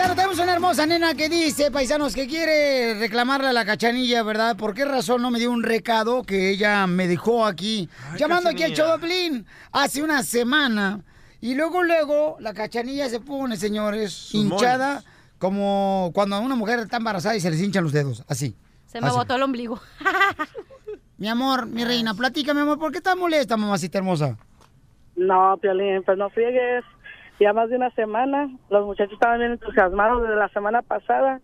paisano, 0.00 0.14
tenemos 0.14 0.38
una 0.38 0.52
hermosa 0.54 0.86
nena 0.86 1.14
que 1.14 1.28
dice, 1.28 1.70
paisanos, 1.70 2.14
que 2.14 2.26
quiere 2.26 2.94
reclamarle 2.94 3.48
a 3.48 3.52
la 3.52 3.66
cachanilla, 3.66 4.22
¿verdad? 4.22 4.56
¿Por 4.56 4.72
qué 4.72 4.86
razón 4.86 5.20
no 5.20 5.30
me 5.30 5.38
dio 5.38 5.50
un 5.50 5.62
recado 5.62 6.22
que 6.22 6.48
ella 6.50 6.86
me 6.86 7.06
dejó 7.06 7.44
aquí? 7.44 7.86
llamando 8.16 8.48
aquí 8.48 8.62
al 8.62 8.70
Cachanilla. 8.70 8.94
Choplin 8.94 9.46
hace 9.72 10.02
una 10.02 10.22
semana. 10.22 11.00
Y 11.42 11.54
luego, 11.54 11.82
luego, 11.82 12.36
la 12.40 12.54
cachanilla 12.54 13.10
se 13.10 13.20
pone, 13.20 13.58
señores, 13.58 14.34
hinchada, 14.34 15.02
como 15.38 16.10
cuando 16.14 16.36
a 16.36 16.40
una 16.40 16.54
mujer 16.54 16.78
está 16.78 16.96
embarazada 16.96 17.36
y 17.36 17.40
se 17.40 17.50
les 17.50 17.60
hinchan 17.60 17.84
los 17.84 17.92
dedos, 17.92 18.24
así. 18.26 18.56
Se 18.86 19.00
me 19.02 19.08
Así. 19.08 19.16
botó 19.16 19.36
el 19.36 19.42
ombligo. 19.42 19.80
Mi 21.18 21.28
amor, 21.28 21.66
mi 21.66 21.84
reina, 21.84 22.14
platícame, 22.14 22.62
amor, 22.62 22.78
¿por 22.78 22.90
qué 22.90 22.98
estás 22.98 23.14
molesta, 23.14 23.58
mamacita 23.58 23.98
hermosa? 23.98 24.38
No, 25.16 25.58
Piolín, 25.60 26.02
pues 26.02 26.16
no 26.16 26.30
friegues. 26.30 26.82
Ya 27.40 27.52
más 27.54 27.70
de 27.70 27.76
una 27.76 27.90
semana, 27.92 28.48
los 28.68 28.84
muchachos 28.86 29.14
estaban 29.14 29.38
bien 29.40 29.52
entusiasmados 29.52 30.22
desde 30.22 30.36
la 30.36 30.48
semana 30.50 30.82
pasada, 30.82 31.40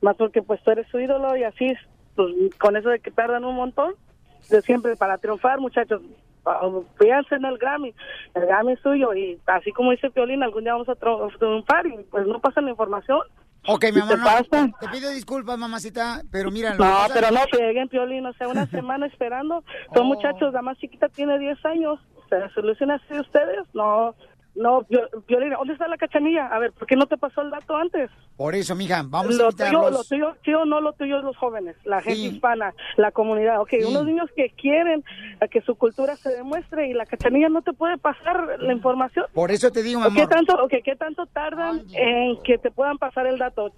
más 0.00 0.16
porque 0.16 0.42
pues 0.42 0.62
tú 0.62 0.70
eres 0.70 0.86
su 0.88 0.98
ídolo 1.00 1.36
y 1.36 1.42
así, 1.44 1.66
pues 2.14 2.32
con 2.58 2.76
eso 2.76 2.88
de 2.88 3.00
que 3.00 3.10
tardan 3.10 3.44
un 3.44 3.56
montón, 3.56 3.94
de 4.48 4.62
siempre 4.62 4.96
para 4.96 5.18
triunfar, 5.18 5.58
muchachos, 5.60 6.00
fíjense 6.98 7.34
en 7.34 7.44
el 7.44 7.58
Grammy, 7.58 7.92
el 8.34 8.46
Grammy 8.46 8.72
es 8.72 8.80
suyo 8.80 9.12
y 9.14 9.38
así 9.46 9.72
como 9.72 9.90
dice 9.90 10.10
Piolín, 10.10 10.42
algún 10.42 10.62
día 10.64 10.72
vamos 10.72 10.88
a 10.88 10.94
triunfar 10.94 11.86
y 11.86 11.96
pues 12.10 12.26
no 12.26 12.40
pasa 12.40 12.60
la 12.60 12.70
información. 12.70 13.20
Ok, 13.66 13.84
mi 13.86 13.92
¿Qué 13.92 14.00
amor, 14.00 14.14
te 14.14 14.16
no, 14.20 14.24
pasa? 14.24 14.68
te 14.80 14.88
pido 14.88 15.10
disculpas, 15.10 15.58
mamacita, 15.58 16.22
pero 16.30 16.50
mira... 16.50 16.70
No, 16.74 16.78
pasa- 16.78 17.12
pero 17.14 17.30
no 17.30 17.40
frieguen, 17.50 17.88
Piolín, 17.88 18.24
o 18.24 18.32
sea, 18.34 18.48
una 18.48 18.66
semana 18.70 19.06
esperando. 19.06 19.62
Son 19.94 20.06
muchachos, 20.06 20.52
la 20.54 20.62
más 20.62 20.78
chiquita 20.78 21.08
tiene 21.10 21.38
10 21.38 21.62
años. 21.66 22.00
¿Se 22.30 22.48
soluciona 22.54 22.94
así 22.94 23.18
ustedes? 23.18 23.66
No, 23.74 24.14
no, 24.54 24.82
Piolín, 25.26 25.50
¿dónde 25.50 25.72
está 25.74 25.88
la 25.88 25.96
cachanilla? 25.96 26.46
A 26.48 26.58
ver, 26.58 26.72
¿por 26.72 26.86
qué 26.86 26.96
no 26.96 27.06
te 27.06 27.16
pasó 27.16 27.40
el 27.42 27.50
dato 27.50 27.76
antes? 27.76 28.10
Por 28.36 28.54
eso, 28.54 28.74
mija, 28.74 29.02
vamos 29.06 29.34
a 29.38 29.42
lo 29.42 29.52
tuyo, 29.52 29.64
invitarlos. 29.66 29.92
lo 29.92 30.04
tuyo, 30.04 30.36
sí 30.44 30.52
o 30.54 30.64
no, 30.64 30.80
lo 30.80 30.92
tuyo 30.94 31.18
es 31.18 31.24
los 31.24 31.36
jóvenes, 31.36 31.76
la 31.84 32.00
gente 32.02 32.20
Sí. 32.20 32.26
hispana, 32.28 32.72
la 32.96 33.10
comunidad. 33.12 33.60
Ok, 33.60 33.70
Sí. 33.70 33.84
unos 33.84 34.04
niños 34.06 34.28
que 34.34 34.50
quieren 34.50 35.04
a 35.40 35.48
que 35.48 35.60
su 35.62 35.74
cultura 35.76 36.16
se 36.16 36.30
demuestre 36.30 36.88
y 36.88 36.94
la 36.94 37.04
cachanilla 37.06 37.48
no 37.48 37.62
te 37.62 37.72
puede 37.72 37.98
pasar 37.98 38.56
la 38.58 38.72
información. 38.72 39.26
Por 39.34 39.50
eso 39.50 39.70
te 39.70 39.82
digo, 39.82 40.00
mi 40.00 40.06
¿O 40.06 40.10
¿Qué 40.12 40.20
amor. 40.22 40.28
tanto, 40.34 40.54
ok, 40.64 40.72
¿Qué 40.84 40.96
tanto 40.96 41.26
tardan 41.26 41.82
en 41.92 42.40
que 42.42 42.58
te 42.58 42.70
puedan 42.70 42.96
pasar 42.98 43.26
el 43.26 43.38
dato? 43.38 43.70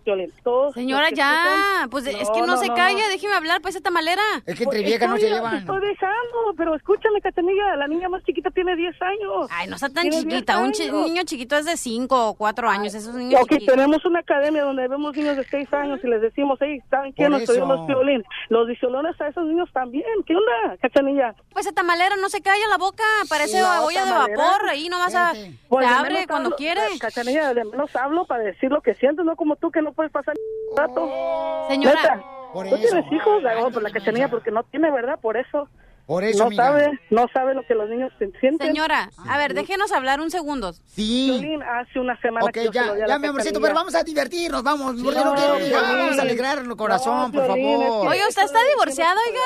Todos 0.42 0.74
Señora, 0.74 1.08
que 1.08 1.16
ya. 1.16 1.34
escuchan- 1.34 1.90
Pues 1.90 2.06
es 2.06 2.30
que 2.30 2.42
no, 2.42 2.56
se 2.56 2.68
calla. 2.68 3.08
Déjeme 3.08 3.34
hablar, 3.34 3.60
pues, 3.62 3.74
esta 3.76 3.88
tamalera. 3.88 4.22
Es 4.38 4.42
Pues, 4.44 4.60
estoy, 4.60 4.84
te 4.84 4.94
Estoy 4.94 5.80
dejando, 5.80 6.54
pero 6.56 6.74
escúchame, 6.74 7.20
Cachanilla, 7.20 7.76
la 7.76 7.88
niña 7.88 8.08
más 8.08 8.22
chiquita 8.24 8.50
tiene 8.50 8.76
10 8.76 8.94
años. 9.02 9.48
Ay, 9.50 9.68
no 9.68 9.74
está 9.76 9.88
tan 9.88 10.08
chiquita. 10.10 10.61
10 10.62 10.66
Un, 10.66 10.72
chi- 10.72 10.90
niño 11.10 11.22
chiquito 11.24 11.56
es 11.56 11.64
de 11.64 11.76
5 11.76 12.28
o 12.28 12.34
4 12.34 12.68
años. 12.68 12.94
Esos 12.94 13.14
niños 13.14 13.40
Ok, 13.42 13.50
chiquitos. 13.50 13.74
tenemos 13.74 14.04
una 14.04 14.20
academia 14.20 14.62
donde 14.64 14.86
vemos 14.88 15.16
niños 15.16 15.36
de 15.36 15.44
6 15.44 15.72
años 15.72 16.00
y 16.02 16.06
les 16.06 16.20
decimos, 16.20 16.58
hey, 16.60 16.80
¿saben 16.90 17.12
qué? 17.12 17.28
Dios 17.28 17.48
los 17.58 17.86
violín. 17.86 18.24
Los 18.48 18.68
diciolones 18.68 19.20
a 19.20 19.28
esos 19.28 19.44
niños 19.46 19.68
también. 19.72 20.04
¿Qué 20.26 20.34
onda, 20.34 20.76
Cachanilla? 20.80 21.34
Pues 21.52 21.66
esta 21.66 21.80
tamalera 21.82 22.16
no 22.16 22.28
se 22.28 22.40
calla 22.40 22.66
la 22.68 22.78
boca. 22.78 23.02
Parece 23.28 23.60
No, 23.60 23.84
olla 23.84 24.04
de 24.04 24.10
vapor. 24.12 24.68
Ahí 24.68 24.88
nomás 24.88 25.14
a, 25.14 25.32
Pues 25.68 25.86
se 25.86 25.92
abre 25.94 26.26
cuando 26.26 26.48
hablo- 26.50 26.56
quiere. 26.56 26.80
Cachanilla, 27.00 27.54
de 27.54 27.64
menos 27.64 27.94
hablo 27.96 28.24
para 28.26 28.42
decir 28.42 28.70
lo 28.70 28.80
que 28.82 28.94
siento, 28.94 29.24
no 29.24 29.36
como 29.36 29.56
tú 29.56 29.70
que 29.70 29.82
no 29.82 29.92
puedes 29.92 30.12
pasar 30.12 30.34
un 30.70 30.76
rato. 30.76 31.08
Señora. 31.68 32.22
¿Tú 32.52 32.62
eso. 32.64 32.76
tienes 32.76 33.10
hijos? 33.12 33.42
Ah, 33.46 33.68
por 33.72 33.82
la 33.82 33.90
Cachanilla, 33.90 34.28
porque 34.28 34.50
no 34.50 34.62
tiene, 34.64 34.90
¿verdad? 34.90 35.18
Por 35.20 35.36
eso. 35.38 35.68
Por 36.06 36.24
eso, 36.24 36.50
No 36.50 36.56
sabe, 36.56 36.98
no 37.10 37.26
sabe 37.32 37.54
lo 37.54 37.64
que 37.64 37.74
los 37.74 37.88
niños 37.88 38.12
sienten. 38.18 38.58
Señora, 38.58 39.10
a 39.28 39.38
ver, 39.38 39.54
déjenos 39.54 39.92
hablar 39.92 40.20
un 40.20 40.30
segundo. 40.30 40.72
Sí. 40.72 41.30
Violín, 41.30 41.62
hace 41.62 42.00
una 42.00 42.20
semana 42.20 42.44
Ok, 42.46 42.52
que 42.52 42.64
yo 42.64 42.72
se 42.72 42.78
ya, 42.78 42.86
lo 42.86 42.94
di 42.94 43.00
a 43.02 43.06
ya, 43.06 43.12
la 43.14 43.18
mi 43.18 43.28
amorcito, 43.28 43.60
pero 43.60 43.74
vamos 43.74 43.94
a 43.94 44.02
divertirnos, 44.02 44.62
vamos. 44.62 44.96
Sí, 44.96 45.02
porque 45.04 45.20
no 45.20 45.26
no, 45.26 45.34
quiero, 45.34 45.82
vamos 45.82 46.18
a 46.18 46.22
alegrar 46.22 46.58
el 46.58 46.76
corazón, 46.76 47.30
por 47.32 47.44
Piolín, 47.46 47.66
es 47.82 47.88
favor. 47.88 48.02
que- 48.02 48.08
Oye, 48.08 48.28
¿usted 48.28 48.42
está 48.42 48.58
divorciado, 48.72 49.18
oiga? 49.28 49.40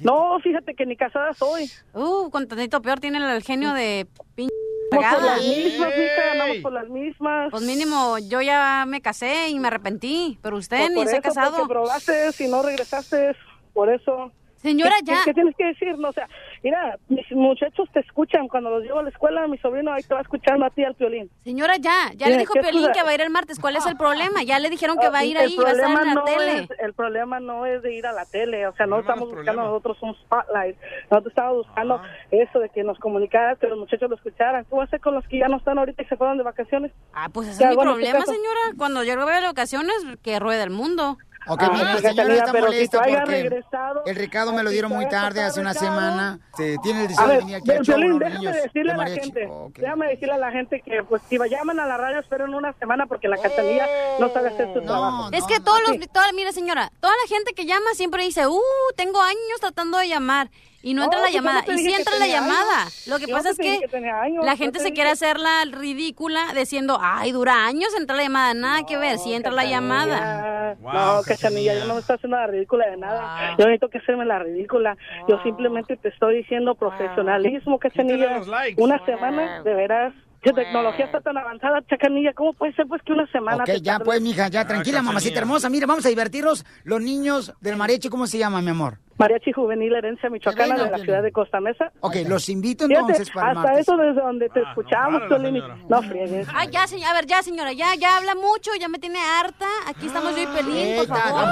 No, 0.00 0.40
fíjate 0.40 0.74
que 0.74 0.84
ni 0.84 0.96
casada 0.96 1.32
soy. 1.34 1.70
Uh, 1.92 2.28
con 2.30 2.48
tantito 2.48 2.82
peor 2.82 2.98
tiene 2.98 3.18
el 3.18 3.42
genio 3.42 3.72
de 3.72 4.06
pinche 4.34 4.52
Andamos 4.92 5.14
por 5.14 5.24
las 5.24 5.40
mismas, 5.42 5.88
mija, 5.96 6.32
andamos 6.32 6.56
por 6.58 6.72
las 6.72 6.88
mismas. 6.88 7.50
Pues 7.50 7.62
mínimo, 7.62 8.18
yo 8.18 8.40
ya 8.42 8.84
me 8.86 9.00
casé 9.00 9.48
y 9.48 9.58
me 9.58 9.68
arrepentí, 9.68 10.38
pero 10.42 10.56
usted 10.56 10.78
Pues 10.78 10.90
ni 10.92 11.06
se 11.06 11.16
ha 11.16 11.22
casado. 11.22 11.56
Porque 11.56 11.72
probaste 11.72 12.30
y 12.40 12.48
no 12.48 12.62
regresaste, 12.62 13.34
por 13.72 13.92
eso. 13.92 14.30
Señora, 14.64 14.94
¿Qué- 15.00 15.12
ya. 15.12 15.20
¿Qué, 15.24 15.34
tienes 15.34 15.54
que 15.56 15.64
decir? 15.66 15.96
No, 15.98 16.08
o 16.08 16.12
sea, 16.12 16.26
mira, 16.62 16.98
mis 17.08 17.30
muchachos 17.32 17.88
te 17.92 18.00
escuchan 18.00 18.48
cuando 18.48 18.70
los 18.70 18.82
llevo 18.82 18.98
a 19.00 19.02
la 19.02 19.10
escuela, 19.10 19.46
mi 19.46 19.58
sobrino 19.58 19.92
ahí 19.92 20.02
te 20.02 20.14
va 20.14 20.22
escuchando 20.22 20.64
a 20.64 20.70
ti 20.70 20.82
al 20.84 20.94
violín. 20.94 21.30
Señora, 21.44 21.76
ya. 21.76 22.10
Ya 22.16 22.28
le 22.28 22.38
dijo 22.38 22.54
¿qué 22.54 22.60
Piolín 22.60 22.90
que 22.92 23.02
va 23.02 23.10
a 23.10 23.14
ir 23.14 23.20
el 23.20 23.30
martes. 23.30 23.58
¿Cuál 23.60 23.76
es 23.76 23.84
el 23.86 23.96
problema? 23.96 24.42
Ya 24.42 24.58
le 24.58 24.70
dijeron 24.70 24.96
que 24.98 25.08
va 25.10 25.18
a 25.18 25.24
ir 25.24 25.36
El 25.36 25.42
ahí, 25.44 25.56
va 25.56 25.68
a 25.68 25.72
estar 25.72 25.88
en 25.90 25.94
problema 25.94 26.04
la 26.04 26.14
no 26.14 26.24
tele. 26.24 26.58
es- 26.62 26.70
el 26.80 26.92
problema 26.94 27.40
no 27.40 27.66
es 27.66 27.82
de 27.82 27.94
ir 27.94 28.06
a 28.06 28.12
la 28.12 28.24
tele, 28.24 28.66
o 28.66 28.74
sea, 28.74 28.86
no 28.86 29.00
estamos 29.00 29.30
buscando 29.30 29.62
nosotros 29.62 29.98
un 30.02 30.14
spotlight, 30.14 30.76
nosotros 31.10 31.32
estamos 31.32 31.56
buscando 31.66 32.00
eso 32.30 32.58
de 32.58 32.68
que 32.70 32.82
nos 32.82 32.98
comunicaras, 32.98 33.58
que 33.58 33.66
los 33.68 33.78
muchachos 33.78 34.08
lo 34.08 34.16
escucharan. 34.16 34.64
¿Qué 34.64 34.70
voy 34.70 34.80
a 34.80 34.84
hacer 34.84 35.00
con 35.00 35.14
los 35.14 35.26
que 35.28 35.38
ya 35.38 35.48
no 35.48 35.58
están 35.58 35.78
ahorita 35.78 36.02
y 36.02 36.06
se 36.06 36.16
fueron 36.16 36.38
de 36.38 36.44
vacaciones? 36.44 36.90
Ah, 37.12 37.28
pues 37.32 37.48
ese 37.48 37.58
¿Qué 37.58 37.64
es 37.64 37.70
mi 37.70 37.74
este 37.82 37.84
problema, 37.84 38.24
señora. 38.24 38.60
Cuando 38.78 39.04
yo 39.04 39.14
voy 39.22 39.34
de 39.34 39.42
vacaciones, 39.42 39.94
que 40.22 40.38
rueda 40.40 40.62
el 40.64 40.70
mundo. 40.70 41.18
Ok, 41.46 41.62
Ah, 41.62 41.70
mira, 41.72 41.84
la 41.84 41.96
fíjate, 41.96 42.14
señora 42.14 42.34
está 42.34 42.52
molesta 42.52 43.02
porque 43.02 43.62
el 44.06 44.16
recado 44.16 44.52
me 44.52 44.62
lo 44.62 44.70
dieron 44.70 44.92
muy 44.92 45.08
tarde, 45.08 45.42
hace 45.42 45.60
una 45.60 45.74
semana. 45.74 46.38
Se 46.56 46.76
tiene 46.82 47.00
el 47.00 47.06
A 47.06 47.08
deseo 47.08 47.28
de 47.28 47.36
venir 47.38 47.56
aquí 47.56 47.70
show, 47.82 47.98
los 47.98 48.18
déjame 48.18 48.38
niños 48.38 48.54
decirle 48.54 48.92
de 48.92 48.92
a 48.92 48.96
la 48.96 49.06
gente, 49.10 49.48
déjame 49.76 50.06
decirle 50.08 50.34
a 50.34 50.38
la 50.38 50.50
gente 50.50 50.80
que 50.80 51.02
pues 51.04 51.22
si 51.28 51.38
llaman 51.38 51.80
a 51.80 51.86
la 51.86 51.96
radio 51.96 52.20
esperen 52.20 52.54
una 52.54 52.72
semana 52.74 53.06
porque 53.06 53.28
la 53.28 53.36
cachanilla 53.36 53.86
no 54.18 54.28
sabe 54.30 54.48
hacer 54.48 54.72
su 54.72 54.80
trabajo. 54.82 55.28
Es 55.32 55.44
que 55.44 55.60
todos 55.60 55.80
los, 55.86 55.98
toda, 56.10 56.32
mire 56.32 56.52
señora, 56.52 56.90
toda 57.00 57.12
la 57.22 57.28
gente 57.28 57.52
que 57.52 57.66
llama 57.66 57.92
siempre 57.94 58.24
dice, 58.24 58.46
uh, 58.46 58.60
tengo 58.96 59.20
años 59.20 59.60
tratando 59.60 59.98
de 59.98 60.08
llamar 60.08 60.50
y 60.84 60.92
no 60.92 61.04
entra 61.04 61.18
la 61.18 61.24
pues 61.24 61.34
llamada. 61.34 61.64
y 61.66 61.78
sí 61.78 61.92
entra 61.94 62.18
la 62.18 62.26
llamada. 62.26 62.82
años. 62.82 63.06
Lo 63.06 63.18
que 63.18 63.26
Yo 63.26 63.34
pasa 63.34 63.50
es 63.50 63.56
que 63.56 63.80
que 63.80 63.88
tenía 63.88 64.20
años, 64.20 64.44
la 64.44 64.56
gente 64.56 64.78
te 64.78 64.84
se 64.84 64.92
quiere 64.92 65.10
hacer 65.10 65.40
la 65.40 65.64
ridícula 65.64 66.52
diciendo, 66.54 66.98
ay, 67.00 67.32
dura 67.32 67.66
años 67.66 67.88
entrar 67.98 68.18
la 68.18 68.24
llamada. 68.24 68.52
Nada 68.52 68.84
que 68.86 68.98
ver, 68.98 69.18
sí 69.18 69.32
entra 69.32 69.50
la 69.50 69.64
llamada. 69.64 70.76
no, 70.80 71.22
cachanilla, 71.26 71.74
yo 71.74 71.86
no 71.86 71.94
me 71.94 72.00
estoy 72.00 72.16
haciendo 72.16 72.36
la 72.36 72.46
ridícula 72.46 72.86
de 72.88 72.96
nada. 72.98 73.56
Yo 73.58 73.64
necesito 73.64 73.88
que 73.88 73.98
hacerme 73.98 74.26
la 74.26 74.38
ridícula. 74.38 74.96
Yo 75.26 75.42
simplemente 75.42 75.96
te 75.96 76.08
estoy 76.08 76.36
diciendo 76.36 76.74
profesionalismo, 76.74 77.78
cachanilla. 77.78 78.42
Una 78.76 79.04
semana, 79.06 79.62
de 79.62 79.74
veras. 79.74 80.14
La 80.42 80.52
tecnología 80.52 81.06
está 81.06 81.22
tan 81.22 81.38
avanzada, 81.38 81.80
chacanilla. 81.88 82.34
¿Cómo 82.34 82.52
puede 82.52 82.74
ser 82.74 82.86
pues 82.86 83.00
que 83.02 83.14
una 83.14 83.26
semana 83.32 83.62
Ok, 83.62 83.64
te 83.64 83.80
ya 83.80 83.98
pues, 83.98 84.20
mija, 84.20 84.48
ya 84.48 84.66
tranquila, 84.66 85.00
mamacita 85.00 85.38
hermosa. 85.38 85.70
Mira, 85.70 85.86
vamos 85.86 86.04
a 86.04 86.10
divertirnos. 86.10 86.66
Los 86.84 87.00
niños 87.00 87.54
del 87.62 87.76
mariachi, 87.76 88.10
¿cómo 88.10 88.26
se 88.26 88.36
llaman, 88.36 88.62
mi 88.62 88.70
amor? 88.70 88.98
Mariachi 89.16 89.52
Juvenil 89.52 89.94
Herencia 89.94 90.28
Michoacana 90.28 90.76
de 90.76 90.90
la 90.90 90.98
ciudad 90.98 91.22
de 91.22 91.30
Costa 91.30 91.60
Mesa. 91.60 91.92
Ok, 92.00 92.16
los 92.28 92.48
invito 92.48 92.86
Fíjate, 92.86 93.00
entonces 93.12 93.30
para 93.30 93.48
hasta 93.50 93.60
martes. 93.62 93.80
eso 93.80 93.96
desde 93.96 94.20
donde 94.20 94.48
te 94.48 94.60
escuchamos, 94.60 95.22
Piolín, 95.28 95.56
y- 95.56 95.62
no 95.88 96.02
friegues. 96.02 96.48
Ay, 96.52 96.68
ya, 96.72 96.86
señora, 96.86 97.10
a 97.10 97.14
ver, 97.14 97.26
ya, 97.26 97.42
señora, 97.42 97.72
ya, 97.72 97.94
ya 97.94 98.16
habla 98.16 98.34
mucho, 98.34 98.72
ya 98.80 98.88
me 98.88 98.98
tiene 98.98 99.18
harta. 99.20 99.66
Aquí 99.86 100.06
estamos 100.06 100.34
yo 100.34 100.42
y 100.42 100.46
Pelín, 100.46 100.96
por 100.96 101.04
Eita, 101.04 101.14
favor. 101.16 101.44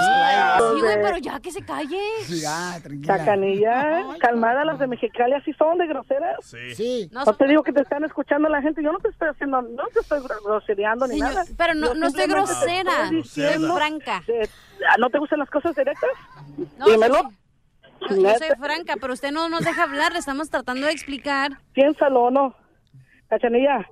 Sí, 0.74 0.80
güey, 0.80 1.02
pero 1.02 1.16
ya 1.18 1.38
que 1.40 1.50
se 1.52 1.64
calle. 1.64 2.00
Ya, 2.28 2.80
tranquila. 2.82 3.18
Chacanilla, 3.18 4.06
calmada, 4.18 4.64
las 4.64 4.78
de 4.78 4.86
Mexicali 4.88 5.34
así 5.34 5.52
son 5.52 5.78
de 5.78 5.86
groseras. 5.86 6.36
Sí. 6.44 7.08
No, 7.12 7.24
te 7.32 7.46
digo 7.46 7.62
que 7.62 7.72
te 7.72 7.82
están 7.82 8.04
escuchando 8.04 8.48
la 8.48 8.60
gente, 8.60 8.82
yo 8.82 8.90
no 8.92 8.98
te 8.98 9.08
estoy 9.08 9.28
haciendo, 9.28 9.62
no 9.62 9.84
te 9.94 10.00
estoy 10.00 10.20
gro- 10.20 10.42
grosereando 10.44 11.06
ni 11.06 11.14
Señor, 11.14 11.34
nada. 11.34 11.44
pero 11.56 11.74
no- 11.74 11.94
no 11.94 12.06
estoy 12.08 12.26
grosera, 12.26 13.04
estoy 13.04 13.22
soy 13.24 13.66
franca. 13.76 14.22
de- 14.26 14.48
ah, 14.90 14.96
¿No 14.98 15.10
te 15.10 15.18
gustan 15.18 15.38
las 15.38 15.50
cosas 15.50 15.74
directas? 15.76 16.10
No, 16.78 16.86
Dímelo. 16.86 17.30
Yo 18.10 18.16
Yo, 18.16 18.38
soy 18.38 18.48
franca, 18.58 18.94
pero 19.00 19.12
usted 19.12 19.32
no 19.32 19.48
nos 19.48 19.64
deja 19.64 19.84
hablar, 19.84 20.12
le 20.12 20.18
estamos 20.18 20.50
tratando 20.50 20.86
de 20.86 20.92
explicar. 20.92 21.52
Piénsalo 21.72 22.24
o 22.24 22.30
no. 22.30 22.54
Cachanilla. 23.28 23.86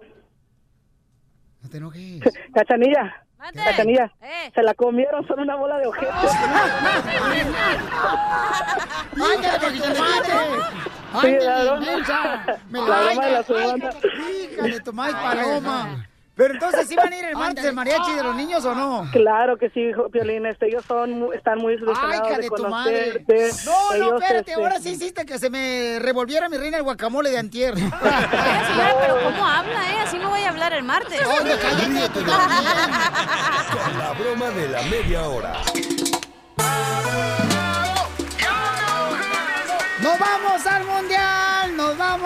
No 1.62 1.68
te 1.68 1.78
enojes. 1.78 2.20
Cachanilla. 2.54 3.24
Cachanilla. 3.54 4.12
Eh. 4.20 4.50
Se 4.54 4.62
la 4.62 4.74
comieron, 4.74 5.26
son 5.26 5.40
una 5.40 5.56
bola 5.56 5.78
de 5.78 5.86
ojetes. 5.86 6.14
¡Me 11.11 11.12
La 11.12 11.64
la 11.64 11.64
broma 11.64 13.26
de 13.26 13.32
la 13.32 13.40
hija 13.40 14.62
de 14.62 14.80
paloma! 15.12 16.06
Pero 16.37 16.55
entonces, 16.55 16.89
¿sí 16.89 16.97
van 16.97 17.12
a 17.12 17.16
ir 17.16 17.24
el 17.24 17.37
martes 17.37 17.64
el 17.64 17.74
mariachi 17.74 18.12
de 18.14 18.22
los 18.22 18.35
niños 18.35 18.64
o 18.64 18.74
no? 18.74 19.07
Claro 19.12 19.59
que 19.59 19.68
sí, 19.70 19.81
hijo, 19.81 20.09
Piolín. 20.09 20.47
Este, 20.47 20.68
ellos 20.68 20.85
son, 20.87 21.28
están 21.35 21.59
muy 21.59 21.74
¡Ay, 21.74 21.78
ilusionados 21.81 22.28
hija 22.28 22.37
de 22.37 22.43
de 22.43 22.49
tu 22.51 22.68
madre! 22.68 23.24
No, 23.66 23.97
no, 23.99 24.18
espérate, 24.18 24.51
este, 24.51 24.55
ahora 24.55 24.78
sí 24.81 24.91
hiciste 24.91 25.26
que 25.26 25.39
se 25.39 25.51
me 25.51 25.99
revolviera 26.01 26.49
mi 26.49 26.57
reina 26.57 26.78
el 26.78 26.83
guacamole 26.83 27.31
de 27.31 27.39
antier. 27.39 27.74
Señora, 27.78 28.01
pero 29.01 29.22
¿cómo 29.22 29.47
habla, 29.47 29.93
eh? 29.93 29.99
Así 30.07 30.18
no 30.18 30.31
voy 30.31 30.43
a 30.43 30.49
hablar 30.49 30.72
el 30.72 30.83
martes. 30.83 31.20
Oye, 31.26 31.57
cállate 31.61 32.09
tú 32.09 32.20
Con 32.24 33.99
la 33.99 34.12
broma 34.18 34.51
de 34.51 34.68
la 34.68 34.83
media 34.83 35.22
hora. 35.28 35.53
¡Nos 40.03 40.18
vamos 40.18 40.66
al 40.66 40.85
mundial! 40.87 41.39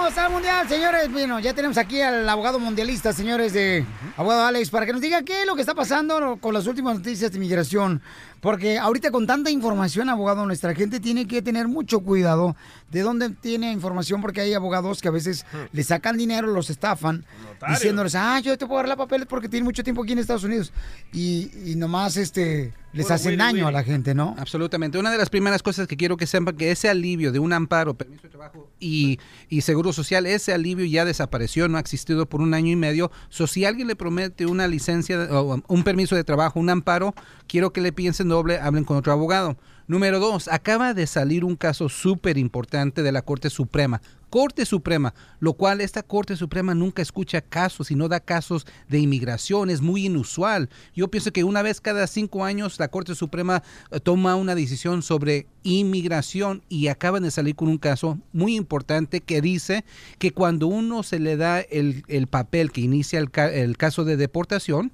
¡Nos 0.04 0.14
vamos 0.14 0.26
al 0.26 0.32
mundial, 0.32 0.68
señores! 0.68 1.10
Bueno, 1.10 1.40
ya 1.40 1.54
tenemos 1.54 1.78
aquí 1.78 2.02
al 2.02 2.28
abogado 2.28 2.58
mundialista, 2.58 3.14
señores 3.14 3.54
de 3.54 3.86
abogado 4.18 4.44
Alex, 4.44 4.68
para 4.68 4.84
que 4.84 4.92
nos 4.92 5.00
diga 5.00 5.22
qué 5.22 5.40
es 5.40 5.46
lo 5.46 5.54
que 5.54 5.62
está 5.62 5.74
pasando 5.74 6.36
con 6.42 6.52
las 6.52 6.66
últimas 6.66 6.96
noticias 6.96 7.32
de 7.32 7.38
inmigración. 7.38 8.02
Porque 8.44 8.78
ahorita 8.78 9.10
con 9.10 9.26
tanta 9.26 9.50
información, 9.50 10.10
abogado, 10.10 10.44
nuestra 10.44 10.74
gente 10.74 11.00
tiene 11.00 11.26
que 11.26 11.40
tener 11.40 11.66
mucho 11.66 12.00
cuidado 12.00 12.54
de 12.90 13.00
dónde 13.00 13.30
tiene 13.30 13.72
información, 13.72 14.20
porque 14.20 14.42
hay 14.42 14.52
abogados 14.52 15.00
que 15.00 15.08
a 15.08 15.10
veces 15.10 15.46
le 15.72 15.82
sacan 15.82 16.18
dinero, 16.18 16.48
los 16.48 16.68
estafan, 16.68 17.24
diciéndoles, 17.70 18.14
ah, 18.14 18.38
yo 18.40 18.58
te 18.58 18.66
puedo 18.66 18.80
dar 18.80 18.88
la 18.88 18.96
papeles 18.96 19.26
porque 19.26 19.48
tiene 19.48 19.64
mucho 19.64 19.82
tiempo 19.82 20.02
aquí 20.02 20.12
en 20.12 20.18
Estados 20.18 20.44
Unidos. 20.44 20.74
Y, 21.10 21.52
y 21.64 21.74
nomás 21.76 22.18
este 22.18 22.74
les 22.94 23.10
hacen 23.10 23.36
daño 23.36 23.66
a 23.66 23.72
la 23.72 23.82
gente, 23.82 24.14
¿no? 24.14 24.36
Absolutamente. 24.38 24.98
Una 24.98 25.10
de 25.10 25.18
las 25.18 25.28
primeras 25.28 25.62
cosas 25.62 25.88
que 25.88 25.96
quiero 25.96 26.16
que 26.16 26.26
sepan 26.26 26.56
que 26.56 26.70
ese 26.70 26.88
alivio 26.88 27.32
de 27.32 27.40
un 27.40 27.52
amparo, 27.52 27.94
permiso 27.94 28.22
de 28.22 28.28
trabajo 28.28 28.70
y, 28.78 29.18
y 29.48 29.62
seguro 29.62 29.92
social, 29.92 30.26
ese 30.26 30.52
alivio 30.52 30.84
ya 30.84 31.04
desapareció, 31.04 31.66
no 31.68 31.76
ha 31.76 31.80
existido 31.80 32.26
por 32.26 32.40
un 32.40 32.54
año 32.54 32.70
y 32.70 32.76
medio. 32.76 33.10
So, 33.30 33.48
si 33.48 33.64
alguien 33.64 33.88
le 33.88 33.96
promete 33.96 34.46
una 34.46 34.68
licencia 34.68 35.18
o 35.30 35.60
un 35.66 35.82
permiso 35.82 36.14
de 36.14 36.22
trabajo, 36.22 36.60
un 36.60 36.70
amparo, 36.70 37.14
quiero 37.46 37.72
que 37.72 37.80
le 37.80 37.92
piensen 37.92 38.28
doble, 38.28 38.58
hablen 38.58 38.84
con 38.84 38.96
otro 38.96 39.12
abogado. 39.12 39.56
Número 39.86 40.18
dos, 40.18 40.48
acaba 40.48 40.94
de 40.94 41.06
salir 41.06 41.44
un 41.44 41.56
caso 41.56 41.90
súper 41.90 42.38
importante 42.38 43.02
de 43.02 43.12
la 43.12 43.20
Corte 43.20 43.50
Suprema. 43.50 44.00
Corte 44.30 44.64
Suprema, 44.64 45.14
lo 45.40 45.52
cual 45.52 45.80
esta 45.80 46.02
Corte 46.02 46.36
Suprema 46.36 46.74
nunca 46.74 47.02
escucha 47.02 47.42
casos 47.42 47.90
y 47.90 47.94
no 47.94 48.08
da 48.08 48.18
casos 48.18 48.66
de 48.88 48.98
inmigración, 48.98 49.70
es 49.70 49.82
muy 49.82 50.06
inusual. 50.06 50.70
Yo 50.92 51.08
pienso 51.08 51.32
que 51.32 51.44
una 51.44 51.62
vez 51.62 51.80
cada 51.80 52.06
cinco 52.06 52.44
años 52.44 52.80
la 52.80 52.88
Corte 52.88 53.14
Suprema 53.14 53.62
eh, 53.90 54.00
toma 54.00 54.34
una 54.36 54.54
decisión 54.54 55.02
sobre 55.02 55.46
inmigración 55.62 56.64
y 56.68 56.88
acaban 56.88 57.22
de 57.22 57.30
salir 57.30 57.54
con 57.54 57.68
un 57.68 57.78
caso 57.78 58.18
muy 58.32 58.56
importante 58.56 59.20
que 59.20 59.40
dice 59.40 59.84
que 60.18 60.32
cuando 60.32 60.66
uno 60.66 61.02
se 61.02 61.20
le 61.20 61.36
da 61.36 61.60
el, 61.60 62.04
el 62.08 62.26
papel 62.26 62.72
que 62.72 62.80
inicia 62.80 63.20
el, 63.20 63.30
el 63.52 63.76
caso 63.76 64.04
de 64.04 64.16
deportación, 64.16 64.90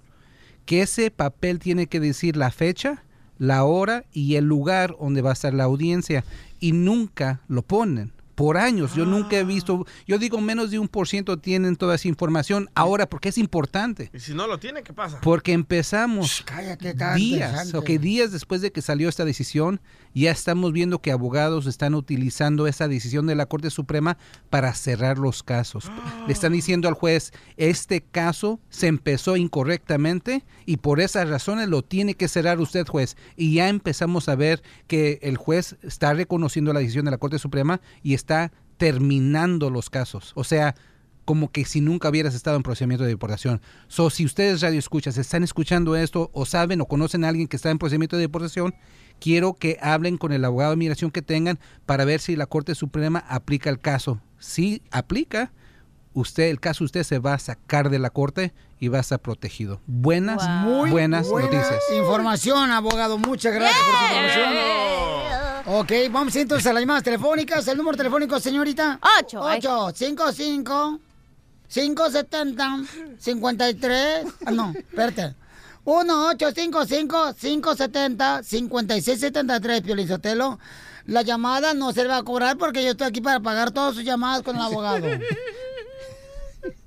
que 0.66 0.82
ese 0.82 1.10
papel 1.10 1.58
tiene 1.58 1.86
que 1.86 2.00
decir 2.00 2.36
la 2.36 2.50
fecha, 2.50 3.02
la 3.38 3.64
hora 3.64 4.04
y 4.12 4.36
el 4.36 4.44
lugar 4.44 4.96
donde 5.00 5.22
va 5.22 5.30
a 5.30 5.32
estar 5.34 5.54
la 5.54 5.64
audiencia 5.64 6.24
y 6.60 6.72
nunca 6.72 7.40
lo 7.48 7.62
ponen. 7.62 8.12
Por 8.40 8.56
años, 8.56 8.94
yo 8.94 9.04
nunca 9.04 9.36
he 9.36 9.44
visto, 9.44 9.86
yo 10.06 10.18
digo 10.18 10.40
menos 10.40 10.70
de 10.70 10.78
un 10.78 10.88
por 10.88 11.06
ciento 11.06 11.38
tienen 11.38 11.76
toda 11.76 11.96
esa 11.96 12.08
información 12.08 12.70
ahora 12.74 13.06
porque 13.06 13.28
es 13.28 13.36
importante. 13.36 14.10
Y 14.14 14.18
si 14.18 14.32
no 14.32 14.46
lo 14.46 14.58
tiene, 14.58 14.82
¿qué 14.82 14.94
pasa? 14.94 15.20
Porque 15.20 15.52
empezamos 15.52 16.42
Cállate, 16.46 16.94
tan 16.94 17.16
días, 17.16 17.50
interesante. 17.50 17.76
ok, 17.76 18.00
días 18.00 18.32
después 18.32 18.62
de 18.62 18.72
que 18.72 18.80
salió 18.80 19.10
esta 19.10 19.26
decisión, 19.26 19.82
ya 20.14 20.30
estamos 20.30 20.72
viendo 20.72 21.02
que 21.02 21.12
abogados 21.12 21.66
están 21.66 21.94
utilizando 21.94 22.66
esa 22.66 22.88
decisión 22.88 23.26
de 23.26 23.34
la 23.34 23.44
Corte 23.44 23.68
Suprema 23.68 24.16
para 24.48 24.72
cerrar 24.72 25.18
los 25.18 25.42
casos. 25.42 25.90
Le 26.26 26.32
están 26.32 26.52
diciendo 26.52 26.88
al 26.88 26.94
juez, 26.94 27.32
este 27.58 28.00
caso 28.00 28.58
se 28.70 28.86
empezó 28.86 29.36
incorrectamente 29.36 30.46
y 30.64 30.78
por 30.78 31.00
esas 31.00 31.28
razones 31.28 31.68
lo 31.68 31.82
tiene 31.82 32.14
que 32.14 32.26
cerrar 32.26 32.58
usted, 32.58 32.86
juez. 32.86 33.18
Y 33.36 33.52
ya 33.52 33.68
empezamos 33.68 34.30
a 34.30 34.34
ver 34.34 34.62
que 34.86 35.18
el 35.20 35.36
juez 35.36 35.76
está 35.82 36.14
reconociendo 36.14 36.72
la 36.72 36.80
decisión 36.80 37.04
de 37.04 37.10
la 37.10 37.18
Corte 37.18 37.38
Suprema 37.38 37.82
y 38.02 38.14
está 38.14 38.29
terminando 38.76 39.70
los 39.70 39.90
casos. 39.90 40.32
O 40.34 40.44
sea, 40.44 40.74
como 41.24 41.52
que 41.52 41.64
si 41.64 41.80
nunca 41.80 42.08
hubieras 42.08 42.34
estado 42.34 42.56
en 42.56 42.62
procedimiento 42.62 43.04
de 43.04 43.10
deportación. 43.10 43.60
So, 43.88 44.10
si 44.10 44.24
ustedes 44.24 44.62
radio 44.62 44.78
escuchas, 44.78 45.16
están 45.16 45.44
escuchando 45.44 45.94
esto 45.94 46.30
o 46.32 46.44
saben 46.44 46.80
o 46.80 46.86
conocen 46.86 47.24
a 47.24 47.28
alguien 47.28 47.46
que 47.46 47.56
está 47.56 47.70
en 47.70 47.78
procedimiento 47.78 48.16
de 48.16 48.22
deportación, 48.22 48.74
quiero 49.20 49.54
que 49.54 49.78
hablen 49.80 50.16
con 50.16 50.32
el 50.32 50.44
abogado 50.44 50.72
de 50.72 50.76
migración 50.76 51.10
que 51.10 51.22
tengan 51.22 51.60
para 51.86 52.04
ver 52.04 52.20
si 52.20 52.36
la 52.36 52.46
Corte 52.46 52.74
Suprema 52.74 53.24
aplica 53.28 53.70
el 53.70 53.78
caso. 53.78 54.20
Si 54.38 54.82
aplica, 54.90 55.52
usted 56.14 56.44
el 56.44 56.58
caso 56.58 56.84
usted 56.84 57.04
se 57.04 57.18
va 57.18 57.34
a 57.34 57.38
sacar 57.38 57.90
de 57.90 57.98
la 57.98 58.10
corte 58.10 58.52
y 58.80 58.88
va 58.88 58.98
a 58.98 59.02
estar 59.02 59.20
protegido. 59.20 59.80
Buenas, 59.86 60.42
Muy 60.64 60.90
buenas 60.90 61.28
buena 61.28 61.48
noticias. 61.48 61.80
Información, 61.96 62.70
abogado. 62.70 63.18
Muchas 63.18 63.54
gracias 63.54 63.78
por 63.84 63.94
su 63.94 64.04
información. 64.04 65.29
Ok, 65.66 65.92
vamos 66.10 66.34
entonces 66.36 66.66
a 66.66 66.72
las 66.72 66.80
llamadas 66.82 67.02
telefónicas. 67.02 67.66
El 67.68 67.76
número 67.76 67.96
telefónico, 67.96 68.40
señorita. 68.40 68.98
8. 69.20 69.40
8, 69.40 69.92
5, 69.94 70.32
5, 70.32 71.00
5, 71.68 72.10
70, 72.10 72.76
53. 73.18 74.26
Ah, 74.46 74.50
no, 74.50 74.72
espérate. 74.76 75.34
1, 75.84 76.26
8, 76.28 76.48
5, 76.54 76.86
5, 76.86 77.34
5, 77.36 77.76
70, 77.76 78.42
56, 78.42 79.20
73, 79.20 79.82
Piolizotelo. 79.82 80.58
La 81.06 81.22
llamada 81.22 81.74
no 81.74 81.92
se 81.92 82.02
le 82.02 82.08
va 82.08 82.18
a 82.18 82.22
cobrar 82.22 82.56
porque 82.56 82.82
yo 82.84 82.90
estoy 82.90 83.08
aquí 83.08 83.20
para 83.20 83.40
pagar 83.40 83.70
todas 83.70 83.94
sus 83.94 84.04
llamadas 84.04 84.42
con 84.42 84.56
el 84.56 84.62
abogado. 84.62 85.08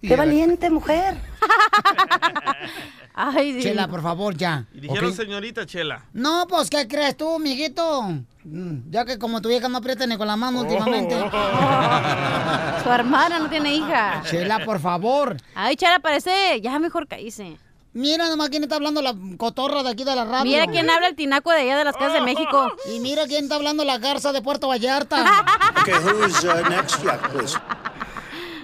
Qué 0.01 0.15
valiente 0.15 0.69
mujer. 0.69 1.17
Ay, 3.15 3.61
Chela, 3.61 3.87
por 3.87 4.01
favor, 4.01 4.35
ya. 4.35 4.65
Y 4.73 4.79
dijeron 4.79 5.13
señorita 5.13 5.65
Chela. 5.65 6.03
No, 6.13 6.47
pues, 6.47 6.69
¿qué 6.69 6.87
crees 6.87 7.15
tú, 7.15 7.35
amiguito? 7.35 8.01
Mm, 8.43 8.89
Ya 8.89 9.05
que 9.05 9.19
como 9.19 9.39
tu 9.41 9.49
vieja 9.49 9.69
no 9.69 9.77
aprieta 9.77 10.07
ni 10.07 10.17
con 10.17 10.27
la 10.27 10.35
mano 10.35 10.61
últimamente. 10.61 11.15
Su 12.83 12.89
hermana 12.91 13.39
no 13.39 13.49
tiene 13.49 13.75
hija. 13.75 14.23
Chela, 14.29 14.65
por 14.65 14.79
favor. 14.79 15.37
Ay, 15.55 15.75
Chela, 15.75 15.99
parece. 15.99 16.59
Ya 16.61 16.79
mejor 16.79 17.07
caíse. 17.07 17.57
Mira 17.95 18.27
nomás 18.27 18.49
quién 18.49 18.63
está 18.63 18.75
hablando 18.77 19.03
la 19.03 19.13
cotorra 19.37 19.83
de 19.83 19.89
aquí 19.91 20.03
de 20.03 20.15
la 20.15 20.25
radio. 20.25 20.45
Mira 20.51 20.65
quién 20.65 20.89
habla 20.89 21.07
el 21.09 21.15
tinaco 21.15 21.51
de 21.51 21.57
allá 21.61 21.77
de 21.77 21.85
las 21.85 21.95
casas 21.95 22.13
de 22.13 22.21
México. 22.21 22.71
Y 22.91 22.99
mira 22.99 23.27
quién 23.27 23.43
está 23.43 23.53
hablando 23.55 23.85
la 23.85 23.99
garza 23.99 24.31
de 24.33 24.41
Puerto 24.41 24.67
Vallarta. 24.67 25.23
Okay, 25.83 25.95
who's 25.95 26.41
uh, 26.45 26.63
next? 26.69 27.03
Yeah. 27.03 27.19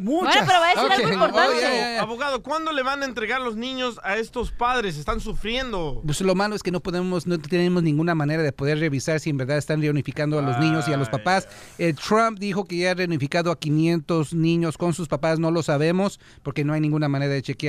Bueno, 0.16 0.30
pero 0.46 0.60
va 0.60 0.66
a 0.66 0.88
decir 0.88 0.92
algo 0.92 1.12
importante. 1.12 1.98
Oh. 1.98 2.02
Abogado, 2.02 2.42
¿cuándo 2.42 2.72
le 2.72 2.82
van 2.82 3.02
a 3.02 3.04
entregar 3.04 3.42
los 3.42 3.56
niños 3.56 4.00
a 4.02 4.16
estos 4.16 4.50
padres? 4.50 4.96
Están 4.96 5.20
sufriendo. 5.20 6.00
Pues 6.04 6.20
lo 6.22 6.34
malo 6.34 6.56
es 6.56 6.62
que 6.62 6.70
no 6.70 6.80
podemos, 6.80 7.26
no 7.26 7.38
tenemos 7.38 7.82
ninguna 7.82 8.14
manera 8.14 8.42
de 8.42 8.52
poder 8.52 8.78
revisar 8.78 9.20
si 9.20 9.28
en 9.28 9.36
verdad 9.36 9.58
están 9.58 9.82
reunificando 9.82 10.38
a 10.38 10.42
los 10.42 10.58
niños 10.58 10.88
y 10.88 10.94
a 10.94 10.96
los 10.96 11.10
papás. 11.10 11.46
Eh, 11.78 11.92
Trump 11.92 12.38
dijo 12.38 12.64
que 12.64 12.78
ya 12.78 12.92
ha 12.92 12.94
reunificado 12.94 13.50
a 13.50 13.58
500 13.58 14.32
niños 14.32 14.78
con 14.78 14.94
sus 14.94 15.08
papás, 15.08 15.38
no 15.38 15.50
lo 15.50 15.62
sabemos 15.62 16.20
porque 16.42 16.64
no 16.64 16.72
hay 16.72 16.80
ninguna 16.80 17.08
manera 17.08 17.32
de 17.34 17.42
chequear. 17.42 17.65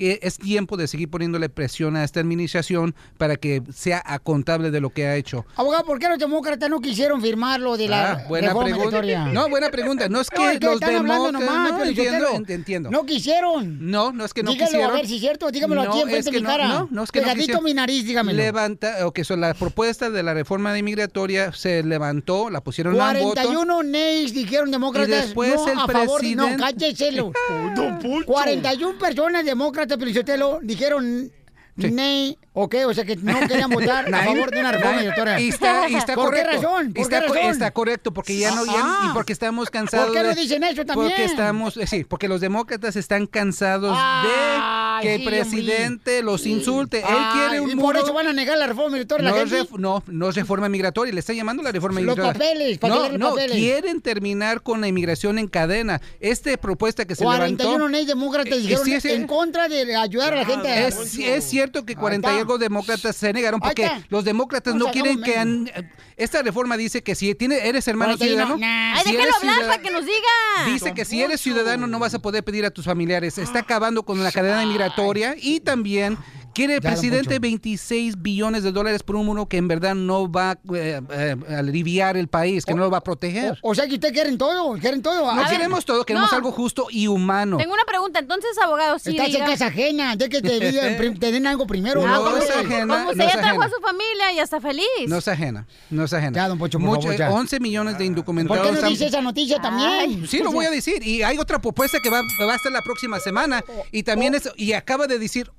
Eh, 0.00 0.20
es 0.22 0.38
tiempo 0.38 0.76
de 0.76 0.86
seguir 0.86 1.10
poniéndole 1.10 1.48
presión 1.48 1.96
a 1.96 2.04
esta 2.04 2.20
administración 2.20 2.94
para 3.16 3.34
que 3.34 3.62
sea 3.74 4.00
a 4.06 4.20
contable 4.20 4.70
de 4.70 4.80
lo 4.80 4.90
que 4.90 5.06
ha 5.08 5.16
hecho. 5.16 5.44
Abogado, 5.56 5.84
¿por 5.84 5.98
qué 5.98 6.08
los 6.08 6.18
demócratas 6.20 6.70
no 6.70 6.80
quisieron 6.80 7.20
firmar 7.20 7.58
lo 7.58 7.76
de 7.76 7.88
la 7.88 8.12
Ah, 8.12 8.24
buena 8.28 8.48
reforma 8.48 8.76
pregunta. 8.76 9.24
No, 9.32 9.48
buena 9.48 9.70
pregunta. 9.70 10.08
No 10.08 10.20
es 10.20 10.30
que 10.30 10.38
No, 10.38 10.50
es 10.50 10.60
que 10.60 10.66
los 10.66 10.78
demócratas... 10.80 11.32
nomás, 11.32 11.72
no, 11.72 11.84
entiendo, 11.84 12.18
Lichotelo. 12.28 12.32
ent- 12.46 12.50
entiendo. 12.50 12.90
No 12.90 13.04
quisieron. 13.06 13.90
No, 13.90 14.12
no 14.12 14.24
es 14.24 14.32
que 14.32 14.44
no 14.44 14.52
Dígalo, 14.52 14.68
quisieron. 14.70 14.90
a 14.90 14.94
ver 14.94 15.06
si 15.08 15.14
es 15.16 15.20
cierto, 15.20 15.50
dígamelo 15.50 15.80
aquí 15.82 15.90
No, 15.90 16.02
enfrente 16.02 16.18
es 16.18 16.24
de 16.26 16.30
mi 16.32 16.40
no, 16.42 16.48
cara. 16.48 16.68
No, 16.68 16.88
no 16.92 17.02
es 17.02 17.10
que 17.10 17.20
no 17.20 17.26
Pegadito 17.26 17.58
a 17.58 17.60
mi 17.62 17.74
nariz, 17.74 18.04
dígamelo. 18.04 18.36
Levanta, 18.38 19.04
o 19.04 19.12
que 19.12 19.24
son 19.24 19.40
la 19.40 19.52
propuesta 19.54 20.10
de 20.10 20.22
la 20.22 20.32
reforma 20.32 20.72
de 20.72 20.82
migratoria 20.84 21.52
se 21.52 21.82
levantó, 21.82 22.50
la 22.50 22.60
pusieron 22.60 23.00
a 23.00 23.14
voto. 23.14 23.34
41 23.34 23.82
nays 23.82 24.32
dijeron 24.32 24.70
demócratas 24.70 25.08
Y 25.08 25.12
después 25.26 25.54
no, 25.56 25.68
el 25.68 25.78
a 25.78 25.86
favor, 25.88 26.20
presidente- 26.20 26.56
no, 26.56 26.62
cálleselo. 26.64 27.32
41 28.26 28.98
personas 28.98 29.37
demócratas, 29.44 29.98
Pelichotelo, 29.98 30.60
dijeron 30.62 31.30
nay, 31.78 32.36
ok, 32.52 32.74
o 32.86 32.94
sea 32.94 33.04
que 33.04 33.16
no 33.16 33.38
querían 33.46 33.70
votar 33.70 34.12
a 34.12 34.24
favor 34.24 34.50
de 34.50 34.60
una 34.60 34.72
reforma 34.72 34.98
migratoria. 34.98 35.40
Y 35.40 35.48
está, 35.48 35.88
y 35.88 35.94
está 35.94 36.14
¿Por 36.14 36.26
correcto. 36.26 36.50
qué 36.50 36.56
razón? 36.56 36.92
¿Por 36.92 37.02
está, 37.02 37.20
qué 37.20 37.28
razón? 37.28 37.50
está 37.50 37.70
correcto, 37.70 38.12
porque 38.12 38.36
ya 38.38 38.54
no, 38.54 38.64
ya- 38.66 38.72
Ah. 38.76 39.08
y 39.10 39.14
porque 39.14 39.32
estamos 39.32 39.70
cansados. 39.70 40.08
¿Por 40.08 40.16
qué 40.16 40.22
no 40.22 40.34
dicen 40.34 40.64
eso 40.64 40.84
también? 40.84 41.08
Porque 41.10 41.24
estamos, 41.24 41.76
eh, 41.76 41.86
sí, 41.86 42.04
porque 42.04 42.28
los 42.28 42.40
demócratas 42.40 42.96
están 42.96 43.26
cansados 43.26 43.96
Ay, 43.98 44.26
de 44.28 45.02
que 45.02 45.14
el 45.14 45.20
sí, 45.20 45.26
presidente 45.26 46.22
los 46.22 46.46
insulte. 46.46 46.98
Él 46.98 47.04
Ay, 47.08 47.38
quiere 47.38 47.60
un 47.60 47.70
y 47.70 47.74
por 47.76 47.84
muro- 47.94 48.00
eso 48.00 48.12
van 48.12 48.26
a 48.26 48.32
negar 48.32 48.58
la 48.58 48.66
reforma 48.66 48.90
migratoria 48.90 49.28
no, 49.30 49.36
la 49.36 49.40
gente. 49.46 49.62
ref- 49.62 49.78
no, 49.78 50.02
no 50.06 50.28
es 50.28 50.34
reforma 50.34 50.68
migratoria, 50.68 51.12
le 51.12 51.20
está 51.20 51.32
llamando 51.32 51.62
la 51.62 51.70
reforma 51.72 52.00
Los 52.00 52.16
migratoria. 52.16 52.32
papeles, 52.32 52.78
para 52.78 52.94
no, 52.94 53.08
no, 53.18 53.28
papeles. 53.30 53.56
quieren 53.56 54.00
terminar 54.00 54.62
con 54.62 54.80
la 54.80 54.88
inmigración 54.88 55.38
en 55.38 55.48
cadena. 55.48 56.00
Esta 56.20 56.56
propuesta 56.56 57.04
que 57.04 57.14
se 57.14 57.24
41 57.24 57.70
levantó... 57.70 57.88
nays 57.88 58.06
demócratas 58.06 58.52
Eh, 58.54 58.60
dijeron 58.60 58.84
sí, 58.84 59.00
sí. 59.00 59.10
en 59.10 59.26
contra 59.26 59.68
de 59.68 59.94
ayudar 59.96 60.32
a 60.32 60.36
la 60.36 60.44
gente. 60.44 60.68
a- 60.68 60.88
Es, 60.88 61.16
es 61.18 61.44
cierto 61.70 61.86
que 61.86 61.94
40 61.96 62.34
y 62.34 62.38
algo 62.38 62.58
demócratas 62.58 63.16
se 63.16 63.32
negaron 63.32 63.60
porque 63.60 63.88
los 64.08 64.24
demócratas 64.24 64.74
O 64.74 64.76
no 64.78 64.90
quieren 64.90 65.22
que... 65.22 65.36
han- 65.38 65.70
esta 66.16 66.42
reforma 66.42 66.76
dice 66.76 67.02
que 67.02 67.14
si 67.14 67.32
tiene, 67.36 67.68
eres 67.68 67.86
hermano 67.86 68.16
41, 68.18 68.56
ciudadano... 68.56 68.56
nah. 68.58 68.94
Ay, 68.98 69.12
déjalo 69.12 69.36
hablar 69.36 69.60
para 69.68 69.82
que 69.82 69.90
nos 69.92 70.04
diga. 70.04 70.66
Dice 70.66 70.92
que 70.92 71.04
si 71.04 71.22
eres 71.22 71.40
ciudadano 71.40 71.86
no 71.86 71.98
vas 72.00 72.12
a 72.14 72.18
poder 72.18 72.42
pedir 72.42 72.64
a 72.66 72.70
tus 72.70 72.86
familiares. 72.86 73.38
Está 73.38 73.60
acabando 73.60 74.02
con 74.02 74.22
la 74.24 74.32
cadena 74.32 74.66
migratoria 74.66 75.36
y 75.40 75.60
también 75.60 76.18
quiere 76.54 76.76
el 76.76 76.80
Ya, 76.80 76.90
presidente 76.90 77.28
Poncho. 77.36 77.40
26 77.40 78.22
billones 78.22 78.62
de 78.62 78.72
dólares 78.72 79.02
por 79.02 79.16
un 79.16 79.26
muro 79.26 79.46
que 79.46 79.56
en 79.56 79.68
verdad 79.68 79.94
no 79.94 80.30
va 80.30 80.50
a 80.52 80.58
eh, 80.74 81.00
eh, 81.10 81.36
aliviar 81.56 82.16
el 82.16 82.28
país, 82.28 82.64
que 82.64 82.74
no 82.74 82.80
lo 82.80 82.90
va 82.90 82.98
a 82.98 83.02
proteger. 83.04 83.58
O 83.62 83.74
sea 83.74 83.86
que 83.86 83.94
ustedes 83.94 84.12
quieren 84.14 84.38
todo, 84.38 84.72
quieren 84.78 85.02
todo. 85.02 85.22
No 85.34 85.40
A 85.40 85.44
ver, 85.44 85.48
queremos 85.58 85.84
todo, 85.84 86.04
queremos 86.04 86.30
no. 86.30 86.36
algo 86.36 86.52
justo 86.52 86.86
y 86.90 87.06
humano. 87.06 87.56
Tengo 87.58 87.72
una 87.74 87.84
pregunta. 87.84 88.18
Entonces, 88.18 88.50
abogado, 88.62 88.98
sí. 88.98 89.16
Estás 89.16 89.34
en 89.34 89.44
casa 89.46 89.66
ajena, 89.66 90.16
de 90.16 90.28
que 90.28 90.40
te, 90.42 90.58
digan, 90.60 91.18
te 91.18 91.32
den 91.32 91.46
algo 91.46 91.66
primero. 91.66 92.00
No, 92.06 92.06
¿no? 92.30 92.36
es 92.36 92.44
Pues, 92.46 92.50
ajena. 92.56 92.80
Como 92.94 93.04
no 93.04 93.10
usted 93.10 93.24
es 93.24 93.32
ya 93.34 93.40
trajo 93.40 93.62
a 93.62 93.68
su 93.68 93.80
familia 93.80 94.32
y 94.34 94.38
está 94.38 94.60
feliz. 94.60 94.84
No 95.06 95.18
es 95.18 95.28
ajena, 95.28 95.66
no 95.90 96.04
es 96.04 96.12
ajena. 96.12 96.32
Ya, 96.34 96.48
don 96.48 96.58
por 96.58 96.68
Mucho- 96.78 97.00
favor, 97.02 97.16
ya. 97.16 97.30
11 97.30 97.60
millones 97.60 97.94
de 97.94 97.98
¿Por 97.98 98.06
indocumentados. 98.06 98.66
qué 98.76 98.82
no 98.82 98.88
dice 98.88 99.06
esa 99.06 99.20
noticia 99.20 99.60
también? 99.60 100.26
Sí, 100.26 100.38
lo 100.38 100.52
voy 100.52 100.66
a 100.66 100.70
decir. 100.70 101.06
Y 101.06 101.22
hay 101.22 101.38
otra 101.38 101.60
propuesta 101.60 101.98
que 102.02 102.10
va, 102.10 102.20
va 102.46 102.52
a 102.52 102.56
estar 102.56 102.72
la 102.72 102.82
próxima 102.82 103.20
semana. 103.20 103.64
Y 103.92 104.02
también 104.02 104.34
es, 104.34 104.48
y 104.56 104.72
acaba 104.72 105.06
de 105.06 105.18
decir 105.18 105.50
ah, 105.50 105.54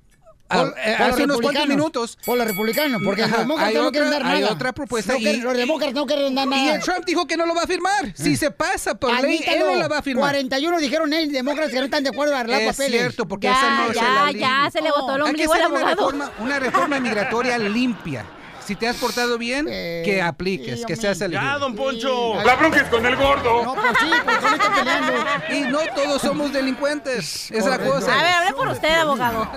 Por- 0.49 0.75
eh, 0.83 0.95
por 0.97 1.05
los 1.07 1.13
hace 1.13 1.23
unos 1.25 1.41
cuantos 1.41 1.67
minutos. 1.67 2.17
Por 2.25 2.37
los 2.37 2.47
republicanos, 2.47 3.01
porque 3.05 3.21
Ajá, 3.23 3.29
los 3.31 3.39
demócratas 3.41 3.73
no 3.75 3.91
quieren 3.91 4.07
otra- 4.07 4.17
dar 4.19 4.23
nada. 4.23 4.35
hay 4.37 4.43
otra 4.43 4.73
propuesta 4.73 5.13
No 5.13 5.19
y- 5.19 5.23
quieren- 5.23 5.43
los 5.43 5.53
demócratas 5.57 5.93
no 5.95 6.05
quieren 6.07 6.35
dar 6.35 6.47
nada. 6.47 6.63
Y 6.63 6.69
el 6.69 6.79
Trump 6.81 7.05
dijo 7.05 7.27
que 7.27 7.37
no 7.37 7.45
lo 7.45 7.53
va 7.55 7.61
a 7.63 7.67
firmar. 7.67 8.11
Si 8.15 8.35
se 8.35 8.49
pasa 8.51 8.95
por 8.95 9.11
ley, 9.21 9.37
él 9.37 9.43
Admítalo. 9.49 9.71
no 9.73 9.79
la 9.79 9.87
va 9.87 9.97
a 9.99 10.01
firmar. 10.01 10.23
41 10.23 10.79
dijeron 10.79 11.13
ellos, 11.13 11.31
demócratas, 11.33 11.71
que 11.71 11.77
no 11.79 11.85
están 11.85 12.03
de 12.03 12.09
acuerdo 12.09 12.35
a 12.35 12.39
arreglar 12.39 12.61
Es 12.63 12.67
papeles. 12.75 12.99
cierto, 12.99 13.27
porque 13.27 13.47
Ya, 13.47 13.53
esa 13.53 13.69
no 13.75 13.89
es 13.91 13.95
ya, 13.95 14.03
la 14.03 14.25
ley. 14.31 14.41
ya, 14.41 14.69
se 14.71 14.81
le 14.81 14.89
botó 14.89 15.15
el 15.15 15.21
Hay 15.21 15.25
que 15.25 15.29
ombligo 15.29 15.53
al 15.53 15.61
abogado. 15.61 15.87
reforma, 15.89 16.31
una 16.39 16.59
reforma 16.59 16.99
migratoria 16.99 17.57
limpia. 17.59 18.25
Si 18.69 18.75
te 18.75 18.87
has 18.87 18.97
portado 18.97 19.39
bien, 19.39 19.65
que 19.65 20.21
apliques, 20.21 20.81
sí, 20.81 20.85
que 20.85 20.95
seas 20.95 21.19
elegible. 21.21 21.53
Ya, 21.53 21.57
don 21.57 21.75
Poncho. 21.75 22.33
Sí. 22.39 22.45
La 22.45 22.55
bronca 22.55 22.81
es 22.81 22.87
con 22.87 23.03
el 23.03 23.15
gordo. 23.15 23.65
No, 23.65 23.73
pues 23.73 23.97
sí, 23.99 24.11
pues 24.23 24.37
con 24.37 24.53
esto 24.53 24.71
peleando. 24.75 25.13
Y 25.49 25.61
no 25.61 25.79
todos 25.95 26.21
somos 26.21 26.53
delincuentes. 26.53 27.49
Es 27.49 27.65
la 27.65 27.79
cosa. 27.79 28.13
A 28.13 28.21
ver, 28.21 28.31
hable 28.31 28.53
por 28.53 28.67
usted, 28.67 28.93
abogado. 28.93 29.49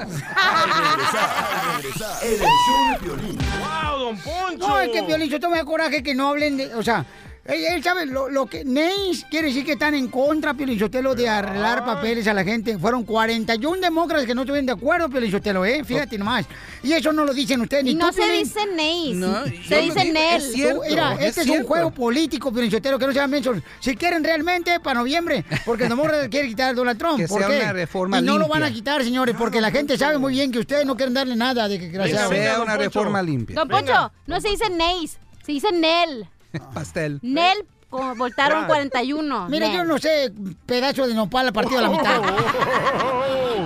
El 2.23 2.39
show 2.39 2.91
de 2.91 2.99
Piolín. 3.01 3.39
Wow, 3.61 3.99
don 3.99 4.17
Poncho. 4.17 4.67
No, 4.67 4.81
es 4.81 4.89
que 4.89 5.03
Piolín, 5.03 5.29
yo 5.29 5.39
da 5.39 5.63
coraje 5.63 6.03
que 6.03 6.15
no 6.15 6.31
hablen 6.31 6.57
de, 6.57 6.75
o 6.75 6.83
sea, 6.83 7.05
él, 7.45 7.65
él 7.65 7.83
sabe 7.83 8.07
lo, 8.07 8.29
lo 8.29 8.47
que 8.47 8.65
Neis 8.65 9.27
quiere 9.31 9.49
decir 9.49 9.65
que 9.65 9.73
están 9.73 9.95
en 9.95 10.09
contra, 10.09 10.55
Piolín 10.55 10.79
Sotelo, 10.79 11.15
de 11.15 11.29
arreglar 11.29 11.85
papeles 11.85 12.27
a 12.29 12.35
la 12.35 12.45
gente. 12.45 12.79
Fueron 12.79 13.05
41 13.05 13.81
demócratas 13.81 14.27
que 14.27 14.35
no 14.35 14.43
estuvieron 14.43 14.67
de 14.67 14.73
acuerdo, 14.73 15.09
Piolín 15.09 15.31
Sotelo, 15.31 15.65
¿eh? 15.65 15.83
Fíjate 15.85 16.17
nomás. 16.19 16.47
Y 16.83 16.93
eso 16.93 17.13
no 17.13 17.25
lo 17.25 17.35
dicen 17.35 17.61
ustedes, 17.61 17.85
ni 17.85 17.91
Y 17.91 17.95
no 17.95 18.09
tú, 18.11 18.15
se 18.15 18.23
Piolín. 18.23 18.45
dice 18.45 18.61
Neis. 18.75 19.17
No, 19.17 19.45
se 19.45 19.81
dice 19.81 20.05
Nel. 20.13 20.43
es 20.43 20.57
Mira, 20.89 21.15
es 21.15 21.21
este 21.21 21.41
es, 21.43 21.47
un 21.47 21.53
cierto. 21.53 21.69
juego 21.69 21.91
político, 21.91 22.53
Piolín 22.53 22.71
Sotelo, 22.71 22.99
que 22.99 23.07
no 23.07 23.13
sean 23.13 23.31
mensos. 23.31 23.59
Si 23.81 23.97
quieren 23.97 24.23
realmente, 24.23 24.79
para 24.81 25.01
noviembre, 25.01 25.45
porque 25.65 25.85
el 25.85 25.89
demócrata 25.89 26.29
quiere 26.31 26.49
quitar 26.49 26.71
a 26.71 26.75
Donald 26.75 26.99
Trump. 26.99 27.19
Que 27.19 27.27
¿Por 27.29 27.41
sea 27.41 27.49
qué? 27.51 27.57
una 27.65 27.73
reforma 27.73 28.19
y 28.19 28.23
no 28.23 28.33
lo 28.35 28.45
limpia. 28.45 28.61
van 28.61 28.71
a 28.71 28.73
quitar, 28.73 29.03
señores, 29.03 29.35
porque 29.37 29.61
la 29.61 29.71
gente 29.71 29.99
sabe 29.99 30.19
muy 30.19 30.33
bien 30.35 30.53
que 30.53 30.61
ustedes 30.61 30.87
no 30.87 30.97
quieren 30.97 31.15
darle 31.15 31.35
nada 31.37 31.67
de 31.69 31.79
que 31.81 31.91
Que. 31.91 31.99
Venga, 31.99 32.29
sea 32.29 32.53
don 32.55 32.63
una 32.63 32.73
Poncho. 32.75 32.79
reforma 32.89 33.21
limpia. 33.23 33.57
Don 33.57 33.69
Poncho, 33.69 34.13
no 34.27 34.41
se 34.41 34.49
dice 34.51 34.71
Neis, 34.71 35.19
se 35.45 35.53
dice 35.53 35.73
Nel. 35.73 36.29
Pastel. 36.75 37.19
Nel 37.23 37.65
co- 37.91 38.15
voltaron 38.15 38.67
41. 38.67 39.49
Mira, 39.49 39.73
yo 39.73 39.85
no 39.85 39.99
sé, 39.99 40.33
pedazo 40.67 41.07
de 41.07 41.15
nopal 41.15 41.53
partido 41.53 41.79
a 41.79 41.83
la 41.83 41.89
mitad. 41.97 42.21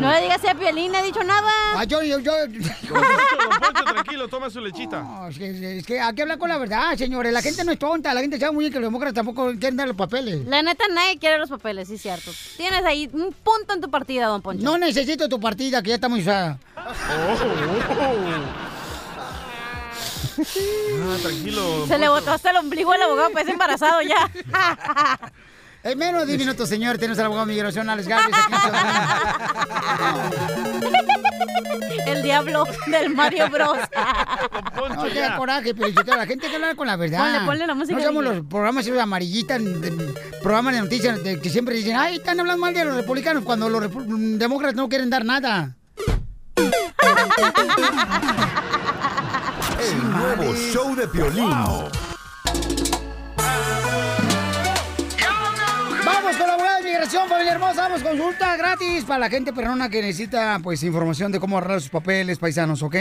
No 0.00 0.10
le 0.12 0.20
digas 0.20 0.44
a 0.44 0.54
Piolín, 0.54 0.92
no 0.92 0.98
he 0.98 1.02
dicho 1.04 1.22
nada. 1.24 1.50
Ah, 1.74 1.84
yo, 1.84 2.02
yo, 2.02 2.18
yo. 2.18 2.32
Don 2.46 2.52
Poncho, 2.52 2.66
don 2.90 3.60
Poncho, 3.60 3.84
tranquilo, 3.94 4.28
toma 4.28 4.50
su 4.50 4.60
lechita. 4.60 5.00
No, 5.00 5.28
es 5.28 5.38
que, 5.38 5.78
es 5.78 5.86
que 5.86 5.98
hay 6.00 6.14
que 6.14 6.22
hablar 6.22 6.38
con 6.38 6.48
la 6.50 6.58
verdad, 6.58 6.94
señores. 6.96 7.32
La 7.32 7.40
gente 7.40 7.64
no 7.64 7.72
es 7.72 7.78
tonta, 7.78 8.12
la 8.12 8.20
gente 8.20 8.38
sabe 8.38 8.52
muy 8.52 8.64
bien 8.64 8.72
que 8.74 8.78
los 8.80 8.88
demócratas 8.88 9.14
tampoco 9.14 9.46
quieren 9.58 9.76
dar 9.76 9.88
los 9.88 9.96
papeles. 9.96 10.44
La 10.46 10.62
neta, 10.62 10.84
nadie 10.92 11.18
quiere 11.18 11.38
los 11.38 11.48
papeles, 11.48 11.88
sí, 11.88 11.96
cierto. 11.96 12.30
Tienes 12.58 12.84
ahí 12.84 13.08
un 13.12 13.32
punto 13.32 13.72
en 13.74 13.80
tu 13.80 13.88
partida, 13.90 14.26
don 14.26 14.42
Poncho. 14.42 14.62
No 14.62 14.76
necesito 14.76 15.28
tu 15.30 15.40
partida, 15.40 15.82
que 15.82 15.88
ya 15.90 15.94
está 15.94 16.08
muy 16.10 16.20
usada. 16.20 16.58
Ah, 20.38 21.16
tranquilo. 21.22 21.86
Se 21.88 21.98
le 21.98 22.08
botó 22.08 22.32
hasta 22.32 22.50
el 22.50 22.56
ombligo 22.56 22.92
al 22.92 23.02
abogado, 23.02 23.30
pues 23.30 23.48
embarazado 23.48 24.00
ya. 24.02 24.30
En 25.82 25.96
menos 25.98 26.22
de 26.22 26.26
10 26.26 26.38
minutos, 26.40 26.68
señor, 26.68 26.98
tenemos 26.98 27.16
al 27.20 27.26
abogado 27.26 27.46
de 27.46 27.52
migración, 27.52 27.88
Alex 27.88 28.08
Galvez. 28.08 28.34
Aquí 28.34 28.54
en 28.54 28.60
Ciudadana. 28.60 29.20
El 32.06 32.22
diablo 32.24 32.64
del 32.88 33.14
Mario 33.14 33.48
Bros. 33.50 33.78
No 34.96 35.04
te 35.04 35.14
da 35.20 35.36
coraje, 35.36 35.74
pero 35.76 36.16
la 36.16 36.26
gente 36.26 36.48
que 36.48 36.54
hablar 36.56 36.74
con 36.74 36.86
la 36.88 36.96
verdad. 36.96 37.18
Ponle, 37.20 37.40
ponle 37.46 37.66
la 37.68 37.74
música, 37.74 37.98
No 37.98 38.04
somos 38.04 38.24
los 38.24 38.44
programas 38.46 38.84
de- 38.84 38.92
programas 40.42 40.74
de 40.74 40.80
noticias 40.80 41.22
de- 41.22 41.40
que 41.40 41.50
siempre 41.50 41.76
dicen, 41.76 41.94
ay, 41.96 42.16
están 42.16 42.40
hablando 42.40 42.60
mal 42.60 42.74
de 42.74 42.84
los 42.84 42.96
republicanos 42.96 43.44
cuando 43.44 43.68
los 43.68 43.80
repu- 43.84 44.04
demócratas 44.38 44.74
no 44.76 44.88
quieren 44.88 45.08
dar 45.08 45.24
nada. 45.24 45.76
El 49.78 50.10
nuevo 50.10 50.54
show 50.54 50.94
de 50.96 51.06
Piolín. 51.06 51.50
Vamos 56.04 56.36
con 56.36 56.46
la 56.46 56.54
abogada 56.54 56.78
de 56.78 56.84
migración, 56.84 57.28
familia 57.28 57.52
hermosa. 57.52 57.82
Vamos, 57.82 58.02
consulta 58.02 58.56
gratis 58.56 59.04
para 59.04 59.18
la 59.18 59.28
gente 59.28 59.52
perrona 59.52 59.88
que 59.88 60.00
necesita 60.00 60.58
pues 60.62 60.82
información 60.82 61.30
de 61.30 61.40
cómo 61.40 61.58
arreglar 61.58 61.80
sus 61.80 61.90
papeles, 61.90 62.38
paisanos, 62.38 62.82
¿ok? 62.82 62.96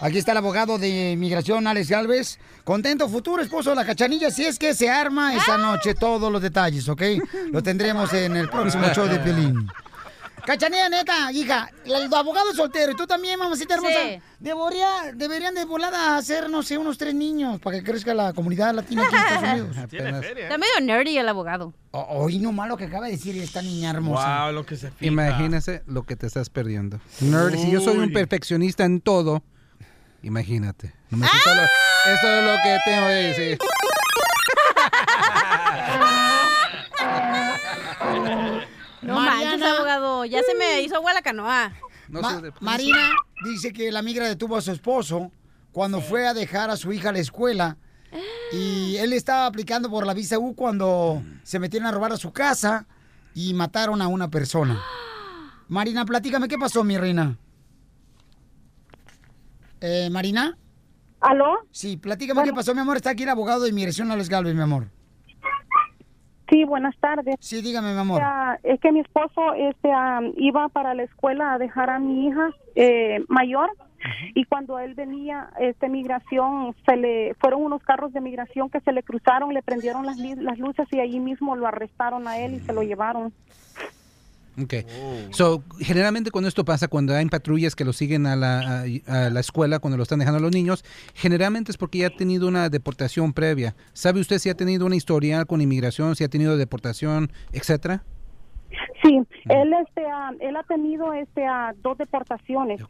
Aquí 0.00 0.18
está 0.18 0.32
el 0.32 0.38
abogado 0.38 0.78
de 0.78 1.14
migración, 1.16 1.66
Alex 1.66 1.88
Galvez. 1.90 2.38
Contento, 2.64 3.08
futuro 3.08 3.40
esposo 3.42 3.70
de 3.70 3.76
la 3.76 3.86
cachanilla, 3.86 4.30
si 4.30 4.44
es 4.44 4.58
que 4.58 4.74
se 4.74 4.90
arma 4.90 5.34
esta 5.34 5.56
noche 5.58 5.94
todos 5.94 6.32
los 6.32 6.42
detalles, 6.42 6.88
¿ok? 6.88 7.02
Lo 7.52 7.62
tendremos 7.62 8.12
en 8.12 8.36
el 8.36 8.48
próximo 8.48 8.86
show 8.94 9.06
de 9.06 9.18
Piolín. 9.20 9.68
Cachanilla, 10.46 10.88
neta, 10.88 11.32
hija, 11.32 11.68
el 11.84 12.12
abogado 12.14 12.50
es 12.50 12.56
soltero 12.56 12.92
y 12.92 12.96
tú 12.96 13.06
también, 13.06 13.36
mamacita 13.38 13.74
hermosa. 13.74 13.94
Sí. 14.04 14.20
Debería, 14.38 15.12
deberían 15.14 15.54
de 15.54 15.64
volada 15.64 16.16
hacer, 16.16 16.48
no 16.48 16.62
sé, 16.62 16.78
unos 16.78 16.96
tres 16.98 17.14
niños 17.14 17.58
para 17.60 17.78
que 17.78 17.82
crezca 17.84 18.14
la 18.14 18.32
comunidad 18.32 18.72
latina 18.74 19.02
aquí 19.06 19.14
en 19.16 19.22
Estados 19.22 19.42
Unidos. 19.52 19.76
Está 20.38 20.58
medio 20.58 20.80
nerdy 20.82 21.18
el 21.18 21.28
abogado. 21.28 21.74
Oye, 21.90 22.38
no 22.38 22.52
malo 22.52 22.76
que 22.76 22.84
acaba 22.84 23.06
de 23.06 23.12
decir 23.12 23.36
esta 23.42 23.60
niña 23.60 23.90
hermosa. 23.90 24.44
Wow, 24.44 24.52
lo 24.52 24.64
que 24.64 24.76
se 24.76 24.90
fija. 24.92 25.06
Imagínese 25.10 25.82
lo 25.86 26.04
que 26.04 26.14
te 26.14 26.26
estás 26.28 26.48
perdiendo. 26.48 27.00
Nerd, 27.20 27.56
si 27.56 27.70
yo 27.70 27.80
soy 27.80 27.98
un 27.98 28.12
perfeccionista 28.12 28.84
en 28.84 29.00
todo, 29.00 29.42
imagínate. 30.22 30.92
No 31.10 31.18
me 31.18 31.26
solo- 31.26 31.62
eso 31.62 32.28
es 32.38 32.44
lo 32.44 32.52
que 32.62 32.78
tengo 32.84 33.06
que 33.06 33.12
decir. 33.12 33.58
No 39.02 39.14
Mariana. 39.14 39.50
manches, 39.58 39.68
abogado. 39.76 40.24
Ya 40.24 40.42
se 40.42 40.54
me 40.54 40.82
hizo 40.82 40.96
agua 40.96 41.12
la 41.14 41.22
canoa. 41.22 41.72
Ma- 42.08 42.40
Marina 42.60 43.10
dice 43.44 43.72
que 43.72 43.90
la 43.90 44.00
migra 44.02 44.28
detuvo 44.28 44.56
a 44.56 44.60
su 44.62 44.70
esposo 44.72 45.32
cuando 45.72 46.00
fue 46.00 46.26
a 46.26 46.34
dejar 46.34 46.70
a 46.70 46.76
su 46.76 46.92
hija 46.92 47.08
a 47.08 47.12
la 47.12 47.18
escuela 47.18 47.76
y 48.52 48.96
él 48.96 49.12
estaba 49.12 49.46
aplicando 49.46 49.90
por 49.90 50.06
la 50.06 50.14
visa 50.14 50.38
U 50.38 50.54
cuando 50.54 51.22
se 51.42 51.58
metieron 51.58 51.86
a 51.88 51.90
robar 51.92 52.12
a 52.12 52.16
su 52.16 52.32
casa 52.32 52.86
y 53.34 53.52
mataron 53.54 54.00
a 54.00 54.06
una 54.08 54.28
persona. 54.30 54.80
Marina, 55.68 56.04
platícame, 56.04 56.46
¿qué 56.48 56.56
pasó, 56.58 56.84
mi 56.84 56.96
reina? 56.96 57.36
Eh, 59.80 60.08
Marina. 60.10 60.56
¿Aló? 61.20 61.66
Sí, 61.72 61.96
platícame 61.96 62.44
qué 62.44 62.52
pasó, 62.52 62.72
mi 62.74 62.80
amor. 62.80 62.96
Está 62.96 63.10
aquí 63.10 63.24
el 63.24 63.28
abogado 63.30 63.62
de 63.64 63.70
inmigración, 63.70 64.10
Alex 64.10 64.28
Galvez, 64.28 64.54
mi 64.54 64.62
amor. 64.62 64.88
Sí, 66.48 66.64
buenas 66.64 66.96
tardes. 66.98 67.36
Sí, 67.40 67.60
dígame, 67.60 67.92
mi 67.92 68.00
amor. 68.00 68.22
Ah, 68.22 68.58
es 68.62 68.80
que 68.80 68.92
mi 68.92 69.00
esposo 69.00 69.54
este, 69.54 69.90
ah, 69.92 70.20
iba 70.36 70.68
para 70.68 70.94
la 70.94 71.02
escuela 71.02 71.54
a 71.54 71.58
dejar 71.58 71.90
a 71.90 71.98
mi 71.98 72.26
hija 72.26 72.50
eh, 72.74 73.24
mayor 73.28 73.70
y 74.34 74.44
cuando 74.44 74.78
él 74.78 74.94
venía, 74.94 75.50
este 75.58 75.88
migración, 75.88 76.74
se 76.84 76.96
le 76.96 77.34
fueron 77.40 77.62
unos 77.62 77.82
carros 77.82 78.12
de 78.12 78.20
migración 78.20 78.70
que 78.70 78.80
se 78.80 78.92
le 78.92 79.02
cruzaron, 79.02 79.52
le 79.52 79.62
prendieron 79.62 80.06
las, 80.06 80.18
las 80.18 80.58
luces 80.58 80.86
y 80.92 81.00
allí 81.00 81.18
mismo 81.18 81.56
lo 81.56 81.66
arrestaron 81.66 82.28
a 82.28 82.38
él 82.38 82.54
y 82.54 82.60
se 82.60 82.72
lo 82.72 82.82
llevaron. 82.82 83.32
Ok. 84.62 84.74
So, 85.30 85.62
generalmente 85.80 86.30
cuando 86.30 86.48
esto 86.48 86.64
pasa, 86.64 86.88
cuando 86.88 87.14
hay 87.14 87.26
patrullas 87.26 87.76
que 87.76 87.84
lo 87.84 87.92
siguen 87.92 88.26
a 88.26 88.36
la, 88.36 88.84
a, 89.06 89.26
a 89.26 89.30
la 89.30 89.40
escuela, 89.40 89.78
cuando 89.78 89.96
lo 89.96 90.02
están 90.02 90.18
dejando 90.18 90.38
a 90.38 90.42
los 90.42 90.52
niños, 90.52 90.84
generalmente 91.14 91.70
es 91.70 91.76
porque 91.76 91.98
ya 91.98 92.06
ha 92.08 92.10
tenido 92.10 92.48
una 92.48 92.68
deportación 92.68 93.32
previa. 93.32 93.74
¿Sabe 93.92 94.20
usted 94.20 94.38
si 94.38 94.48
ha 94.48 94.54
tenido 94.54 94.86
una 94.86 94.96
historial 94.96 95.46
con 95.46 95.60
inmigración, 95.60 96.16
si 96.16 96.24
ha 96.24 96.28
tenido 96.28 96.56
deportación, 96.56 97.30
etcétera? 97.52 98.02
Sí, 99.02 99.20
él 99.48 99.72
este 99.72 100.02
ah, 100.06 100.32
él 100.40 100.56
ha 100.56 100.62
tenido 100.64 101.12
este 101.12 101.46
ah, 101.46 101.74
dos 101.82 101.98
deportaciones. 101.98 102.80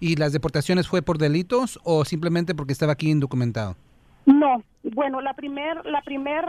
¿Y 0.00 0.16
las 0.16 0.32
deportaciones 0.32 0.86
fue 0.86 1.02
por 1.02 1.18
delitos 1.18 1.80
o 1.84 2.04
simplemente 2.04 2.54
porque 2.54 2.72
estaba 2.72 2.92
aquí 2.92 3.10
indocumentado? 3.10 3.76
No, 4.26 4.62
bueno, 4.82 5.20
la 5.20 5.34
primer, 5.34 5.84
la 5.86 6.02
primer, 6.02 6.44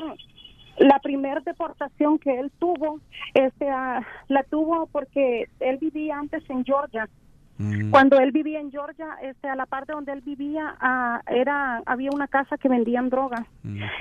la 0.80 1.00
primer 1.00 1.44
deportación 1.44 2.18
que 2.20 2.40
él 2.40 2.52
tuvo, 2.58 3.00
este, 3.34 3.70
ah, 3.70 4.06
la 4.28 4.44
tuvo 4.44 4.88
porque 4.88 5.50
él 5.60 5.78
vivía 5.78 6.18
antes 6.18 6.50
en 6.50 6.64
Georgia. 6.64 7.08
Cuando 7.92 8.18
él 8.20 8.32
vivía 8.32 8.62
en 8.62 8.72
Georgia, 8.72 9.18
este, 9.22 9.50
a 9.50 9.56
la 9.56 9.66
parte 9.66 9.92
donde 9.92 10.14
él 10.14 10.22
vivía, 10.22 10.76
ah, 10.80 11.22
era, 11.28 11.82
había 11.86 12.10
una 12.14 12.28
casa 12.28 12.58
que 12.58 12.70
vendían 12.70 13.10
drogas. 13.10 13.46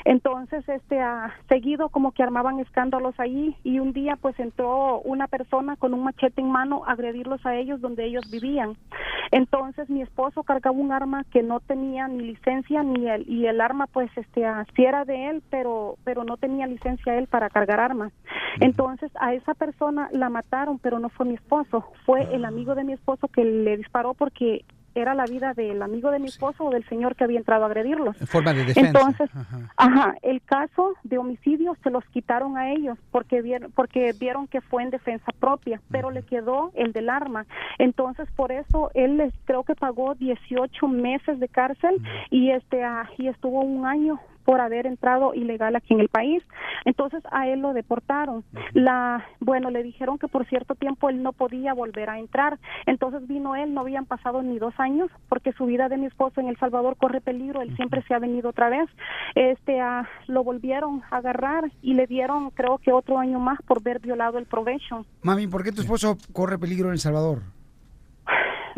Entonces, 0.05 0.69
este, 0.69 1.01
ah, 1.01 1.35
seguido 1.49 1.89
como 1.89 2.13
que 2.13 2.23
armaban 2.23 2.61
escándalos 2.61 3.19
ahí 3.19 3.57
y 3.65 3.81
un 3.81 3.93
día 3.93 4.17
pues 4.17 4.39
entró 4.39 5.01
una 5.01 5.27
persona 5.27 5.75
con 5.77 5.93
un 5.93 6.05
machete 6.05 6.41
en 6.41 6.51
mano 6.51 6.85
a 6.87 6.93
agredirlos 6.93 7.45
a 7.45 7.57
ellos 7.57 7.81
donde 7.81 8.05
ellos 8.05 8.31
vivían. 8.31 8.77
Entonces 9.31 9.91
mi 9.91 10.03
esposo 10.03 10.43
cargaba 10.43 10.77
un 10.77 10.93
arma 10.93 11.25
que 11.25 11.43
no 11.43 11.61
tenía 11.61 12.09
ni 12.09 12.21
licencia 12.21 12.83
ni 12.83 13.09
el 13.09 13.29
y 13.29 13.47
el 13.47 13.61
arma 13.61 13.87
pues 13.87 14.11
este 14.17 14.47
ah, 14.47 14.65
sí 14.75 14.85
era 14.85 15.05
de 15.05 15.31
él, 15.31 15.43
pero 15.51 15.97
pero 16.05 16.25
no 16.25 16.37
tenía 16.37 16.67
licencia 16.67 17.19
él 17.19 17.27
para 17.27 17.51
cargar 17.51 17.81
armas. 17.81 18.13
Entonces 18.61 19.11
a 19.21 19.35
esa 19.35 19.55
persona 19.55 20.09
la 20.13 20.31
mataron, 20.31 20.79
pero 20.79 20.99
no 20.99 21.09
fue 21.11 21.27
mi 21.27 21.35
esposo, 21.35 21.85
fue 22.07 22.23
el 22.35 22.45
amigo 22.45 22.75
de 22.75 22.85
mi 22.85 22.95
esposo 22.95 23.29
que 23.29 23.45
le 23.49 23.76
disparó 23.76 24.14
porque 24.14 24.64
era 25.01 25.14
la 25.14 25.24
vida 25.24 25.55
del 25.55 25.82
amigo 25.82 26.11
de 26.11 26.18
mi 26.18 26.28
esposo 26.28 26.64
o 26.64 26.70
del 26.70 26.84
señor 26.88 27.16
que 27.16 27.24
había 27.24 27.38
entrado 27.38 27.64
a 27.64 27.66
agredirlos. 27.66 28.20
En 28.20 28.26
forma 28.26 28.53
de 28.53 28.64
defensa. 28.64 28.88
Entonces, 28.88 29.30
Ajá, 29.76 30.14
el 30.22 30.42
caso 30.42 30.94
de 31.05 31.18
homicidio 31.18 31.76
se 31.82 31.90
los 31.90 32.05
quitaron 32.07 32.57
a 32.57 32.72
ellos 32.72 32.99
porque 33.11 33.42
vieron, 33.42 33.70
porque 33.72 34.12
vieron 34.18 34.46
que 34.46 34.61
fue 34.61 34.82
en 34.82 34.90
defensa 34.90 35.32
propia, 35.38 35.80
pero 35.90 36.11
le 36.11 36.22
quedó 36.22 36.72
el 36.74 36.92
del 36.92 37.09
arma. 37.09 37.46
Entonces, 37.78 38.28
por 38.32 38.53
eso 38.53 38.90
él 38.94 39.18
les 39.18 39.32
creo 39.44 39.62
que 39.62 39.74
pagó 39.74 40.14
18 40.14 40.88
meses 40.88 41.38
de 41.38 41.49
cárcel 41.49 42.03
y 42.30 42.51
este 42.51 42.82
ah, 42.84 43.09
y 43.16 43.28
estuvo 43.28 43.61
un 43.61 43.86
año 43.86 44.20
por 44.49 44.62
haber 44.62 44.86
entrado 44.86 45.34
ilegal 45.34 45.76
aquí 45.76 45.92
en 45.92 46.01
el 46.01 46.09
país. 46.09 46.42
Entonces 46.86 47.22
a 47.32 47.46
él 47.49 47.61
lo 47.61 47.74
deportaron. 47.74 48.44
La, 48.72 49.22
bueno, 49.40 49.68
le 49.68 49.82
dijeron 49.82 50.16
que 50.16 50.26
por 50.26 50.46
cierto 50.46 50.74
tiempo 50.74 51.11
él 51.11 51.22
no 51.22 51.34
podía 51.34 51.74
volver 51.74 52.09
a 52.09 52.18
entrar. 52.18 52.59
Entonces 52.86 53.28
vino 53.28 53.57
él, 53.57 53.74
no 53.74 53.82
habían 53.82 54.07
pasado 54.07 54.42
ni 54.42 54.59
dos 54.59 54.72
años 54.78 55.11
porque 55.28 55.53
su 55.53 55.66
vida 55.66 55.90
de 55.90 55.99
mi 55.99 56.07
esposo 56.07 56.40
en 56.40 56.49
El 56.49 56.57
Salvador 56.57 56.96
corre 56.96 57.20
peligro. 57.20 57.61
Él 57.61 57.76
siempre 57.76 58.03
se 58.09 58.14
ha 58.14 58.18
venido 58.20 58.49
otra 58.49 58.70
vez. 58.70 58.88
Este, 59.34 59.80
lo 60.28 60.42
volvieron 60.44 61.03
a 61.11 61.18
agarrar 61.18 61.70
y 61.82 61.92
le 61.92 62.07
dieron 62.07 62.49
creo 62.49 62.78
que 62.78 62.90
otro 62.90 63.18
año 63.18 63.40
más 63.40 63.61
por 63.66 63.82
ver 63.82 64.01
violado 64.01 64.38
el 64.38 64.46
probation. 64.46 65.05
Mami, 65.20 65.46
¿por 65.46 65.62
qué 65.62 65.72
tu 65.72 65.82
esposo 65.82 66.16
corre 66.32 66.59
peligro 66.59 66.88
en 66.88 66.94
El 66.94 67.01
Salvador? 67.01 67.42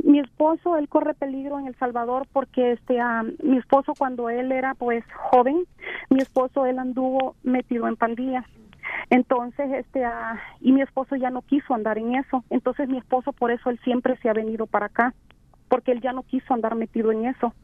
Mi 0.02 0.20
esposo 0.20 0.76
él 0.76 0.88
corre 0.88 1.14
peligro 1.14 1.58
en 1.58 1.66
El 1.66 1.76
Salvador 1.76 2.26
porque 2.32 2.72
este 2.72 3.00
ah, 3.00 3.24
mi 3.42 3.58
esposo 3.58 3.94
cuando 3.96 4.30
él 4.30 4.52
era 4.52 4.74
pues 4.74 5.04
joven 5.30 5.64
mi 6.08 6.20
esposo 6.20 6.66
él 6.66 6.78
anduvo 6.78 7.36
metido 7.42 7.88
en 7.88 7.96
pandillas. 7.96 8.44
Entonces 9.08 9.70
este 9.72 10.04
ah, 10.04 10.40
y 10.60 10.72
mi 10.72 10.82
esposo 10.82 11.16
ya 11.16 11.30
no 11.30 11.42
quiso 11.42 11.74
andar 11.74 11.98
en 11.98 12.14
eso. 12.14 12.44
Entonces 12.50 12.88
mi 12.88 12.98
esposo 12.98 13.32
por 13.32 13.50
eso 13.50 13.70
él 13.70 13.78
siempre 13.84 14.16
se 14.18 14.28
ha 14.28 14.32
venido 14.32 14.66
para 14.66 14.86
acá 14.86 15.14
porque 15.68 15.92
él 15.92 16.00
ya 16.00 16.12
no 16.12 16.22
quiso 16.24 16.52
andar 16.52 16.74
metido 16.74 17.12
en 17.12 17.26
eso 17.26 17.54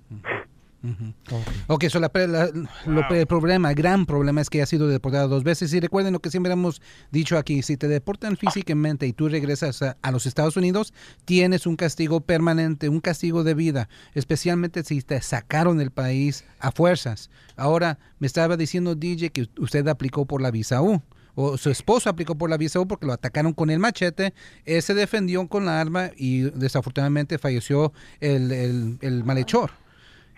Ok, 1.69 1.85
so 1.89 1.99
la 1.99 2.11
la- 2.15 2.51
lo 2.87 3.09
pre- 3.09 3.21
el 3.21 3.27
problema, 3.27 3.71
el 3.71 3.75
gran 3.75 4.07
problema 4.07 4.41
es 4.41 4.51
que 4.51 4.63
ha 4.63 4.67
sido 4.67 4.87
deportado 4.89 5.29
dos 5.29 5.43
veces. 5.45 5.73
Y 5.75 5.81
recuerden 5.81 6.13
lo 6.13 6.21
que 6.21 6.31
siempre 6.31 6.53
hemos 6.53 6.81
dicho 7.11 7.37
aquí, 7.39 7.63
si 7.63 7.77
te 7.77 7.89
deportan 7.89 8.37
físicamente 8.37 9.07
y 9.07 9.13
tú 9.13 9.29
regresas 9.29 9.83
a, 9.83 9.97
a 10.03 10.11
los 10.13 10.27
Estados 10.27 10.57
Unidos, 10.57 10.93
tienes 11.25 11.67
un 11.67 11.77
castigo 11.77 12.21
permanente, 12.21 12.89
un 12.89 13.01
castigo 13.01 13.43
de 13.43 13.55
vida, 13.55 13.89
especialmente 14.15 14.85
si 14.85 15.03
te 15.03 15.21
sacaron 15.23 15.79
del 15.79 15.91
país 15.91 16.45
a 16.61 16.71
fuerzas. 16.73 17.31
Ahora, 17.57 17.99
me 18.19 18.27
estaba 18.27 18.57
diciendo 18.57 18.95
DJ 18.95 19.31
que 19.31 19.49
usted 19.59 19.87
aplicó 19.89 20.27
por 20.27 20.41
la 20.41 20.51
visa 20.51 20.83
U. 20.83 21.03
O 21.39 21.59
su 21.59 21.69
esposo 21.69 22.09
aplicó 22.09 22.35
por 22.39 22.49
la 22.49 22.57
visa 22.57 22.81
U 22.81 22.89
porque 22.89 23.05
lo 23.07 23.13
atacaron 23.13 23.53
con 23.53 23.69
el 23.69 23.79
machete. 23.79 24.33
Él 24.65 24.81
se 24.81 24.95
defendió 24.95 25.47
con 25.49 25.67
la 25.67 25.81
arma 25.81 26.11
y 26.17 26.41
desafortunadamente 26.43 27.37
falleció 27.39 27.93
el, 28.21 28.51
el- 28.53 28.99
el 29.03 29.23
malhechor. 29.25 29.73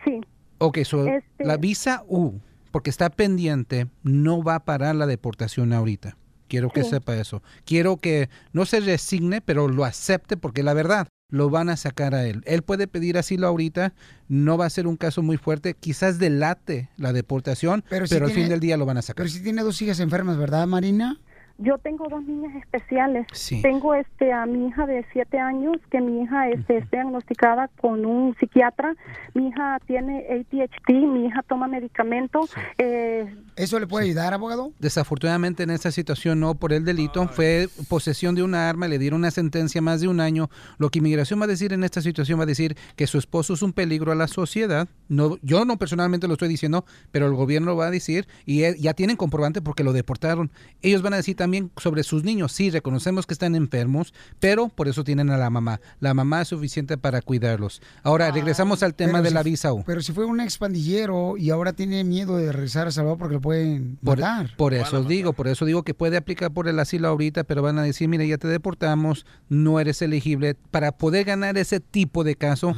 Sí. 0.05 0.21
Ok, 0.59 0.79
so, 0.85 1.07
Este- 1.07 1.45
la 1.45 1.57
visa 1.57 2.03
U, 2.09 2.41
porque 2.73 2.91
está 2.91 3.11
pendiente, 3.11 3.87
no 4.03 4.43
va 4.43 4.57
a 4.57 4.65
parar 4.65 4.95
la 4.97 5.07
deportación 5.07 5.73
ahorita. 5.73 6.17
Quiero 6.49 6.71
que 6.71 6.83
Sí. 6.83 6.91
sepa 6.91 7.15
eso. 7.17 7.43
Quiero 7.65 7.99
que 7.99 8.31
no 8.53 8.65
se 8.65 8.81
resigne, 8.81 9.41
pero 9.41 9.69
lo 9.69 9.85
acepte 9.85 10.37
porque 10.37 10.63
la 10.63 10.73
verdad, 10.75 11.07
lo 11.31 11.51
van 11.51 11.69
a 11.69 11.77
sacar 11.77 12.15
a 12.15 12.25
él. 12.27 12.43
Él 12.47 12.63
puede 12.63 12.87
pedir 12.89 13.19
asilo 13.19 13.47
ahorita, 13.47 13.93
no 14.29 14.57
va 14.57 14.65
a 14.65 14.71
ser 14.71 14.87
un 14.87 14.97
caso 14.97 15.23
muy 15.23 15.37
fuerte, 15.37 15.75
quizás 15.75 16.19
delate 16.19 16.89
la 16.97 17.13
deportación, 17.13 17.85
pero, 17.91 18.07
si 18.07 18.15
al 18.15 18.21
tiene- 18.23 18.35
fin 18.35 18.49
del 18.49 18.61
día 18.61 18.79
lo 18.79 18.87
van 18.87 18.97
a 18.97 19.03
sacar. 19.03 19.17
Pero 19.27 19.29
si 19.29 19.43
tiene 19.43 19.63
dos 19.63 19.81
hijas 19.83 20.01
enfermas, 20.01 20.39
¿verdad, 20.39 20.67
Marina? 20.67 21.21
Yo 21.61 21.77
tengo 21.79 22.07
dos 22.09 22.23
niñas 22.23 22.55
especiales. 22.55 23.27
Sí. 23.33 23.61
Tengo 23.63 23.93
este 23.93 24.33
a 24.33 24.47
mi 24.47 24.69
hija 24.69 24.87
de 24.87 25.05
siete 25.13 25.41
años, 25.41 25.77
que 25.91 26.01
mi 26.01 26.23
hija 26.23 26.49
este, 26.51 26.79
está 26.79 26.99
diagnosticada 26.99 27.69
con 27.81 28.07
un 28.07 28.37
psiquiatra. 28.39 28.95
Mi 29.35 29.49
hija 29.49 29.81
tiene 29.85 30.25
ADHD, 30.31 30.93
mi 30.93 31.27
hija 31.27 31.43
toma 31.43 31.67
medicamentos. 31.67 32.53
Eh, 32.79 33.27
¿Eso 33.57 33.81
le 33.81 33.89
puede 33.89 34.07
ayudar, 34.07 34.35
abogado? 34.35 34.73
Desafortunadamente 34.79 35.65
en 35.65 35.71
esta 35.71 35.91
situación 35.91 36.39
no 36.39 36.55
por 36.55 36.73
el 36.73 36.85
delito, 36.85 37.27
fue 37.27 37.69
posesión 37.89 38.37
de 38.37 38.45
una 38.45 38.69
arma, 38.69 38.87
le 38.87 39.01
dieron 39.01 39.19
una 39.19 39.33
sentencia 39.33 39.83
más 39.83 40.01
de 40.01 40.07
un 40.07 40.21
año. 40.21 40.51
Lo 40.79 40.91
que 40.91 41.01
inmigración 41.01 41.41
va 41.41 41.47
a 41.47 41.49
decir 41.49 41.73
en 41.73 41.83
esta 41.83 42.03
situación 42.03 42.39
va 42.39 42.45
a 42.45 42.47
decir 42.47 42.77
que 42.95 43.09
su 43.09 43.19
esposo 43.19 43.55
es 43.55 43.63
un 43.63 43.73
peligro 43.73 44.13
a 44.13 44.15
la 44.15 44.29
sociedad. 44.29 44.87
No, 45.09 45.39
yo 45.43 45.65
no 45.65 45.77
personalmente 45.77 46.29
lo 46.29 46.35
estoy 46.35 46.49
diciendo, 46.49 46.85
pero 47.11 47.27
el 47.27 47.35
gobierno 47.35 47.73
lo 47.73 47.77
va 47.77 47.89
a 47.89 47.91
decir 47.91 48.29
y 48.47 48.63
eh, 48.63 48.77
ya 48.79 48.95
tienen 48.95 49.17
comprobante 49.17 49.61
porque 49.61 49.83
lo 49.83 49.93
deportaron. 49.93 50.53
Ellos 50.83 51.03
van 51.03 51.15
a 51.15 51.17
decir 51.17 51.35
también 51.35 51.48
sobre 51.77 52.03
sus 52.03 52.25
niños, 52.25 52.53
sí, 52.53 52.71
reconocemos 52.71 53.27
que 53.27 53.33
están 53.35 53.55
enfermos, 53.55 54.13
pero 54.41 54.69
por 54.69 54.89
eso 54.89 55.05
tienen 55.05 55.31
a 55.31 55.37
la 55.37 55.51
mamá. 55.51 55.81
La 56.01 56.15
mamá 56.15 56.43
es 56.43 56.49
suficiente 56.49 56.99
para 56.99 57.23
cuidarlos. 57.23 57.81
Ahora, 58.03 58.31
regresamos 58.31 58.83
al 58.83 58.95
tema 58.95 59.15
Pero 59.15 59.23
de 59.25 59.29
si- 59.31 59.35
la 59.35 59.43
visa 59.43 59.73
U. 59.73 59.83
Pero 59.87 60.03
si 60.03 60.13
fue 60.13 60.25
un 60.25 60.41
expandillero 60.41 61.37
y 61.37 61.51
ahora 61.51 61.73
tiene 61.73 62.05
miedo 62.05 62.37
de 62.37 62.53
regresar 62.53 62.87
a 62.89 62.91
Salvador 62.91 63.19
porque 63.19 63.35
lo 63.35 63.41
pueden 63.41 63.99
Por, 64.03 64.19
matar. 64.19 64.55
por 64.57 64.75
eso 64.75 65.03
digo, 65.03 65.33
por 65.33 65.49
eso 65.49 65.65
digo 65.65 65.83
que 65.83 65.95
puede 65.95 66.17
aplicar 66.17 66.51
por 66.53 66.69
el 66.69 66.79
asilo 66.79 67.09
ahorita, 67.09 67.45
pero 67.45 67.63
van 67.63 67.79
a 67.79 67.83
decir, 67.83 68.09
mira, 68.09 68.25
ya 68.25 68.39
te 68.39 68.49
deportamos, 68.49 69.27
no 69.49 69.81
eres 69.81 70.03
elegible. 70.03 70.55
Para 70.71 70.93
poder 70.93 71.25
ganar 71.25 71.57
ese 71.59 71.81
tipo 71.81 72.25
de 72.25 72.35
caso, 72.37 72.75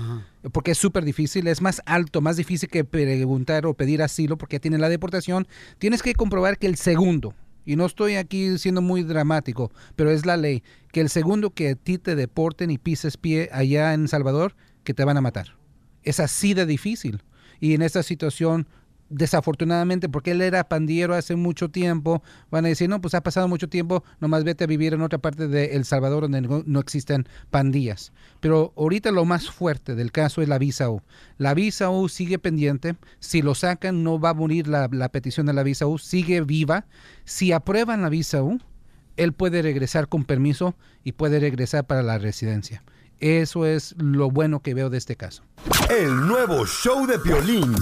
porque 0.53 0.71
es 0.71 0.79
súper 0.79 1.05
difícil, 1.05 1.47
es 1.47 1.61
más 1.61 1.83
alto, 1.87 2.21
más 2.21 2.37
difícil 2.37 2.69
que 2.69 2.85
preguntar 2.85 3.67
o 3.67 3.75
pedir 3.75 4.03
asilo 4.03 4.39
porque 4.39 4.57
ya 4.57 4.61
tiene 4.61 4.79
la 4.79 4.89
deportación, 4.89 5.47
tienes 5.79 6.03
que 6.03 6.15
comprobar 6.15 6.59
que 6.59 6.67
el 6.67 6.77
segundo, 6.77 7.35
y 7.71 7.77
no 7.77 7.87
estoy 7.87 8.17
aquí 8.17 8.59
siendo 8.59 8.83
muy 8.83 9.05
dramático, 9.05 9.71
pero 9.95 10.11
es 10.11 10.27
la 10.27 10.37
ley, 10.37 10.65
que 10.91 11.01
el 11.01 11.09
segundo 11.09 11.51
que 11.51 11.69
a 11.69 11.75
ti 11.77 11.99
te 11.99 12.17
deporten 12.17 12.73
y 12.73 12.79
pises 12.79 13.17
pie 13.17 13.49
allá 13.53 13.95
en 13.95 14.09
Salvador, 14.09 14.57
que 14.83 14.93
te 14.93 15.05
van 15.05 15.17
a 15.17 15.21
matar. 15.21 15.55
Es 16.03 16.19
así 16.19 16.53
de 16.53 16.67
difícil. 16.67 17.23
Y 17.61 17.75
en 17.75 17.83
esta 17.83 18.03
situación, 18.03 18.67
desafortunadamente, 19.11 20.09
porque 20.09 20.31
él 20.31 20.41
era 20.41 20.69
pandillero 20.69 21.15
hace 21.15 21.37
mucho 21.37 21.69
tiempo, 21.69 22.23
van 22.51 22.65
a 22.65 22.69
decir, 22.69 22.89
no, 22.89 23.01
pues 23.01 23.15
ha 23.15 23.23
pasado 23.23 23.49
mucho 23.49 23.69
tiempo, 23.69 24.03
nomás 24.21 24.45
vete 24.45 24.65
a 24.65 24.67
vivir 24.67 24.95
en 24.95 25.03
otra 25.03 25.19
parte 25.19 25.49
de 25.49 25.77
El 25.77 25.85
Salvador 25.85 26.23
donde 26.23 26.41
no, 26.41 26.81
existen 26.81 27.29
pandillas. 27.51 28.13
Pero 28.41 28.73
ahorita 28.77 29.11
lo 29.11 29.25
más 29.25 29.51
fuerte 29.51 29.95
del 29.95 30.13
caso 30.13 30.41
es 30.41 30.49
la 30.49 30.59
visa 30.59 30.89
U. 30.89 31.03
La 31.37 31.53
visa 31.53 31.91
U 31.91 32.09
sigue 32.09 32.39
pendiente, 32.39 32.97
si 33.19 33.43
lo 33.43 33.55
sacan 33.55 34.03
no 34.03 34.19
va 34.19 34.31
a 34.31 34.35
morir 34.35 34.69
la, 34.69 34.89
la 34.91 35.11
petición 35.11 35.47
de 35.47 35.53
la 35.53 35.63
visa 35.63 35.87
U, 35.87 35.99
sigue 35.99 36.41
viva. 36.41 36.87
Si 37.25 37.53
aprueban 37.53 38.03
la 38.03 38.09
visa 38.09 38.43
U, 38.43 38.61
él 39.17 39.33
puede 39.33 39.61
regresar 39.61 40.09
con 40.09 40.25
permiso 40.25 40.75
y 41.05 41.13
puede 41.13 41.41
regresar 41.41 41.85
para 41.85 42.03
la 42.03 42.19
residencia. 42.19 42.83
Eso 43.19 43.67
es 43.67 43.95
lo 43.99 44.31
bueno 44.31 44.61
que 44.61 44.73
veo 44.73 44.89
de 44.89 44.97
este 44.97 45.17
caso. 45.17 45.43
El 45.91 46.27
nuevo 46.27 46.65
show 46.65 47.07
de 47.07 47.19
Piolín. 47.19 47.75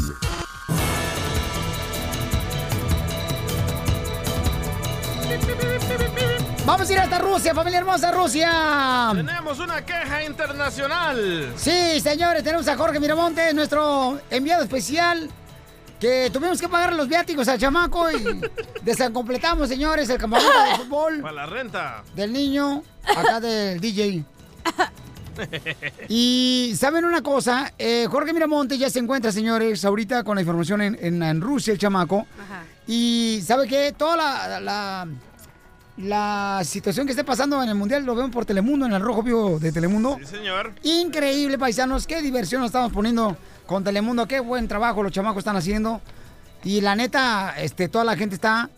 Vamos 6.69 6.91
a 6.91 6.93
ir 6.93 6.99
hasta 6.99 7.19
Rusia, 7.19 7.55
familia 7.55 7.79
hermosa, 7.79 8.13
Rusia. 8.13 9.11
Tenemos 9.15 9.59
una 9.59 9.83
queja 9.87 10.23
internacional. 10.25 11.53
Sí, 11.57 11.99
señores, 12.01 12.45
tenemos 12.45 12.69
a 12.69 12.77
Jorge 12.77 13.01
Miramontes, 13.01 13.55
nuestro 13.55 14.21
enviado 14.29 14.65
especial, 14.65 15.31
que 15.99 16.29
tuvimos 16.31 16.61
que 16.61 16.69
pagar 16.69 16.93
los 16.93 17.09
viáticos 17.09 17.49
al 17.49 17.59
chamaco 17.59 18.11
y 18.11 18.23
desacompletamos, 18.83 19.67
señores, 19.71 20.11
el 20.11 20.19
campamento 20.19 20.53
de 20.63 20.77
fútbol 20.85 21.21
Para 21.23 21.33
la 21.35 21.47
renta. 21.47 22.03
del 22.15 22.35
niño, 22.35 22.83
acá 23.17 23.41
del 23.41 23.81
DJ. 23.81 24.25
Y 26.09 26.75
saben 26.77 27.05
una 27.05 27.23
cosa, 27.23 27.73
Eh, 27.79 28.07
Jorge 28.11 28.33
Miramontes 28.33 28.77
ya 28.79 28.91
se 28.91 28.99
encuentra, 28.99 29.31
señores, 29.31 29.85
ahorita 29.85 30.25
con 30.25 30.35
la 30.35 30.41
información 30.43 30.83
en, 30.83 30.99
en- 31.01 31.23
en 31.23 31.41
Rusia, 31.41 31.73
el 31.73 31.79
chamaco. 31.79 32.27
Y 32.89 33.41
sabe 33.47 33.69
que 33.69 33.93
toda 33.93 34.17
la, 34.17 34.59
la, 34.61 35.07
la 35.99 36.63
situación 36.65 37.07
que 37.07 37.13
esté 37.13 37.25
pasando 37.25 37.63
en 37.63 37.69
el 37.69 37.75
Mundial 37.75 38.05
lo 38.05 38.15
vemos 38.15 38.31
por 38.31 38.45
Telemundo, 38.45 38.87
en 38.87 38.93
el 38.93 39.01
Rojo 39.03 39.23
Vivo 39.23 39.59
de 39.59 39.73
Telemundo. 39.73 40.17
Sí, 40.21 40.27
señor. 40.27 40.73
Increíble, 40.83 41.59
paisanos, 41.59 42.07
qué 42.07 42.23
diversión 42.23 42.61
nos 42.61 42.69
estamos 42.69 42.93
poniendo 42.93 43.37
con 43.67 43.83
Telemundo, 43.85 44.27
qué 44.27 44.41
buen 44.41 44.69
trabajo 44.69 45.03
los 45.03 45.13
chamacos 45.13 45.39
están 45.41 45.57
haciendo. 45.57 46.01
Y 46.65 46.81
la 46.81 46.95
neta, 46.97 47.55
este, 47.59 47.89
toda 47.89 48.05
la 48.05 48.17
gente 48.17 48.35
está 48.37 48.71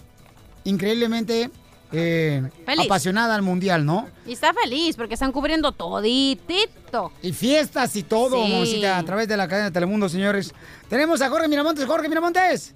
increíblemente 0.64 1.50
eh, 1.92 2.42
apasionada 2.84 3.34
al 3.34 3.42
Mundial, 3.42 3.84
¿no? 3.84 4.08
Y 4.26 4.32
está 4.32 4.52
feliz 4.54 4.96
porque 4.96 5.14
están 5.14 5.32
cubriendo 5.32 5.72
toditito. 5.72 7.12
Y 7.22 7.32
fiestas 7.32 7.96
y 7.96 8.02
todo, 8.02 8.44
Sí. 8.44 8.52
mamacita, 8.52 8.98
a 8.98 9.02
través 9.04 9.28
de 9.28 9.36
la 9.36 9.48
cadena 9.48 9.66
de 9.66 9.72
Telemundo, 9.72 10.08
señores. 10.08 10.54
Tenemos 10.88 11.20
a 11.20 11.28
Jorge 11.28 11.48
Miramontes. 11.48 11.84
Jorge 11.86 12.08
Miramontes. 12.08 12.74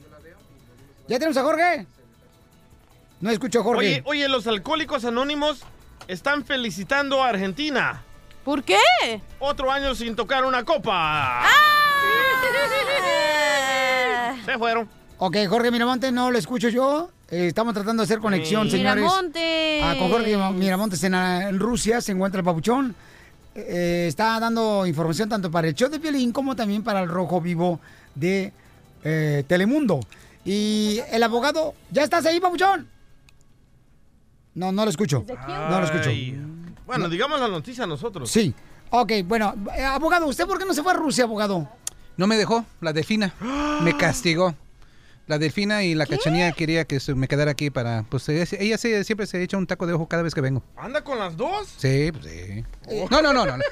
¿Ya 1.08 1.18
tenemos 1.18 1.36
a 1.36 1.42
Jorge? 1.42 1.86
No 3.24 3.30
escucho 3.30 3.60
a 3.60 3.62
Jorge. 3.62 3.78
Oye, 3.78 4.02
oye, 4.04 4.28
los 4.28 4.46
alcohólicos 4.46 5.02
anónimos 5.06 5.62
están 6.08 6.44
felicitando 6.44 7.22
a 7.22 7.30
Argentina. 7.30 8.02
¿Por 8.44 8.62
qué? 8.62 8.76
Otro 9.38 9.72
año 9.72 9.94
sin 9.94 10.14
tocar 10.14 10.44
una 10.44 10.62
copa. 10.62 11.40
Ah. 11.42 11.48
Se 14.44 14.58
fueron. 14.58 14.90
Ok, 15.16 15.38
Jorge 15.48 15.70
Miramontes, 15.70 16.12
no 16.12 16.30
lo 16.30 16.36
escucho 16.36 16.68
yo. 16.68 17.08
Eh, 17.30 17.46
estamos 17.46 17.72
tratando 17.72 18.02
de 18.02 18.04
hacer 18.04 18.18
conexión, 18.18 18.70
señores. 18.70 19.02
Miramontes. 19.02 19.82
Ah, 19.82 19.94
con 19.98 20.10
Jorge 20.10 20.36
Miramontes 20.52 21.02
en, 21.04 21.14
en 21.14 21.58
Rusia 21.58 22.02
se 22.02 22.12
encuentra 22.12 22.40
el 22.40 22.44
papuchón. 22.44 22.94
Eh, 23.54 24.04
está 24.06 24.38
dando 24.38 24.84
información 24.84 25.30
tanto 25.30 25.50
para 25.50 25.66
el 25.66 25.74
show 25.74 25.88
de 25.88 25.98
Piolín 25.98 26.30
como 26.30 26.54
también 26.54 26.84
para 26.84 27.00
el 27.00 27.08
Rojo 27.08 27.40
Vivo 27.40 27.80
de 28.14 28.52
eh, 29.02 29.44
Telemundo. 29.48 30.00
Y 30.44 31.00
el 31.10 31.22
abogado, 31.22 31.72
¿ya 31.90 32.02
estás 32.02 32.26
ahí, 32.26 32.38
papuchón? 32.38 32.92
No, 34.54 34.72
no 34.72 34.84
lo 34.84 34.90
escucho. 34.90 35.24
No 35.28 35.80
lo 35.80 35.84
escucho. 35.86 36.10
Bueno, 36.86 37.08
digamos 37.08 37.40
la 37.40 37.48
noticia 37.48 37.86
nosotros. 37.86 38.30
Sí. 38.30 38.54
Ok, 38.90 39.12
bueno, 39.24 39.54
eh, 39.76 39.82
abogado, 39.84 40.26
¿usted 40.26 40.46
por 40.46 40.58
qué 40.58 40.64
no 40.64 40.74
se 40.74 40.82
fue 40.82 40.92
a 40.92 40.96
Rusia, 40.96 41.24
abogado? 41.24 41.68
No 42.16 42.26
me 42.26 42.36
dejó, 42.36 42.64
la 42.80 42.92
delfina. 42.92 43.34
Me 43.82 43.96
castigó. 43.98 44.54
La 45.26 45.38
delfina 45.38 45.82
y 45.82 45.94
la 45.94 46.04
cachanilla 46.04 46.52
quería 46.52 46.84
que 46.84 47.00
se- 47.00 47.14
me 47.14 47.26
quedara 47.28 47.50
aquí 47.52 47.70
para... 47.70 48.02
Pues 48.10 48.28
ella, 48.28 48.44
ella 48.60 48.76
se- 48.76 49.04
siempre 49.04 49.26
se 49.26 49.42
echa 49.42 49.56
un 49.56 49.66
taco 49.66 49.86
de 49.86 49.94
ojo 49.94 50.06
cada 50.06 50.22
vez 50.22 50.34
que 50.34 50.42
vengo. 50.42 50.62
¿Anda 50.76 51.02
con 51.02 51.18
las 51.18 51.34
dos? 51.36 51.66
Sí, 51.78 52.10
pues 52.12 52.26
sí. 52.26 52.62
No, 53.10 53.22
no, 53.22 53.32
no, 53.32 53.44
no. 53.46 53.56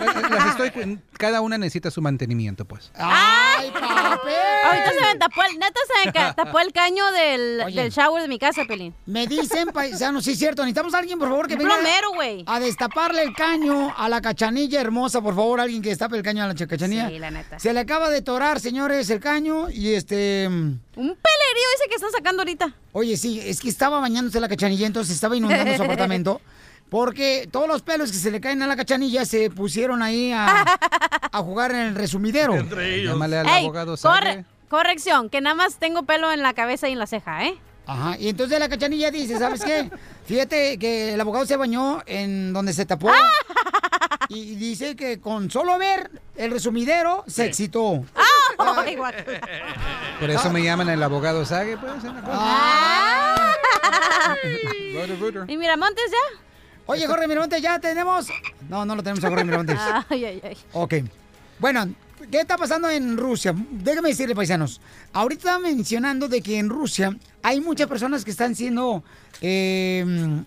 Las, 0.00 0.30
las 0.30 0.46
estoy 0.50 0.70
cu- 0.70 0.98
cada 1.16 1.40
una 1.42 1.56
necesita 1.58 1.90
su 1.90 2.02
mantenimiento, 2.02 2.64
pues. 2.64 2.90
¡Ay, 2.96 3.70
papel! 3.70 4.34
Ahorita 4.64 4.90
se 4.90 5.12
me 5.12 5.18
tapó 5.18 5.42
el, 5.44 5.58
neta 5.58 5.80
se 5.86 6.06
me 6.06 6.12
ca- 6.12 6.32
tapó 6.36 6.58
el 6.58 6.72
caño 6.72 7.04
del, 7.12 7.72
del 7.72 7.90
shower 7.90 8.22
de 8.22 8.28
mi 8.28 8.38
casa, 8.38 8.64
Pelín. 8.64 8.94
Me 9.06 9.26
dicen, 9.28 9.68
paisanos, 9.68 10.24
sí 10.24 10.32
es 10.32 10.38
cierto, 10.38 10.62
necesitamos 10.62 10.94
a 10.94 10.98
alguien, 10.98 11.18
por 11.20 11.28
favor, 11.28 11.46
que 11.46 11.54
Un 11.54 11.60
venga 11.60 11.74
plomero, 11.76 12.12
güey. 12.14 12.42
a 12.48 12.58
destaparle 12.58 13.22
el 13.22 13.34
caño 13.34 13.94
a 13.96 14.08
la 14.08 14.20
cachanilla 14.20 14.80
hermosa, 14.80 15.20
por 15.20 15.36
favor, 15.36 15.60
alguien 15.60 15.82
que 15.82 15.90
destape 15.90 16.16
el 16.16 16.22
caño 16.22 16.42
a 16.42 16.48
la 16.48 16.54
ch- 16.54 16.66
cachanilla. 16.66 17.08
Sí, 17.08 17.18
la 17.20 17.30
neta. 17.30 17.58
Se 17.60 17.72
le 17.72 17.78
acaba 17.80 18.10
de 18.10 18.22
torar, 18.22 18.58
señores, 18.58 19.08
el 19.10 19.20
caño 19.20 19.70
y 19.70 19.94
este... 19.94 20.46
Un 20.48 20.80
pelerío 20.96 21.68
ese 21.76 21.88
que 21.88 21.94
están 21.94 22.10
sacando 22.10 22.42
ahorita. 22.42 22.74
Oye, 22.92 23.16
sí, 23.16 23.40
es 23.40 23.60
que 23.60 23.68
estaba 23.68 24.00
bañándose 24.00 24.40
la 24.40 24.48
cachanilla, 24.48 24.86
entonces 24.86 25.14
estaba 25.14 25.36
inundando 25.36 25.76
su 25.76 25.82
apartamento. 25.84 26.40
Porque 26.92 27.48
todos 27.50 27.66
los 27.66 27.80
pelos 27.80 28.12
que 28.12 28.18
se 28.18 28.30
le 28.30 28.38
caen 28.38 28.60
a 28.62 28.66
la 28.66 28.76
cachanilla 28.76 29.24
se 29.24 29.48
pusieron 29.48 30.02
ahí 30.02 30.30
a, 30.30 30.62
a 31.32 31.38
jugar 31.38 31.70
en 31.70 31.78
el 31.78 31.94
resumidero. 31.94 32.54
Llámale 32.54 33.38
al 33.38 33.46
Ey, 33.48 33.64
abogado 33.64 33.96
corre- 33.96 34.32
Sague. 34.34 34.44
corrección, 34.68 35.30
que 35.30 35.40
nada 35.40 35.54
más 35.54 35.76
tengo 35.78 36.02
pelo 36.02 36.30
en 36.32 36.42
la 36.42 36.52
cabeza 36.52 36.90
y 36.90 36.92
en 36.92 36.98
la 36.98 37.06
ceja, 37.06 37.46
¿eh? 37.46 37.54
Ajá, 37.86 38.16
y 38.18 38.28
entonces 38.28 38.60
la 38.60 38.68
cachanilla 38.68 39.10
dice, 39.10 39.38
¿sabes 39.38 39.64
qué? 39.64 39.90
Fíjate 40.26 40.78
que 40.78 41.14
el 41.14 41.20
abogado 41.22 41.46
se 41.46 41.56
bañó 41.56 42.02
en 42.04 42.52
donde 42.52 42.74
se 42.74 42.84
tapó. 42.84 43.10
Y 44.28 44.54
dice 44.54 44.94
que 44.96 45.20
con 45.20 45.50
solo 45.50 45.76
ver 45.78 46.10
el 46.36 46.50
resumidero 46.52 47.22
se 47.26 47.44
excitó. 47.46 48.02
Ay, 48.58 48.96
guac- 48.96 49.24
Por 50.20 50.30
eso 50.30 50.50
me 50.50 50.62
llaman 50.62 50.88
el 50.88 51.02
abogado 51.02 51.44
Sague, 51.44 51.76
pues. 51.76 51.92
es 51.96 52.04
una 52.04 52.20
cosa. 52.22 52.38
Ah. 52.40 53.52
¿Y 55.48 55.56
Miramontes 55.56 56.04
ya? 56.10 56.40
Oye, 56.86 57.06
Jorge 57.06 57.26
Miramontes, 57.28 57.62
ya 57.62 57.78
tenemos. 57.78 58.28
No, 58.68 58.84
no 58.84 58.96
lo 58.96 59.02
tenemos 59.02 59.22
a 59.24 59.28
Jorge 59.28 59.44
Miramontes. 59.44 59.78
Ay, 60.08 60.24
ay, 60.24 60.40
ay. 60.44 60.56
Ok. 60.72 60.94
Bueno, 61.58 61.88
¿qué 62.30 62.40
está 62.40 62.56
pasando 62.56 62.90
en 62.90 63.16
Rusia? 63.16 63.54
Déjame 63.70 64.08
decirle, 64.10 64.34
paisanos. 64.34 64.80
Ahorita 65.12 65.40
estaba 65.40 65.58
mencionando 65.60 66.28
de 66.28 66.42
que 66.42 66.58
en 66.58 66.68
Rusia 66.68 67.16
hay 67.42 67.60
muchas 67.60 67.86
personas 67.86 68.24
que 68.24 68.30
están 68.32 68.54
siendo. 68.56 69.02
eh, 69.40 70.42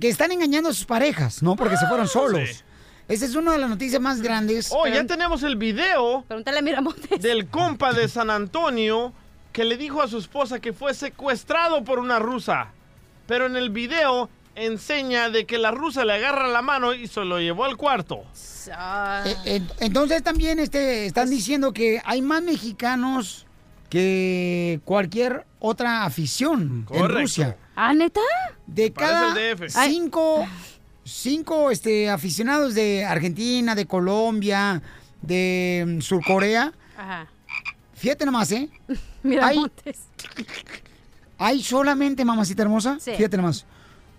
que 0.00 0.08
están 0.08 0.30
engañando 0.32 0.68
a 0.68 0.74
sus 0.74 0.84
parejas, 0.84 1.42
¿no? 1.42 1.56
Porque 1.56 1.78
se 1.78 1.86
fueron 1.86 2.06
solos. 2.08 2.62
Esa 3.08 3.24
es 3.24 3.34
una 3.34 3.52
de 3.52 3.58
las 3.58 3.70
noticias 3.70 4.02
más 4.02 4.20
grandes. 4.20 4.68
Oh, 4.70 4.86
ya 4.86 5.02
tenemos 5.06 5.42
el 5.42 5.56
video 5.56 6.24
Pregúntale 6.28 6.58
a 6.58 6.62
Miramontes. 6.62 7.22
del 7.22 7.46
compa 7.48 7.94
de 7.94 8.06
San 8.06 8.28
Antonio 8.28 9.14
que 9.50 9.64
le 9.64 9.78
dijo 9.78 10.02
a 10.02 10.08
su 10.08 10.18
esposa 10.18 10.60
que 10.60 10.74
fue 10.74 10.92
secuestrado 10.92 11.84
por 11.84 12.00
una 12.00 12.18
rusa. 12.18 12.68
Pero 13.26 13.46
en 13.46 13.56
el 13.56 13.70
video 13.70 14.28
enseña 14.54 15.30
de 15.30 15.46
que 15.46 15.58
la 15.58 15.70
rusa 15.70 16.04
le 16.04 16.14
agarra 16.14 16.48
la 16.48 16.62
mano 16.62 16.94
y 16.94 17.06
se 17.06 17.24
lo 17.24 17.38
llevó 17.40 17.64
al 17.64 17.76
cuarto. 17.76 18.22
Eh, 19.24 19.36
eh, 19.44 19.62
Entonces 19.80 20.22
también 20.22 20.58
este, 20.58 21.06
están 21.06 21.30
diciendo 21.30 21.72
que 21.72 22.00
hay 22.04 22.20
más 22.22 22.42
mexicanos 22.42 23.46
que 23.88 24.80
cualquier 24.84 25.46
otra 25.60 26.04
afición 26.04 26.86
en. 26.90 27.08
Rusia. 27.08 27.56
¿Ah, 27.74 27.94
neta? 27.94 28.20
De 28.66 28.92
cada 28.92 29.34
cinco, 29.68 30.46
cinco 31.04 31.70
este, 31.70 32.10
aficionados 32.10 32.74
de 32.74 33.04
Argentina, 33.04 33.74
de 33.74 33.86
Colombia, 33.86 34.82
de 35.22 35.84
mm, 35.86 36.00
Surcorea, 36.00 36.72
Ajá. 36.96 37.28
fíjate 37.94 38.26
nomás, 38.26 38.52
¿eh? 38.52 38.68
Miramontes. 39.22 40.00
Hay 41.38 41.62
solamente, 41.62 42.24
mamacita 42.24 42.62
hermosa, 42.62 42.98
Sí. 43.00 43.12
fíjate 43.16 43.36
nomás, 43.36 43.64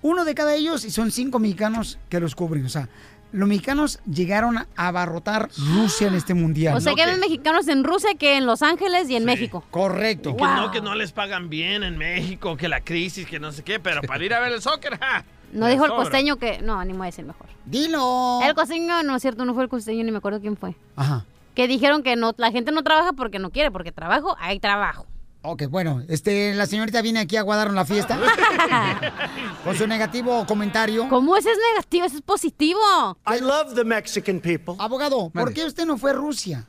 uno 0.02 0.26
de 0.26 0.36
cada 0.36 0.56
ellos 0.56 0.86
y 0.86 0.91
son 0.91 1.12
cinco 1.12 1.39
mexicanos 1.39 2.00
que 2.10 2.20
los 2.20 2.36
cubren. 2.36 2.66
O 2.66 2.70
sea, 2.70 2.89
los 3.32 3.47
mexicanos 3.47 4.00
llegaron 4.10 4.58
a 4.58 4.68
abarrotar 4.76 5.50
Rusia 5.76 6.08
en 6.08 6.16
este 6.16 6.34
mundial. 6.34 6.76
O 6.76 6.82
sea 6.82 6.95
que 6.95 7.04
hay 7.04 7.12
más 7.12 7.20
mexicanos 7.20 7.68
en 7.68 7.84
Rusia 7.84 8.12
que 8.18 8.38
en 8.38 8.45
Los 8.45 8.62
Ángeles 8.62 9.10
y 9.10 9.16
en 9.16 9.26
México. 9.26 9.64
Correcto. 9.70 10.32
Y 10.32 10.38
que 10.38 10.43
no, 10.43 10.72
que 10.72 10.82
no 10.82 10.95
les 10.95 11.12
pagan 11.12 11.50
bien 11.50 11.84
en 11.84 11.97
México, 11.97 12.58
que 12.58 12.68
la 12.68 12.82
crisis, 12.82 13.28
que 13.28 13.39
no 13.39 13.52
sé 13.52 13.64
qué, 13.64 13.80
pero 13.80 14.02
para 14.02 14.24
ir 14.24 14.34
a 14.34 14.39
ver 14.39 14.52
el 14.52 14.62
soccer, 14.62 14.97
¡ja! 14.97 15.26
No 15.52 15.68
dijo 15.68 15.86
el 15.86 15.91
costeño 15.91 16.38
que... 16.38 16.62
No, 16.62 16.84
ni 16.86 16.93
me 16.93 17.00
voy 17.00 17.06
a 17.06 17.10
decir 17.10 17.26
mejor. 17.26 17.47
Dilo. 17.66 18.39
El 18.43 18.54
costeño, 18.54 19.04
no 19.04 19.16
es 19.16 19.22
cierto, 19.22 19.45
no 19.45 19.54
fue 19.54 19.64
el 19.64 19.70
costeño, 19.70 20.04
ni 20.04 20.12
me 20.12 20.18
acuerdo 20.18 20.39
quién 20.39 20.58
fue. 20.58 20.76
Ajá. 20.95 21.26
Que 21.56 21.68
dijeron 21.68 22.04
que 22.04 22.16
no, 22.16 22.34
la 22.38 22.52
gente 22.52 22.72
no 22.72 22.84
trabaja 22.84 23.14
porque 23.14 23.39
no 23.39 23.50
quiere, 23.50 23.72
porque 23.72 23.91
trabajo, 23.91 24.36
hay 24.39 24.60
trabajo. 24.60 25.08
Ok, 25.42 25.64
bueno, 25.70 26.04
este, 26.10 26.54
la 26.54 26.66
señorita 26.66 27.02
viene 27.02 27.22
aquí 27.22 27.38
a 27.38 27.44
guardarnos 27.44 27.76
la 27.76 27.86
fiesta. 27.86 28.20
con 29.64 29.76
su 29.76 29.88
negativo 29.88 30.46
comentario. 30.46 31.08
¿Cómo 31.08 31.38
ese 31.38 31.52
es 31.52 31.58
negativo? 31.74 32.06
Ese 32.06 32.18
es 32.18 32.22
positivo. 32.22 32.80
I 33.26 33.40
love 33.40 33.74
the 33.74 33.86
Mexican 33.86 34.42
people. 34.42 34.76
Abogado, 34.80 35.30
¿por 35.30 35.54
qué 35.54 35.64
usted 35.64 35.86
no 35.86 35.98
fue 35.98 36.12
a 36.12 36.14
Rusia? 36.14 36.68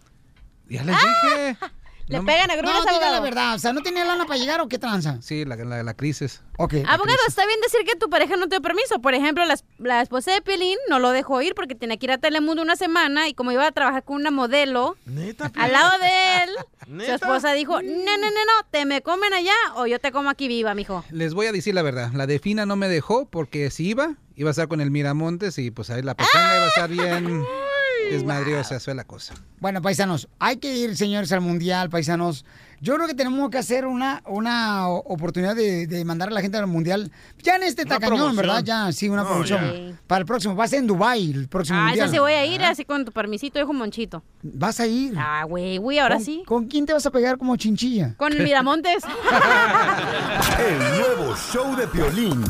Ya 0.68 0.84
les 0.84 0.96
dije. 0.96 1.56
Le 2.10 2.18
No- 2.18 2.24
pegan 2.26 2.50
a 2.50 2.56
No, 2.56 2.62
grudas, 2.62 2.80
diga 2.80 2.90
la 2.92 2.96
abogado. 3.18 3.22
verdad. 3.22 3.54
O 3.54 3.58
sea, 3.60 3.72
¿no 3.72 3.82
tenía 3.82 4.04
lana 4.04 4.26
para 4.26 4.38
llegar 4.38 4.60
o 4.60 4.68
qué 4.68 4.78
tranza? 4.78 5.18
Sí, 5.22 5.44
la, 5.44 5.54
la, 5.56 5.82
la 5.84 5.94
crisis. 5.94 6.42
Ok. 6.58 6.74
Abogado, 6.86 7.18
está 7.28 7.46
bien 7.46 7.60
decir 7.62 7.80
que 7.86 7.96
tu 7.96 8.10
pareja 8.10 8.36
no 8.36 8.48
te 8.48 8.56
dio 8.56 8.62
permiso. 8.62 9.00
Por 9.00 9.14
ejemplo, 9.14 9.44
la, 9.44 9.56
la 9.78 10.02
esposa 10.02 10.32
de 10.32 10.42
Piolín 10.42 10.76
no 10.88 10.98
lo 10.98 11.10
dejó 11.10 11.40
ir 11.40 11.54
porque 11.54 11.74
tenía 11.76 11.96
que 11.98 12.06
ir 12.06 12.12
a 12.12 12.18
Telemundo 12.18 12.62
una 12.62 12.74
semana 12.76 13.28
y 13.28 13.34
como 13.34 13.52
iba 13.52 13.64
a 13.66 13.70
trabajar 13.72 14.02
con 14.04 14.16
una 14.16 14.30
modelo 14.32 14.96
¿Neta, 15.06 15.52
al 15.56 15.72
lado 15.72 15.90
de 16.00 16.42
él, 16.42 16.50
su 17.06 17.12
esposa 17.12 17.52
dijo, 17.52 17.80
no, 17.80 17.88
no, 17.88 18.16
no, 18.18 18.30
no, 18.30 18.66
te 18.72 18.84
me 18.86 19.02
comen 19.02 19.32
allá 19.32 19.54
o 19.76 19.86
yo 19.86 20.00
te 20.00 20.10
como 20.10 20.30
aquí 20.30 20.48
viva, 20.48 20.74
mijo. 20.74 21.04
Les 21.12 21.32
voy 21.32 21.46
a 21.46 21.52
decir 21.52 21.74
la 21.74 21.82
verdad. 21.82 22.10
La 22.12 22.26
de 22.26 22.40
Fina 22.40 22.66
no 22.66 22.74
me 22.74 22.88
dejó 22.88 23.26
porque 23.26 23.70
si 23.70 23.86
iba, 23.90 24.16
iba 24.34 24.50
a 24.50 24.52
estar 24.52 24.66
con 24.66 24.80
el 24.80 24.90
Miramontes 24.90 25.58
y 25.58 25.70
pues 25.70 25.90
ahí 25.90 26.02
la 26.02 26.14
persona 26.16 26.56
iba 26.56 26.64
a 26.64 26.68
estar 26.68 26.90
bien 26.90 27.44
desmadriosa. 28.10 28.76
Eso 28.76 28.90
es 28.90 28.96
la 28.96 29.04
cosa. 29.04 29.34
Bueno, 29.60 29.82
paisanos, 29.82 30.28
hay 30.38 30.56
que 30.56 30.74
ir, 30.76 30.96
señores, 30.96 31.30
al 31.32 31.40
mundial, 31.40 31.90
paisanos. 31.90 32.44
Yo 32.82 32.94
creo 32.94 33.06
que 33.06 33.12
tenemos 33.14 33.50
que 33.50 33.58
hacer 33.58 33.84
una, 33.84 34.22
una 34.26 34.88
oportunidad 34.88 35.54
de, 35.54 35.86
de 35.86 36.02
mandar 36.06 36.28
a 36.28 36.30
la 36.32 36.40
gente 36.40 36.56
al 36.56 36.66
mundial. 36.66 37.12
Ya 37.42 37.56
en 37.56 37.64
este 37.64 37.84
tacañón. 37.84 38.34
¿verdad? 38.34 38.62
Ya, 38.64 38.90
sí, 38.90 39.10
una 39.10 39.22
No, 39.22 39.28
promoción. 39.28 39.98
Para 40.06 40.20
el 40.20 40.26
próximo. 40.26 40.56
Va 40.56 40.64
a 40.64 40.68
ser 40.68 40.78
en 40.78 40.86
Dubai 40.86 41.30
el 41.30 41.46
próximo 41.48 41.78
Ah, 41.78 41.88
mundial. 41.88 42.08
sí 42.10 42.18
voy 42.18 42.32
a 42.32 42.46
ir 42.46 42.62
así 42.62 42.86
con 42.86 43.04
tu 43.04 43.12
permisito, 43.12 43.58
hijo 43.60 43.74
Monchito. 43.74 44.22
¿Vas 44.42 44.80
a 44.80 44.86
ir? 44.86 45.14
Ah, 45.18 45.44
güey, 45.46 45.76
güey, 45.76 45.98
ahora 45.98 46.16
¿Con- 46.16 46.24
sí. 46.24 46.42
¿Con 46.46 46.66
quién 46.68 46.86
te 46.86 46.94
vas 46.94 47.04
a 47.04 47.10
pegar 47.10 47.36
como 47.36 47.54
chinchilla? 47.56 48.14
Con 48.16 48.32
el 48.32 48.42
Miramontes. 48.42 49.02
El 50.58 50.78
nuevo 50.78 51.36
show 51.52 51.76
de 51.76 51.86
Piolín. 51.86 52.42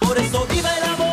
Por 0.00 0.16
eso 0.18 0.46
viva 0.50 0.70
el 0.78 0.84
amor. 0.84 1.05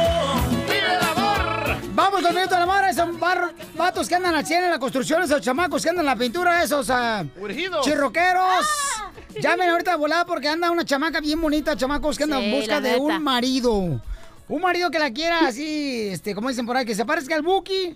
Vamos 2.14 2.28
con 2.28 2.36
Minuto 2.36 2.54
de 2.54 2.60
la 2.60 2.66
Mara, 2.68 2.90
esos 2.92 3.20
bar- 3.20 3.54
vatos 3.76 4.08
que 4.08 4.14
andan 4.14 4.36
al 4.36 4.46
100 4.46 4.66
en 4.66 4.70
la 4.70 4.78
construcción, 4.78 5.24
esos 5.24 5.42
chamacos 5.42 5.82
que 5.82 5.90
andan 5.90 6.06
en 6.06 6.12
la 6.12 6.16
pintura, 6.16 6.62
esos 6.62 6.88
ah, 6.92 7.26
Urgidos. 7.42 7.84
chirroqueros. 7.84 8.68
Llamen 9.42 9.72
ahorita 9.72 9.92
de 9.92 9.98
volada 9.98 10.24
porque 10.24 10.48
anda 10.48 10.70
una 10.70 10.86
chamaca 10.86 11.20
bien 11.22 11.42
bonita, 11.42 11.76
chamacos 11.76 12.16
que 12.16 12.26
andan 12.26 12.44
en 12.44 12.52
busca 12.52 12.80
de 12.80 12.92
neta. 12.92 13.02
un 13.02 13.24
marido. 13.24 14.00
Un 14.48 14.62
marido 14.62 14.92
que 14.92 15.00
la 15.00 15.10
quiera 15.12 15.48
así, 15.48 16.10
este, 16.12 16.36
como 16.36 16.50
dicen 16.50 16.68
por 16.68 16.78
ahí, 16.78 16.86
que 16.86 16.94
se 16.94 17.04
parezca 17.04 17.34
al 17.34 17.42
Buki, 17.42 17.96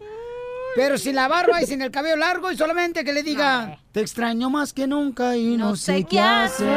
pero 0.76 0.98
sin 0.98 1.14
la 1.14 1.28
barba 1.28 1.62
y 1.62 1.68
sin 1.68 1.84
el 1.84 1.92
cabello 1.92 2.16
largo 2.16 2.52
y 2.52 2.58
solamente 2.58 3.04
que 3.04 3.14
le 3.14 3.22
diga, 3.22 3.78
te 3.92 4.02
extraño 4.02 4.50
más 4.50 4.74
que 4.74 4.88
nunca 4.88 5.38
y 5.38 5.58
no, 5.58 5.76
sé 5.76 6.06
qué 6.06 6.20
hacer. 6.20 6.68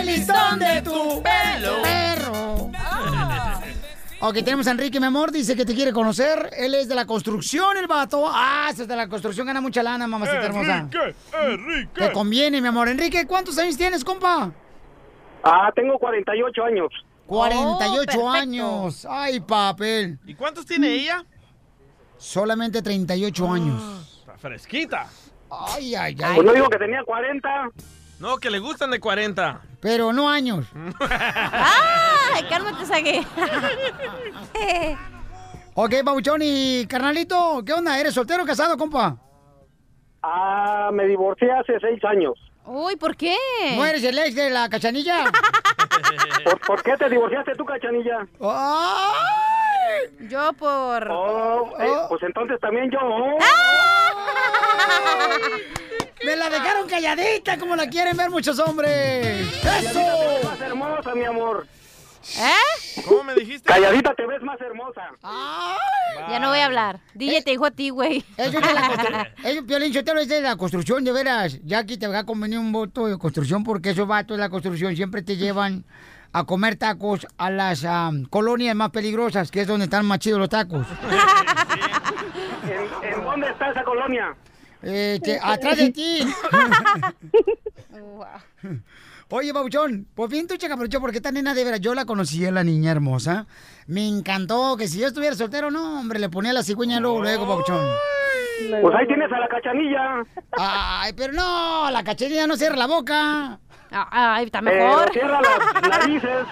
El 0.00 0.06
listón 0.06 0.58
de 0.58 0.82
tu 0.82 1.22
pelo. 1.22 1.39
Ok, 4.22 4.34
tenemos 4.44 4.66
a 4.66 4.72
Enrique, 4.72 5.00
mi 5.00 5.06
amor, 5.06 5.32
dice 5.32 5.56
que 5.56 5.64
te 5.64 5.74
quiere 5.74 5.94
conocer. 5.94 6.50
Él 6.58 6.74
es 6.74 6.88
de 6.88 6.94
la 6.94 7.06
construcción, 7.06 7.78
el 7.78 7.86
vato. 7.86 8.26
Ah, 8.28 8.68
es 8.70 8.86
de 8.86 8.94
la 8.94 9.08
construcción, 9.08 9.46
gana 9.46 9.62
mucha 9.62 9.82
lana, 9.82 10.06
mamacita 10.06 10.44
hermosa. 10.44 10.76
Enrique, 10.76 11.14
Enrique. 11.32 12.00
Te 12.00 12.12
conviene, 12.12 12.60
mi 12.60 12.68
amor. 12.68 12.88
Enrique, 12.88 13.26
¿cuántos 13.26 13.56
años 13.58 13.78
tienes, 13.78 14.04
compa? 14.04 14.52
Ah, 15.42 15.72
tengo 15.74 15.98
48 15.98 16.64
años. 16.64 16.88
48 17.26 17.96
perfecto. 17.96 18.30
años. 18.30 19.06
Ay, 19.08 19.40
papel. 19.40 20.18
¿Y 20.26 20.34
cuántos 20.34 20.66
tiene 20.66 20.92
ella? 20.92 21.24
Solamente 22.18 22.82
38 22.82 23.50
años. 23.50 24.18
Está 24.20 24.36
fresquita. 24.36 25.06
Ay, 25.50 25.94
ay, 25.94 26.14
ay. 26.22 26.34
Pues 26.34 26.46
no 26.46 26.52
digo 26.52 26.68
que 26.68 26.76
tenía 26.76 27.02
40. 27.04 27.70
No, 28.20 28.36
que 28.36 28.50
le 28.50 28.58
gustan 28.58 28.90
de 28.90 29.00
40. 29.00 29.62
Pero 29.80 30.12
no 30.12 30.28
años. 30.28 30.66
¡Ay, 31.00 32.44
cálmate, 32.48 32.86
Sague! 32.86 33.26
Ok, 35.72 35.94
Babuchón 36.04 36.40
y 36.42 36.84
carnalito, 36.86 37.62
¿qué 37.64 37.72
onda? 37.72 37.98
¿Eres 37.98 38.12
soltero 38.12 38.42
o 38.42 38.46
casado, 38.46 38.76
compa? 38.76 39.16
Ah, 40.20 40.90
me 40.92 41.06
divorcié 41.06 41.50
hace 41.52 41.78
seis 41.80 42.04
años. 42.04 42.34
Uy, 42.66 42.96
¿por 42.96 43.16
qué? 43.16 43.36
¿No 43.76 43.86
eres 43.86 44.02
el 44.04 44.18
ex 44.18 44.34
de 44.34 44.50
la 44.50 44.68
cachanilla? 44.68 45.30
¿Por, 46.44 46.60
por 46.60 46.82
qué 46.82 46.96
te 46.98 47.08
divorciaste 47.08 47.54
tú, 47.54 47.64
cachanilla? 47.64 48.26
¡Ay! 48.42 50.28
Yo 50.28 50.52
por... 50.54 51.08
Oh, 51.10 51.72
eh, 51.80 52.06
pues 52.08 52.22
entonces 52.24 52.60
también 52.60 52.90
yo. 52.90 52.98
Me 56.24 56.36
la 56.36 56.50
dejaron 56.50 56.88
calladita 56.88 57.58
como 57.58 57.76
la 57.76 57.88
quieren 57.88 58.16
ver 58.16 58.30
muchos 58.30 58.58
hombres. 58.58 59.48
Calladita 59.62 59.92
te 59.92 59.98
ves 59.98 60.38
¡Eso! 60.40 60.48
más 60.48 60.60
hermosa, 60.60 61.14
mi 61.14 61.24
amor. 61.24 61.66
¿Eh? 62.38 63.02
¿Cómo 63.06 63.24
me 63.24 63.34
dijiste? 63.34 63.66
Calladita 63.66 64.14
te 64.14 64.26
ves 64.26 64.42
más 64.42 64.60
hermosa. 64.60 65.00
¡Ay! 65.22 65.78
Ya 66.28 66.38
no 66.38 66.50
voy 66.50 66.58
a 66.58 66.66
hablar. 66.66 67.00
DJ 67.14 67.42
te 67.42 67.52
dijo 67.52 67.64
a 67.64 67.70
ti, 67.70 67.88
güey. 67.88 68.22
Ellos 68.36 68.62
de 68.62 68.74
la 68.74 68.86
construcción. 68.88 69.28
Ellos, 69.44 69.64
Piolín 69.66 69.94
Sotelo, 69.94 70.20
es 70.20 70.28
de 70.28 70.42
la 70.42 70.56
construcción, 70.56 71.02
de 71.04 71.12
veras. 71.12 71.58
Ya 71.64 71.78
aquí 71.78 71.96
te 71.96 72.06
va 72.06 72.18
a 72.18 72.24
convenir 72.26 72.58
un 72.58 72.72
voto 72.72 73.06
de 73.06 73.16
construcción 73.16 73.64
porque 73.64 73.90
esos 73.90 74.06
vatos 74.06 74.36
de 74.36 74.42
la 74.42 74.50
construcción 74.50 74.94
siempre 74.94 75.22
te 75.22 75.36
llevan 75.36 75.84
a 76.32 76.44
comer 76.44 76.76
tacos 76.76 77.26
a 77.38 77.50
las 77.50 77.84
am, 77.84 78.26
colonias 78.26 78.76
más 78.76 78.90
peligrosas, 78.90 79.50
que 79.50 79.62
es 79.62 79.66
donde 79.66 79.84
están 79.84 80.04
más 80.06 80.18
chidos 80.18 80.38
los 80.38 80.48
tacos. 80.50 80.86
¿En, 83.02 83.14
en 83.14 83.24
dónde 83.24 83.48
está 83.48 83.70
esa 83.70 83.82
colonia? 83.82 84.36
Este, 84.82 85.38
atrás 85.42 85.76
de 85.76 85.90
ti. 85.90 86.20
Oye, 89.32 89.54
Pabuchón, 89.54 90.08
pues 90.14 90.28
bien 90.28 90.48
tu 90.48 90.56
checa, 90.56 90.76
porque 90.76 91.18
esta 91.18 91.30
nena 91.30 91.54
de 91.54 91.62
veras, 91.62 91.80
yo 91.80 91.94
la 91.94 92.04
conocí 92.04 92.44
a 92.44 92.50
la 92.50 92.64
niña 92.64 92.90
hermosa. 92.90 93.46
Me 93.86 94.06
encantó 94.08 94.76
que 94.76 94.88
si 94.88 94.98
yo 94.98 95.06
estuviera 95.06 95.36
soltero, 95.36 95.70
no, 95.70 96.00
hombre, 96.00 96.18
le 96.18 96.28
ponía 96.28 96.52
la 96.52 96.64
cigüeña 96.64 96.98
luego, 96.98 97.22
luego, 97.22 97.46
Pabuchón. 97.46 97.86
Pues 98.82 98.94
ahí 98.94 99.06
tienes 99.06 99.30
a 99.32 99.38
la 99.38 99.48
cachanilla. 99.48 100.24
Ay, 100.58 101.12
pero 101.16 101.32
no, 101.32 101.90
la 101.92 102.02
cachanilla 102.02 102.46
no 102.48 102.56
cierra 102.56 102.76
la 102.76 102.86
boca. 102.88 103.60
Ay, 103.92 104.46
está 104.46 104.60
Pero 104.62 104.84
mejor. 104.88 105.12
cierra 105.12 105.40
las 105.40 105.88
narices. 105.88 106.30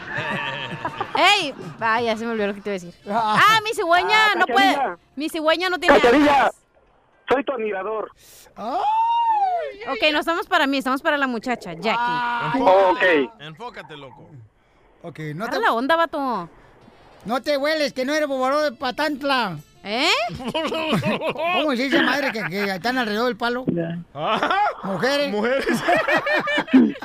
¡Ey! 1.40 1.54
Ay, 1.80 2.04
ya 2.06 2.16
se 2.16 2.24
me 2.24 2.30
olvidó 2.32 2.46
lo 2.48 2.54
que 2.54 2.60
te 2.60 2.70
iba 2.70 2.76
a 2.76 2.80
decir. 2.80 2.94
Ah, 3.10 3.58
mi 3.64 3.70
cigüeña 3.74 4.08
Ah, 4.32 4.34
no 4.38 4.46
puede. 4.46 4.74
Cachanilla. 4.74 4.98
Mi 5.16 5.28
cigüeña 5.28 5.68
no 5.70 5.78
tiene. 5.78 6.00
Cachanilla, 6.00 6.42
alas. 6.42 6.54
Soy 7.28 7.44
tu 7.44 7.52
admirador. 7.52 8.10
Ok, 8.56 10.02
no 10.12 10.20
estamos 10.20 10.46
para 10.46 10.66
mí, 10.66 10.78
estamos 10.78 11.02
para 11.02 11.16
la 11.18 11.26
muchacha, 11.26 11.74
Jackie. 11.74 12.60
Ok. 12.60 13.02
Enfócate, 13.40 13.96
loco. 13.96 14.30
Ok, 15.02 15.18
no 15.34 15.44
Agarra 15.44 15.60
la 15.60 15.72
onda, 15.72 15.96
vato. 15.96 16.48
No 17.24 17.42
te 17.42 17.56
hueles, 17.56 17.92
que 17.92 18.04
no 18.04 18.14
eres 18.14 18.28
bobaró 18.28 18.62
de 18.62 18.72
Patantla. 18.72 19.58
¿Eh? 19.84 20.08
¿Cómo 21.54 21.70
se 21.76 21.84
dice 21.84 22.02
madre 22.02 22.32
que, 22.32 22.42
que 22.48 22.64
están 22.64 22.98
alrededor 22.98 23.26
del 23.26 23.36
palo? 23.36 23.64
Mujeres. 24.82 25.30
Mujeres. 25.32 25.66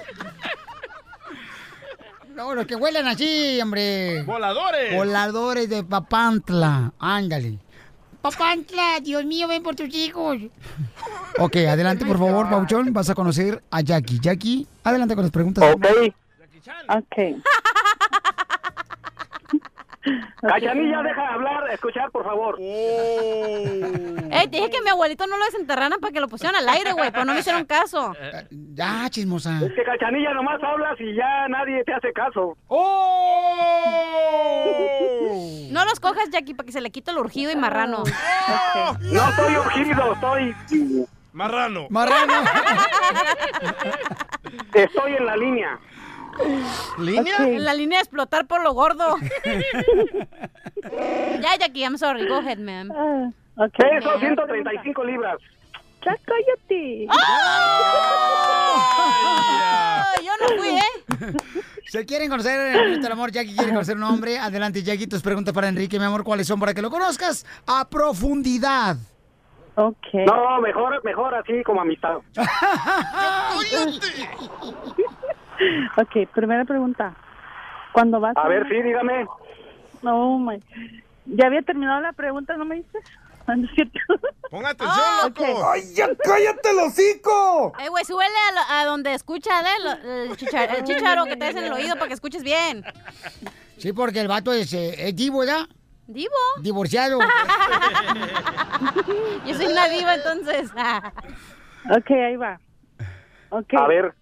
No, 2.35 2.55
los 2.55 2.65
que 2.65 2.75
huelen 2.75 3.07
así, 3.07 3.61
hombre. 3.61 4.23
Voladores. 4.23 4.95
Voladores 4.95 5.69
de 5.69 5.83
Papantla. 5.83 6.91
Ándale. 6.97 7.59
Papantla, 8.23 9.01
Dios 9.01 9.25
mío, 9.25 9.49
ven 9.49 9.61
por 9.61 9.75
tus 9.75 9.93
hijos. 9.93 10.37
Ok, 11.39 11.57
adelante, 11.57 12.05
por 12.05 12.17
favor, 12.17 12.49
Pauchón. 12.49 12.93
Vas 12.93 13.09
a 13.09 13.15
conocer 13.15 13.61
a 13.69 13.81
Jackie. 13.81 14.17
Jackie, 14.17 14.65
adelante 14.81 15.13
con 15.13 15.25
las 15.25 15.31
preguntas. 15.31 15.75
Ok. 15.75 15.85
Ok. 16.87 17.43
Cachanilla, 20.41 21.01
deja 21.01 21.21
de 21.21 21.27
hablar, 21.27 21.69
escuchar, 21.71 22.11
por 22.11 22.23
favor. 22.23 22.57
Ey, 22.59 24.47
te 24.49 24.57
dije 24.57 24.69
que 24.69 24.81
mi 24.81 24.89
abuelito 24.89 25.25
no 25.27 25.37
lo 25.37 25.45
desenterraran 25.45 25.99
para 25.99 26.11
que 26.11 26.19
lo 26.19 26.27
pusieran 26.27 26.55
al 26.55 26.67
aire, 26.69 26.91
güey, 26.93 27.11
pero 27.11 27.25
no 27.25 27.33
me 27.33 27.39
hicieron 27.39 27.65
caso. 27.65 28.13
Ya, 28.51 29.09
chismosa. 29.09 29.59
Es 29.63 29.73
que 29.73 29.83
Cachanilla 29.83 30.33
nomás 30.33 30.61
hablas 30.63 30.99
y 30.99 31.15
ya 31.15 31.47
nadie 31.47 31.83
te 31.83 31.93
hace 31.93 32.11
caso. 32.13 32.57
No 35.71 35.85
los 35.85 35.99
cojas, 35.99 36.29
Jackie, 36.31 36.53
para 36.53 36.65
que 36.65 36.71
se 36.71 36.81
le 36.81 36.91
quite 36.91 37.11
el 37.11 37.17
urgido 37.17 37.51
y 37.51 37.55
marrano. 37.55 38.03
No 39.01 39.29
estoy 39.29 39.55
urgido, 39.55 40.13
estoy... 40.13 40.55
Marrano. 41.33 41.87
Marrano. 41.89 42.33
Estoy 44.73 45.13
en 45.13 45.25
la 45.25 45.35
línea. 45.35 45.79
¿Línea? 46.99 47.37
En 47.39 47.63
la 47.63 47.73
línea 47.73 47.99
de 47.99 48.03
explotar 48.03 48.45
por 48.47 48.61
lo 48.63 48.73
gordo. 48.73 49.17
ya, 51.41 51.57
Jackie, 51.59 51.83
I'm 51.83 51.97
sorry. 51.97 52.27
Go 52.27 52.37
ahead, 52.37 52.57
ma'am. 52.57 52.89
Peso 53.77 54.19
135 54.19 55.03
libras. 55.03 55.37
Ya 56.05 56.15
cállate. 56.25 57.07
Yo 60.23 60.31
no 60.41 60.47
fui, 60.57 60.69
¿eh? 60.69 61.03
Se 61.85 62.05
quieren 62.05 62.29
conocer, 62.29 62.75
Enrique, 62.75 63.05
el 63.05 63.11
amor, 63.11 63.31
Jackie 63.31 63.55
quiere 63.55 63.71
conocer 63.71 63.95
un 63.95 64.03
hombre. 64.03 64.39
Adelante, 64.39 64.81
Jackie, 64.83 65.07
tus 65.07 65.21
preguntas 65.21 65.53
para 65.53 65.67
Enrique, 65.69 65.99
mi 65.99 66.05
amor, 66.05 66.23
¿cuáles 66.23 66.47
son 66.47 66.59
para 66.59 66.73
que 66.73 66.81
lo 66.81 66.89
conozcas 66.89 67.45
a 67.67 67.87
profundidad? 67.87 68.97
Ok. 69.75 70.07
No, 70.25 70.59
mejor, 70.61 71.03
mejor 71.03 71.35
así 71.35 71.63
como 71.63 71.81
amistad. 71.81 72.17
Ok, 75.97 76.29
primera 76.33 76.65
pregunta. 76.65 77.13
Cuando 77.91 78.19
vas 78.19 78.35
A 78.37 78.47
ver, 78.47 78.67
sí, 78.69 78.81
dígame. 78.81 79.27
No, 80.01 80.39
my. 80.39 80.59
Ya 81.25 81.45
había 81.47 81.61
terminado 81.61 82.01
la 82.01 82.11
pregunta, 82.13 82.57
¿no 82.57 82.65
me 82.65 82.75
dices? 82.75 83.03
¿No 83.47 83.53
es 83.65 83.71
cierto? 83.75 83.99
Pon 84.49 84.65
atención, 84.65 85.05
loco. 85.23 85.43
Ok. 85.43 85.75
ya 85.93 86.07
cállate 86.15 86.69
el 86.71 86.79
hocico! 86.79 87.73
Eh, 87.79 87.89
güey, 87.89 88.05
súbele 88.05 88.29
a, 88.49 88.51
lo- 88.53 88.73
a 88.81 88.85
donde 88.85 89.13
escucha. 89.13 89.49
Lo- 89.83 89.91
el, 90.23 90.37
chichar- 90.37 90.75
el 90.77 90.83
chicharo 90.85 91.25
que 91.25 91.35
traes 91.35 91.55
en 91.55 91.65
el 91.65 91.73
oído 91.73 91.95
para 91.95 92.07
que 92.07 92.13
escuches 92.13 92.41
bien. 92.43 92.83
Sí, 93.77 93.91
porque 93.93 94.21
el 94.21 94.27
vato 94.29 94.53
es, 94.53 94.73
eh, 94.73 94.95
es 95.09 95.15
divo, 95.15 95.39
¿verdad? 95.39 95.67
¿Divo? 96.07 96.33
Divorciado. 96.61 97.19
Yo 99.45 99.53
soy 99.55 99.67
una 99.67 99.87
diva, 99.87 100.15
entonces. 100.15 100.71
Ok, 101.95 102.11
ahí 102.11 102.35
va. 102.35 102.59
Ok. 103.49 103.73
A 103.77 103.87
ver, 103.87 104.13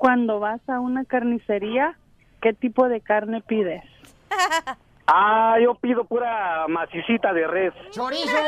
Cuando 0.00 0.40
vas 0.40 0.66
a 0.66 0.80
una 0.80 1.04
carnicería, 1.04 1.94
¿qué 2.40 2.54
tipo 2.54 2.88
de 2.88 3.02
carne 3.02 3.42
pides? 3.42 3.84
ah, 5.06 5.58
yo 5.62 5.74
pido 5.74 6.04
pura 6.04 6.66
macicita 6.68 7.34
de 7.34 7.46
res. 7.46 7.74
¡Chorizo! 7.90 8.38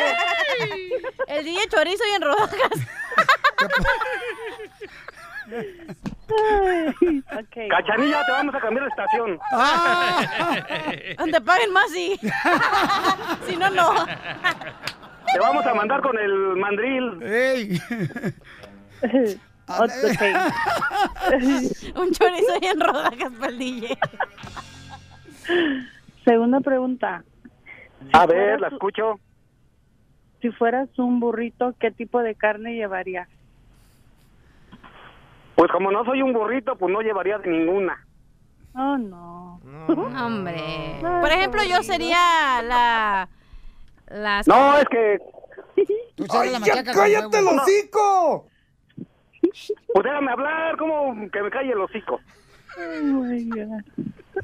El 1.29 1.45
DJ 1.45 1.59
chorizo 1.69 2.05
y 2.11 2.15
en 2.15 2.23
rodajas. 2.23 2.89
Ay, 6.31 7.23
ok. 7.39 7.69
Cachanilla, 7.69 8.25
te 8.25 8.33
vamos 8.33 8.55
a 8.55 8.61
cambiar 8.61 8.85
de 8.85 8.89
estación. 8.89 9.39
Donde 11.19 11.39
paguen 11.43 11.71
más, 11.75 11.91
sí. 11.91 12.19
si 13.47 13.57
no, 13.59 13.69
no. 13.69 14.07
Te 14.07 15.39
vamos 15.39 15.67
a 15.67 15.75
mandar 15.75 16.01
con 16.01 16.19
el 16.19 16.33
mandril. 16.57 17.23
¡Ey! 17.23 17.79
Un 21.97 22.13
chorizo 22.13 22.55
y 22.61 22.67
en 22.67 22.81
rodajas 22.81 23.33
para 23.39 23.53
el 23.53 23.59
DJ. 23.59 23.99
Segunda 26.25 26.61
pregunta. 26.61 27.25
A 28.13 28.27
ver, 28.27 28.61
la 28.61 28.69
escucho. 28.69 29.19
Si 30.41 30.51
fueras 30.51 30.89
un 30.99 31.21
burrito, 31.21 31.75
¿qué 31.79 31.91
tipo 31.91 32.21
de 32.21 32.35
carne 32.35 32.75
llevarías? 32.75 33.29
Pues 35.55 35.71
como 35.71 35.93
no 35.93 36.05
soy 36.05 36.23
un 36.23 36.33
burrito, 36.33 36.77
pues 36.77 36.93
no 36.93 37.01
llevaría 37.01 37.39
de 37.39 37.51
ninguna. 37.51 38.05
Oh, 38.75 38.99
no. 38.99 39.61
Hombre. 39.89 40.97
Por 41.01 41.31
ejemplo, 41.31 41.63
yo 41.63 41.83
sería 41.83 42.63
la. 42.63 43.29
Las... 44.09 44.47
No, 44.47 44.79
es 44.79 44.85
que... 44.87 45.21
Tú 46.17 46.25
la 46.25 46.85
cállate 46.85 47.39
el 47.39 47.47
hocico! 47.47 48.47
Pues 49.53 50.05
déjame 50.05 50.33
hablar, 50.33 50.77
como 50.77 51.15
que 51.31 51.43
me 51.43 51.51
calle 51.51 51.73
el 51.73 51.81
hocico. 51.81 52.21
Oh, 52.79 53.03
my 53.03 53.45
God. 53.45 53.83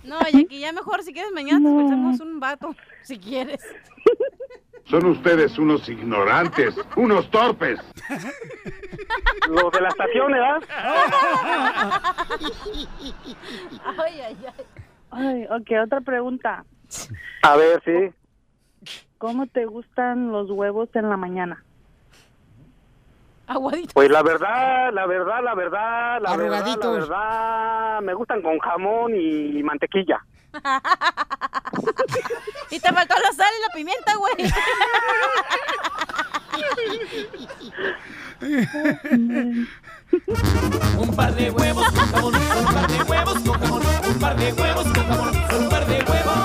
No, 0.04 0.18
Jackie, 0.20 0.60
ya 0.60 0.72
mejor 0.72 1.02
si 1.02 1.12
quieres 1.12 1.32
mañana 1.32 1.60
te 1.60 1.76
escuchamos 1.76 2.20
un 2.20 2.40
vato. 2.40 2.74
Si 3.02 3.18
quieres. 3.18 3.64
Son 4.84 5.04
ustedes 5.06 5.58
unos 5.58 5.88
ignorantes, 5.88 6.74
unos 6.96 7.30
torpes. 7.30 7.78
Los 9.48 9.72
de 9.72 9.80
la 9.80 9.88
estación, 9.88 10.32
¿verdad? 10.32 10.62
Ay, 13.98 14.20
ay, 14.20 14.36
ay. 14.46 14.64
Ay, 15.10 15.46
ok, 15.46 15.70
otra 15.84 16.00
pregunta. 16.00 16.64
A 17.42 17.56
ver, 17.56 17.82
sí. 17.84 19.00
¿Cómo 19.18 19.46
te 19.46 19.64
gustan 19.66 20.30
los 20.32 20.50
huevos 20.50 20.88
en 20.94 21.08
la 21.08 21.16
mañana? 21.16 21.64
Aguadito. 23.48 23.94
Pues 23.94 24.10
la 24.10 24.22
verdad, 24.22 24.92
la 24.92 25.06
verdad, 25.06 25.42
la 25.42 25.54
verdad, 25.54 26.20
la 26.20 26.36
verdad, 26.36 26.76
la 26.78 26.90
verdad, 26.90 28.00
me 28.02 28.12
gustan 28.14 28.42
con 28.42 28.58
jamón 28.58 29.14
y 29.16 29.62
mantequilla. 29.62 30.22
Y 32.70 32.78
te 32.80 32.92
faltó 32.92 33.14
la 33.18 33.32
sal 33.32 33.50
y 33.56 33.60
la 33.62 33.68
pimienta, 33.74 34.14
güey. 34.16 34.34
Un 40.98 41.16
par 41.16 41.34
de 41.34 41.50
huevos 41.50 41.90
con 41.90 42.06
jamón, 42.06 42.34
un 42.34 42.66
par 42.72 42.86
de 42.88 43.02
huevos 43.02 43.38
con 43.40 43.60
jamón, 43.60 43.82
un 44.06 44.18
par 44.18 44.36
de 44.36 44.52
huevos 44.52 44.84
con 44.84 45.06
jamón, 45.06 45.36
un 45.60 45.68
par 45.68 45.86
de 45.86 45.96
huevos. 45.96 46.38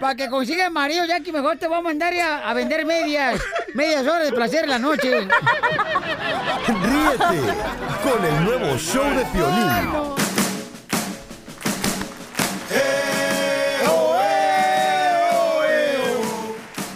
Para 0.00 0.14
que 0.14 0.30
consigas 0.30 0.72
marido, 0.72 1.04
Jackie, 1.04 1.30
mejor 1.30 1.58
te 1.58 1.68
voy 1.68 1.76
a 1.78 1.82
mandar 1.82 2.14
a, 2.14 2.48
a 2.48 2.54
vender 2.54 2.86
medias. 2.86 3.38
Medias 3.74 4.06
horas 4.06 4.24
de 4.24 4.32
placer 4.32 4.64
en 4.64 4.70
la 4.70 4.78
noche. 4.78 5.28
Ríete 6.66 7.52
con 8.02 8.24
el 8.24 8.44
nuevo 8.44 8.78
show 8.78 9.04
de 9.14 9.24
Piolín. 9.26 10.16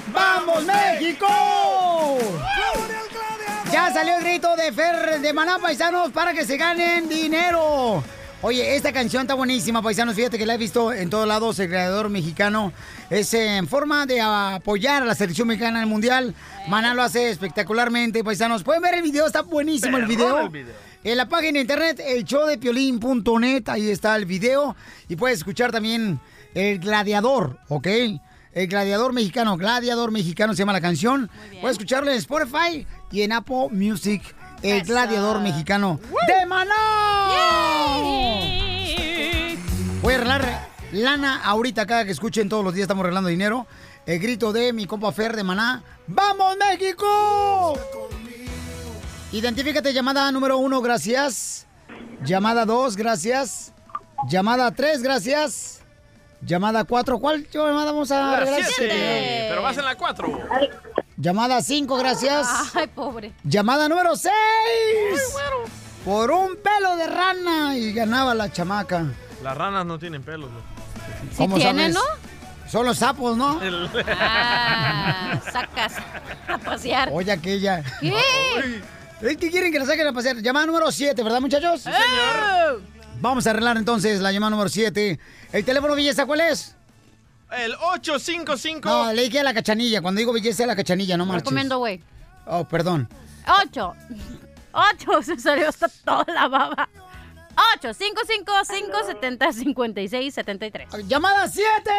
¡Vamos, 0.07 0.65
México! 0.65 1.27
Ya 3.71 3.93
salió 3.93 4.17
el 4.17 4.23
grito 4.25 4.57
de 4.57 4.73
Fer 4.73 5.21
de 5.21 5.33
Maná, 5.33 5.59
paisanos, 5.59 6.11
para 6.11 6.33
que 6.33 6.47
se 6.47 6.57
ganen 6.57 7.07
dinero. 7.09 8.03
Oye, 8.47 8.77
esta 8.77 8.93
canción 8.93 9.23
está 9.23 9.33
buenísima, 9.33 9.81
paisanos. 9.81 10.15
Fíjate 10.15 10.37
que 10.37 10.45
la 10.45 10.57
he 10.57 10.59
visto 10.59 10.93
en 10.93 11.09
todos 11.09 11.27
lados. 11.27 11.59
El 11.61 11.69
creador 11.69 12.11
mexicano 12.11 12.75
es 13.09 13.33
en 13.33 13.67
forma 13.67 14.05
de 14.05 14.21
apoyar 14.21 15.03
a 15.03 15.07
la 15.07 15.15
selección 15.15 15.49
mexicana 15.49 15.79
en 15.79 15.85
el 15.85 15.89
mundial. 15.89 16.35
Maná 16.69 16.93
lo 16.93 17.03
hace 17.03 17.31
espectacularmente, 17.31 18.23
paisanos. 18.23 18.63
Pueden 18.63 18.83
ver 18.83 18.97
el 18.97 19.03
video, 19.03 19.27
está 19.27 19.41
buenísimo 19.41 19.97
el 19.97 20.05
video. 20.05 20.41
el 20.41 20.51
video. 20.51 20.75
en 21.05 21.17
la 21.17 21.27
página 21.27 21.55
de 21.55 21.61
internet, 21.61 22.03
el 22.07 22.25
showdepiolín.net, 22.25 23.67
ahí 23.71 23.89
está 23.89 24.15
el 24.15 24.27
video. 24.27 24.77
Y 25.09 25.17
puedes 25.17 25.39
escuchar 25.39 25.73
también 25.73 26.21
El 26.53 26.81
Gladiador, 26.81 27.59
¿ok? 27.71 27.87
El 28.53 28.69
Gladiador 28.69 29.15
Mexicano, 29.15 29.57
Gladiador 29.57 30.11
Mexicano 30.11 30.53
se 30.53 30.59
llama 30.59 30.75
la 30.75 30.83
canción. 30.83 31.31
Puedes 31.63 31.79
escucharlo 31.79 32.11
en 32.11 32.19
Spotify 32.19 32.87
y 33.11 33.23
en 33.23 33.33
Apple 33.33 33.69
Music, 33.71 34.23
El 34.65 34.83
Gladiador 34.83 35.41
Mexicano 35.41 36.01
de 36.27 36.47
Maná. 36.47 36.73
Voy 40.01 40.15
a 40.15 40.17
arreglar 40.17 40.69
lana 40.91 41.43
ahorita 41.45 41.85
cada 41.85 42.07
que 42.07 42.13
escuchen 42.13 42.49
todos 42.49 42.65
los 42.65 42.73
días 42.73 42.85
estamos 42.85 43.03
arreglando 43.03 43.29
dinero. 43.29 43.67
El 44.07 44.21
grito 44.21 44.55
de 44.55 44.73
mi 44.73 44.87
compa 44.87 45.13
Fer 45.13 45.37
de 45.37 45.45
Maná. 45.45 45.83
¡Vamos 46.07 46.57
México! 46.57 47.79
Identifícate, 49.33 49.93
llamada 49.93 50.33
número 50.33 50.57
uno, 50.57 50.81
gracias. 50.81 51.67
Llamada 52.25 52.65
dos, 52.65 52.97
gracias. 52.97 53.75
Llamada 54.31 54.71
tres, 54.71 55.03
gracias. 55.03 55.74
Llamada 56.45 56.85
cuatro, 56.85 57.19
¿cuál 57.19 57.47
llamada 57.51 57.93
vamos 57.93 58.11
a 58.11 58.21
La 58.21 58.37
arreglar? 58.37 58.63
siete, 58.65 59.47
pero 59.49 59.63
vas 59.63 59.79
en 59.79 59.85
la 59.85 59.95
cuatro. 59.97 60.39
Llamada 61.17 61.63
cinco, 61.63 61.97
gracias. 61.97 62.47
Ay, 62.75 62.87
pobre. 62.89 63.33
Llamada 63.45 63.89
número 63.89 64.15
seis. 64.17 64.33
Por 66.05 66.31
un 66.31 66.57
pelo 66.57 66.97
de 66.97 67.07
rana 67.07 67.77
y 67.79 67.93
ganaba 67.95 68.35
la 68.35 68.53
chamaca. 68.53 69.05
Las 69.43 69.57
ranas 69.57 69.87
no 69.87 69.99
tienen 69.99 70.23
pelos. 70.23 70.51
güey. 70.51 70.63
¿Cómo 71.39 71.59
sabes? 71.59 71.97
Son 72.71 72.85
los 72.85 72.99
sapos, 72.99 73.37
¿no? 73.37 73.63
El- 73.63 73.89
Ah, 74.09 75.41
sacas 75.53 75.95
a 76.49 76.59
pasear. 76.59 77.09
Oye, 77.13 77.31
aquella. 77.33 77.83
¿Qué? 78.01 78.13
Es 79.23 79.37
que 79.39 79.51
quieren 79.51 79.73
que 79.73 79.79
la 79.79 79.87
saquen 79.87 80.07
a 80.09 80.13
pasear. 80.13 80.37
Llamada 80.37 80.67
número 80.67 80.91
7, 80.93 81.23
¿verdad, 81.23 81.41
muchachos? 81.41 81.81
Sí, 81.83 81.91
señor. 81.91 82.83
Vamos 83.21 83.47
a 83.47 83.51
arreglar 83.51 83.77
entonces 83.77 84.21
la 84.21 84.33
llamada 84.33 84.51
número 84.51 84.69
7. 84.69 85.19
¿El 85.53 85.65
teléfono 85.65 85.95
belleza 85.95 86.27
cuál 86.27 86.41
es? 86.43 86.75
El 87.57 87.73
855. 87.75 88.89
No, 88.89 89.13
le 89.13 89.23
dije 89.23 89.41
a 89.41 89.43
la 89.43 89.55
cachanilla. 89.55 90.03
Cuando 90.03 90.19
digo 90.19 90.33
belleza, 90.33 90.67
la 90.67 90.77
cachanilla, 90.77 91.17
no 91.17 91.25
marches. 91.25 91.45
Recomiendo, 91.45 91.79
güey. 91.79 92.03
Oh, 92.47 92.65
perdón. 92.65 93.09
Ocho. 93.63 93.95
Ocho. 94.73 95.23
Se 95.23 95.39
salió 95.39 95.69
hasta 95.69 95.89
toda 95.89 96.27
la 96.33 96.49
baba. 96.49 96.89
Ocho. 97.77 97.95
Cinco, 97.95 98.23
cinco, 98.29 98.53
cinco, 98.65 98.99
setenta, 99.07 99.53
cincuenta 99.53 100.01
y 100.01 100.09
seis, 100.09 100.35
setenta 100.35 100.67
y 100.67 100.71
tres. 100.71 100.89
¡Llamada 101.07 101.49
7! 101.49 101.91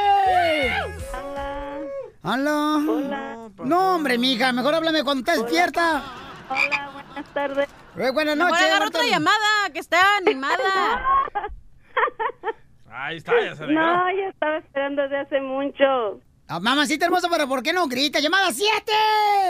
¡Hola! 2.24 2.76
¡Hola! 2.78 3.50
No, 3.64 3.96
hombre, 3.96 4.18
mija, 4.18 4.52
mejor 4.52 4.76
háblame 4.76 5.04
cuando 5.04 5.20
estás 5.22 5.38
despierta. 5.44 6.04
Hola, 6.50 6.90
buenas 6.94 7.34
tardes. 7.34 7.70
Eh, 7.98 8.12
buenas 8.12 8.38
noches. 8.38 8.62
agarra 8.62 8.88
otra 8.88 9.02
buenas 9.02 9.02
tardes. 9.02 9.12
llamada 9.12 9.70
que 9.74 9.80
está 9.80 10.18
animada. 10.18 11.04
Ahí 12.92 13.18
está, 13.18 13.34
ya 13.44 13.56
se. 13.56 13.68
No, 13.68 14.12
ya 14.12 14.30
estaba 14.30 14.58
esperando 14.58 15.02
desde 15.04 15.18
hace 15.20 15.42
mucho. 15.42 16.22
Ah, 16.48 16.60
mamacita 16.60 17.06
hermosa, 17.06 17.28
pero 17.30 17.48
¿por 17.48 17.64
qué 17.64 17.74
no 17.74 17.88
grita? 17.88 18.20
¡Llamada 18.20 18.52
7! 18.52 18.92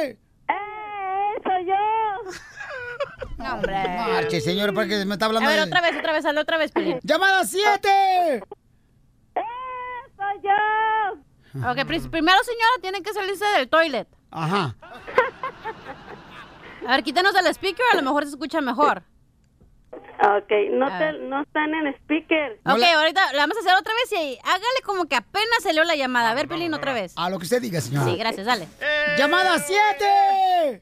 ¡Eh, 0.09 0.15
soy 1.43 1.65
yo! 1.67 1.75
No, 3.37 3.53
hombre. 3.55 3.73
Marche, 3.73 4.39
señor, 4.39 4.73
porque 4.73 5.03
me 5.05 5.13
está 5.15 5.25
hablando 5.25 5.49
A 5.49 5.51
ver, 5.51 5.61
de- 5.61 5.67
otra 5.67 5.81
vez, 5.81 5.97
otra 5.97 6.13
vez, 6.13 6.25
hazlo 6.25 6.41
otra 6.41 6.57
vez, 6.57 6.71
Pelín. 6.71 6.99
¡Llamada 7.03 7.43
7! 7.43 8.41
¡Soy 9.35 10.41
yo! 10.41 11.69
Ok, 11.69 11.85
pri- 11.85 11.99
primero, 12.09 12.37
señora, 12.43 12.71
tiene 12.81 13.01
que 13.03 13.13
salirse 13.13 13.45
del 13.57 13.67
toilet. 13.69 14.07
Ajá. 14.31 14.75
A 16.87 16.91
ver, 16.91 17.03
quítanos 17.03 17.33
del 17.33 17.47
speaker, 17.47 17.85
a 17.93 17.95
lo 17.95 18.01
mejor 18.03 18.23
se 18.23 18.29
escucha 18.31 18.61
mejor. 18.61 19.03
Ok, 19.91 20.51
no, 20.71 20.87
A 20.87 20.97
te, 20.97 21.03
ver. 21.05 21.19
no 21.21 21.41
están 21.41 21.73
en 21.73 21.87
speaker. 21.95 22.59
Ok, 22.65 22.81
ahorita 22.81 23.33
la 23.33 23.43
vamos 23.43 23.57
a 23.57 23.59
hacer 23.59 23.73
otra 23.75 23.93
vez 23.93 24.11
y 24.13 24.37
hágale 24.43 24.81
como 24.85 25.05
que 25.05 25.15
apenas 25.15 25.61
salió 25.61 25.83
la 25.83 25.95
llamada. 25.95 26.31
A 26.31 26.33
ver, 26.35 26.47
Pelín, 26.47 26.73
otra 26.73 26.93
vez. 26.93 27.13
A 27.17 27.29
lo 27.29 27.37
que 27.37 27.43
usted 27.45 27.61
diga, 27.61 27.81
señora. 27.81 28.05
Sí, 28.05 28.15
gracias, 28.17 28.45
dale. 28.45 28.67
¡Llamada 29.17 29.59
7! 29.59 30.81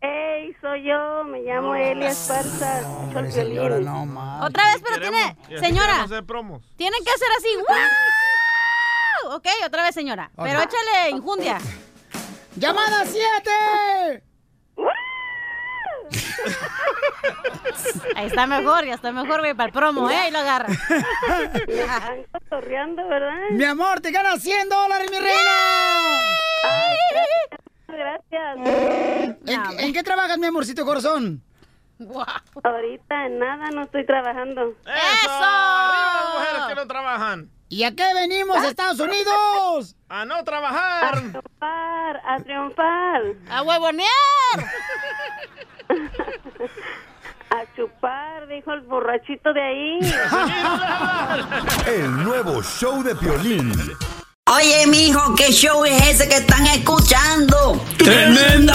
¡Ey, 0.00 0.54
soy 0.60 0.84
yo! 0.84 1.24
Me 1.24 1.40
llamo 1.42 1.74
Elia 1.74 2.08
Esparza. 2.10 2.80
el 3.18 3.32
Señora, 3.32 3.78
no, 3.80 4.06
ma. 4.06 4.44
Otra 4.44 4.64
vez, 4.72 4.82
pero 4.84 5.00
tiene... 5.00 5.36
Señora, 5.60 5.86
queremos 5.86 6.12
hacer 6.12 6.24
promos. 6.24 6.62
tienen 6.76 7.02
que 7.04 7.10
hacer 7.10 7.28
así. 7.38 7.48
¡Wow! 7.56 9.36
Ok, 9.36 9.46
otra 9.66 9.82
vez, 9.82 9.94
señora. 9.94 10.30
Pero 10.36 10.60
échale 10.60 11.10
injundia. 11.10 11.58
¡Llamada 12.56 13.04
7! 13.06 14.22
Ahí 18.16 18.26
está 18.26 18.46
mejor, 18.46 18.84
ya 18.84 18.94
está 18.94 19.12
mejor, 19.12 19.40
güey, 19.40 19.54
para 19.54 19.66
el 19.66 19.72
promo, 19.72 20.10
¿eh? 20.10 20.16
Ahí 20.16 20.30
lo 20.30 20.38
agarra. 20.38 20.68
Me 21.66 21.80
están 21.80 22.24
cotorreando, 22.32 23.06
¿verdad? 23.08 23.50
Mi 23.50 23.64
amor, 23.64 24.00
te 24.00 24.10
ganas 24.10 24.40
100 24.42 24.68
dólares, 24.68 25.10
mi 25.10 25.18
reina. 25.18 25.50
Gracias. 27.88 28.58
¿En, 29.46 29.80
en 29.80 29.92
qué 29.92 30.02
trabajas, 30.02 30.38
mi 30.38 30.46
amorcito 30.46 30.84
corazón? 30.84 31.42
Ahorita 32.62 33.26
en 33.26 33.38
nada 33.38 33.70
no 33.70 33.82
estoy 33.82 34.06
trabajando. 34.06 34.72
¡Eso! 34.82 35.30
¡Arriba 35.30 36.12
las 36.14 36.34
mujeres 36.34 36.62
que 36.68 36.74
no 36.76 36.86
trabajan! 36.86 37.50
¿Y 37.70 37.82
a 37.84 37.94
qué 37.94 38.14
venimos, 38.14 38.62
Estados 38.64 38.98
Unidos? 39.00 39.96
¡A 40.08 40.24
no 40.24 40.42
trabajar! 40.44 41.04
A 41.16 41.20
triunfar, 41.20 42.22
a 42.24 42.36
triunfar. 42.42 43.22
¡A 43.50 43.62
huevonear! 43.62 44.08
A 47.50 47.64
chupar, 47.74 48.46
dijo 48.46 48.72
el 48.74 48.82
borrachito 48.82 49.52
de 49.54 49.62
ahí. 49.62 49.98
El 51.86 52.22
nuevo 52.22 52.62
show 52.62 53.02
de 53.02 53.14
Piolín. 53.14 53.72
Oye, 54.54 54.86
mijo, 54.86 55.34
¿qué 55.34 55.50
show 55.50 55.84
es 55.84 56.08
ese 56.08 56.28
que 56.28 56.36
están 56.36 56.66
escuchando? 56.66 57.82
¡Tremenda 57.96 58.74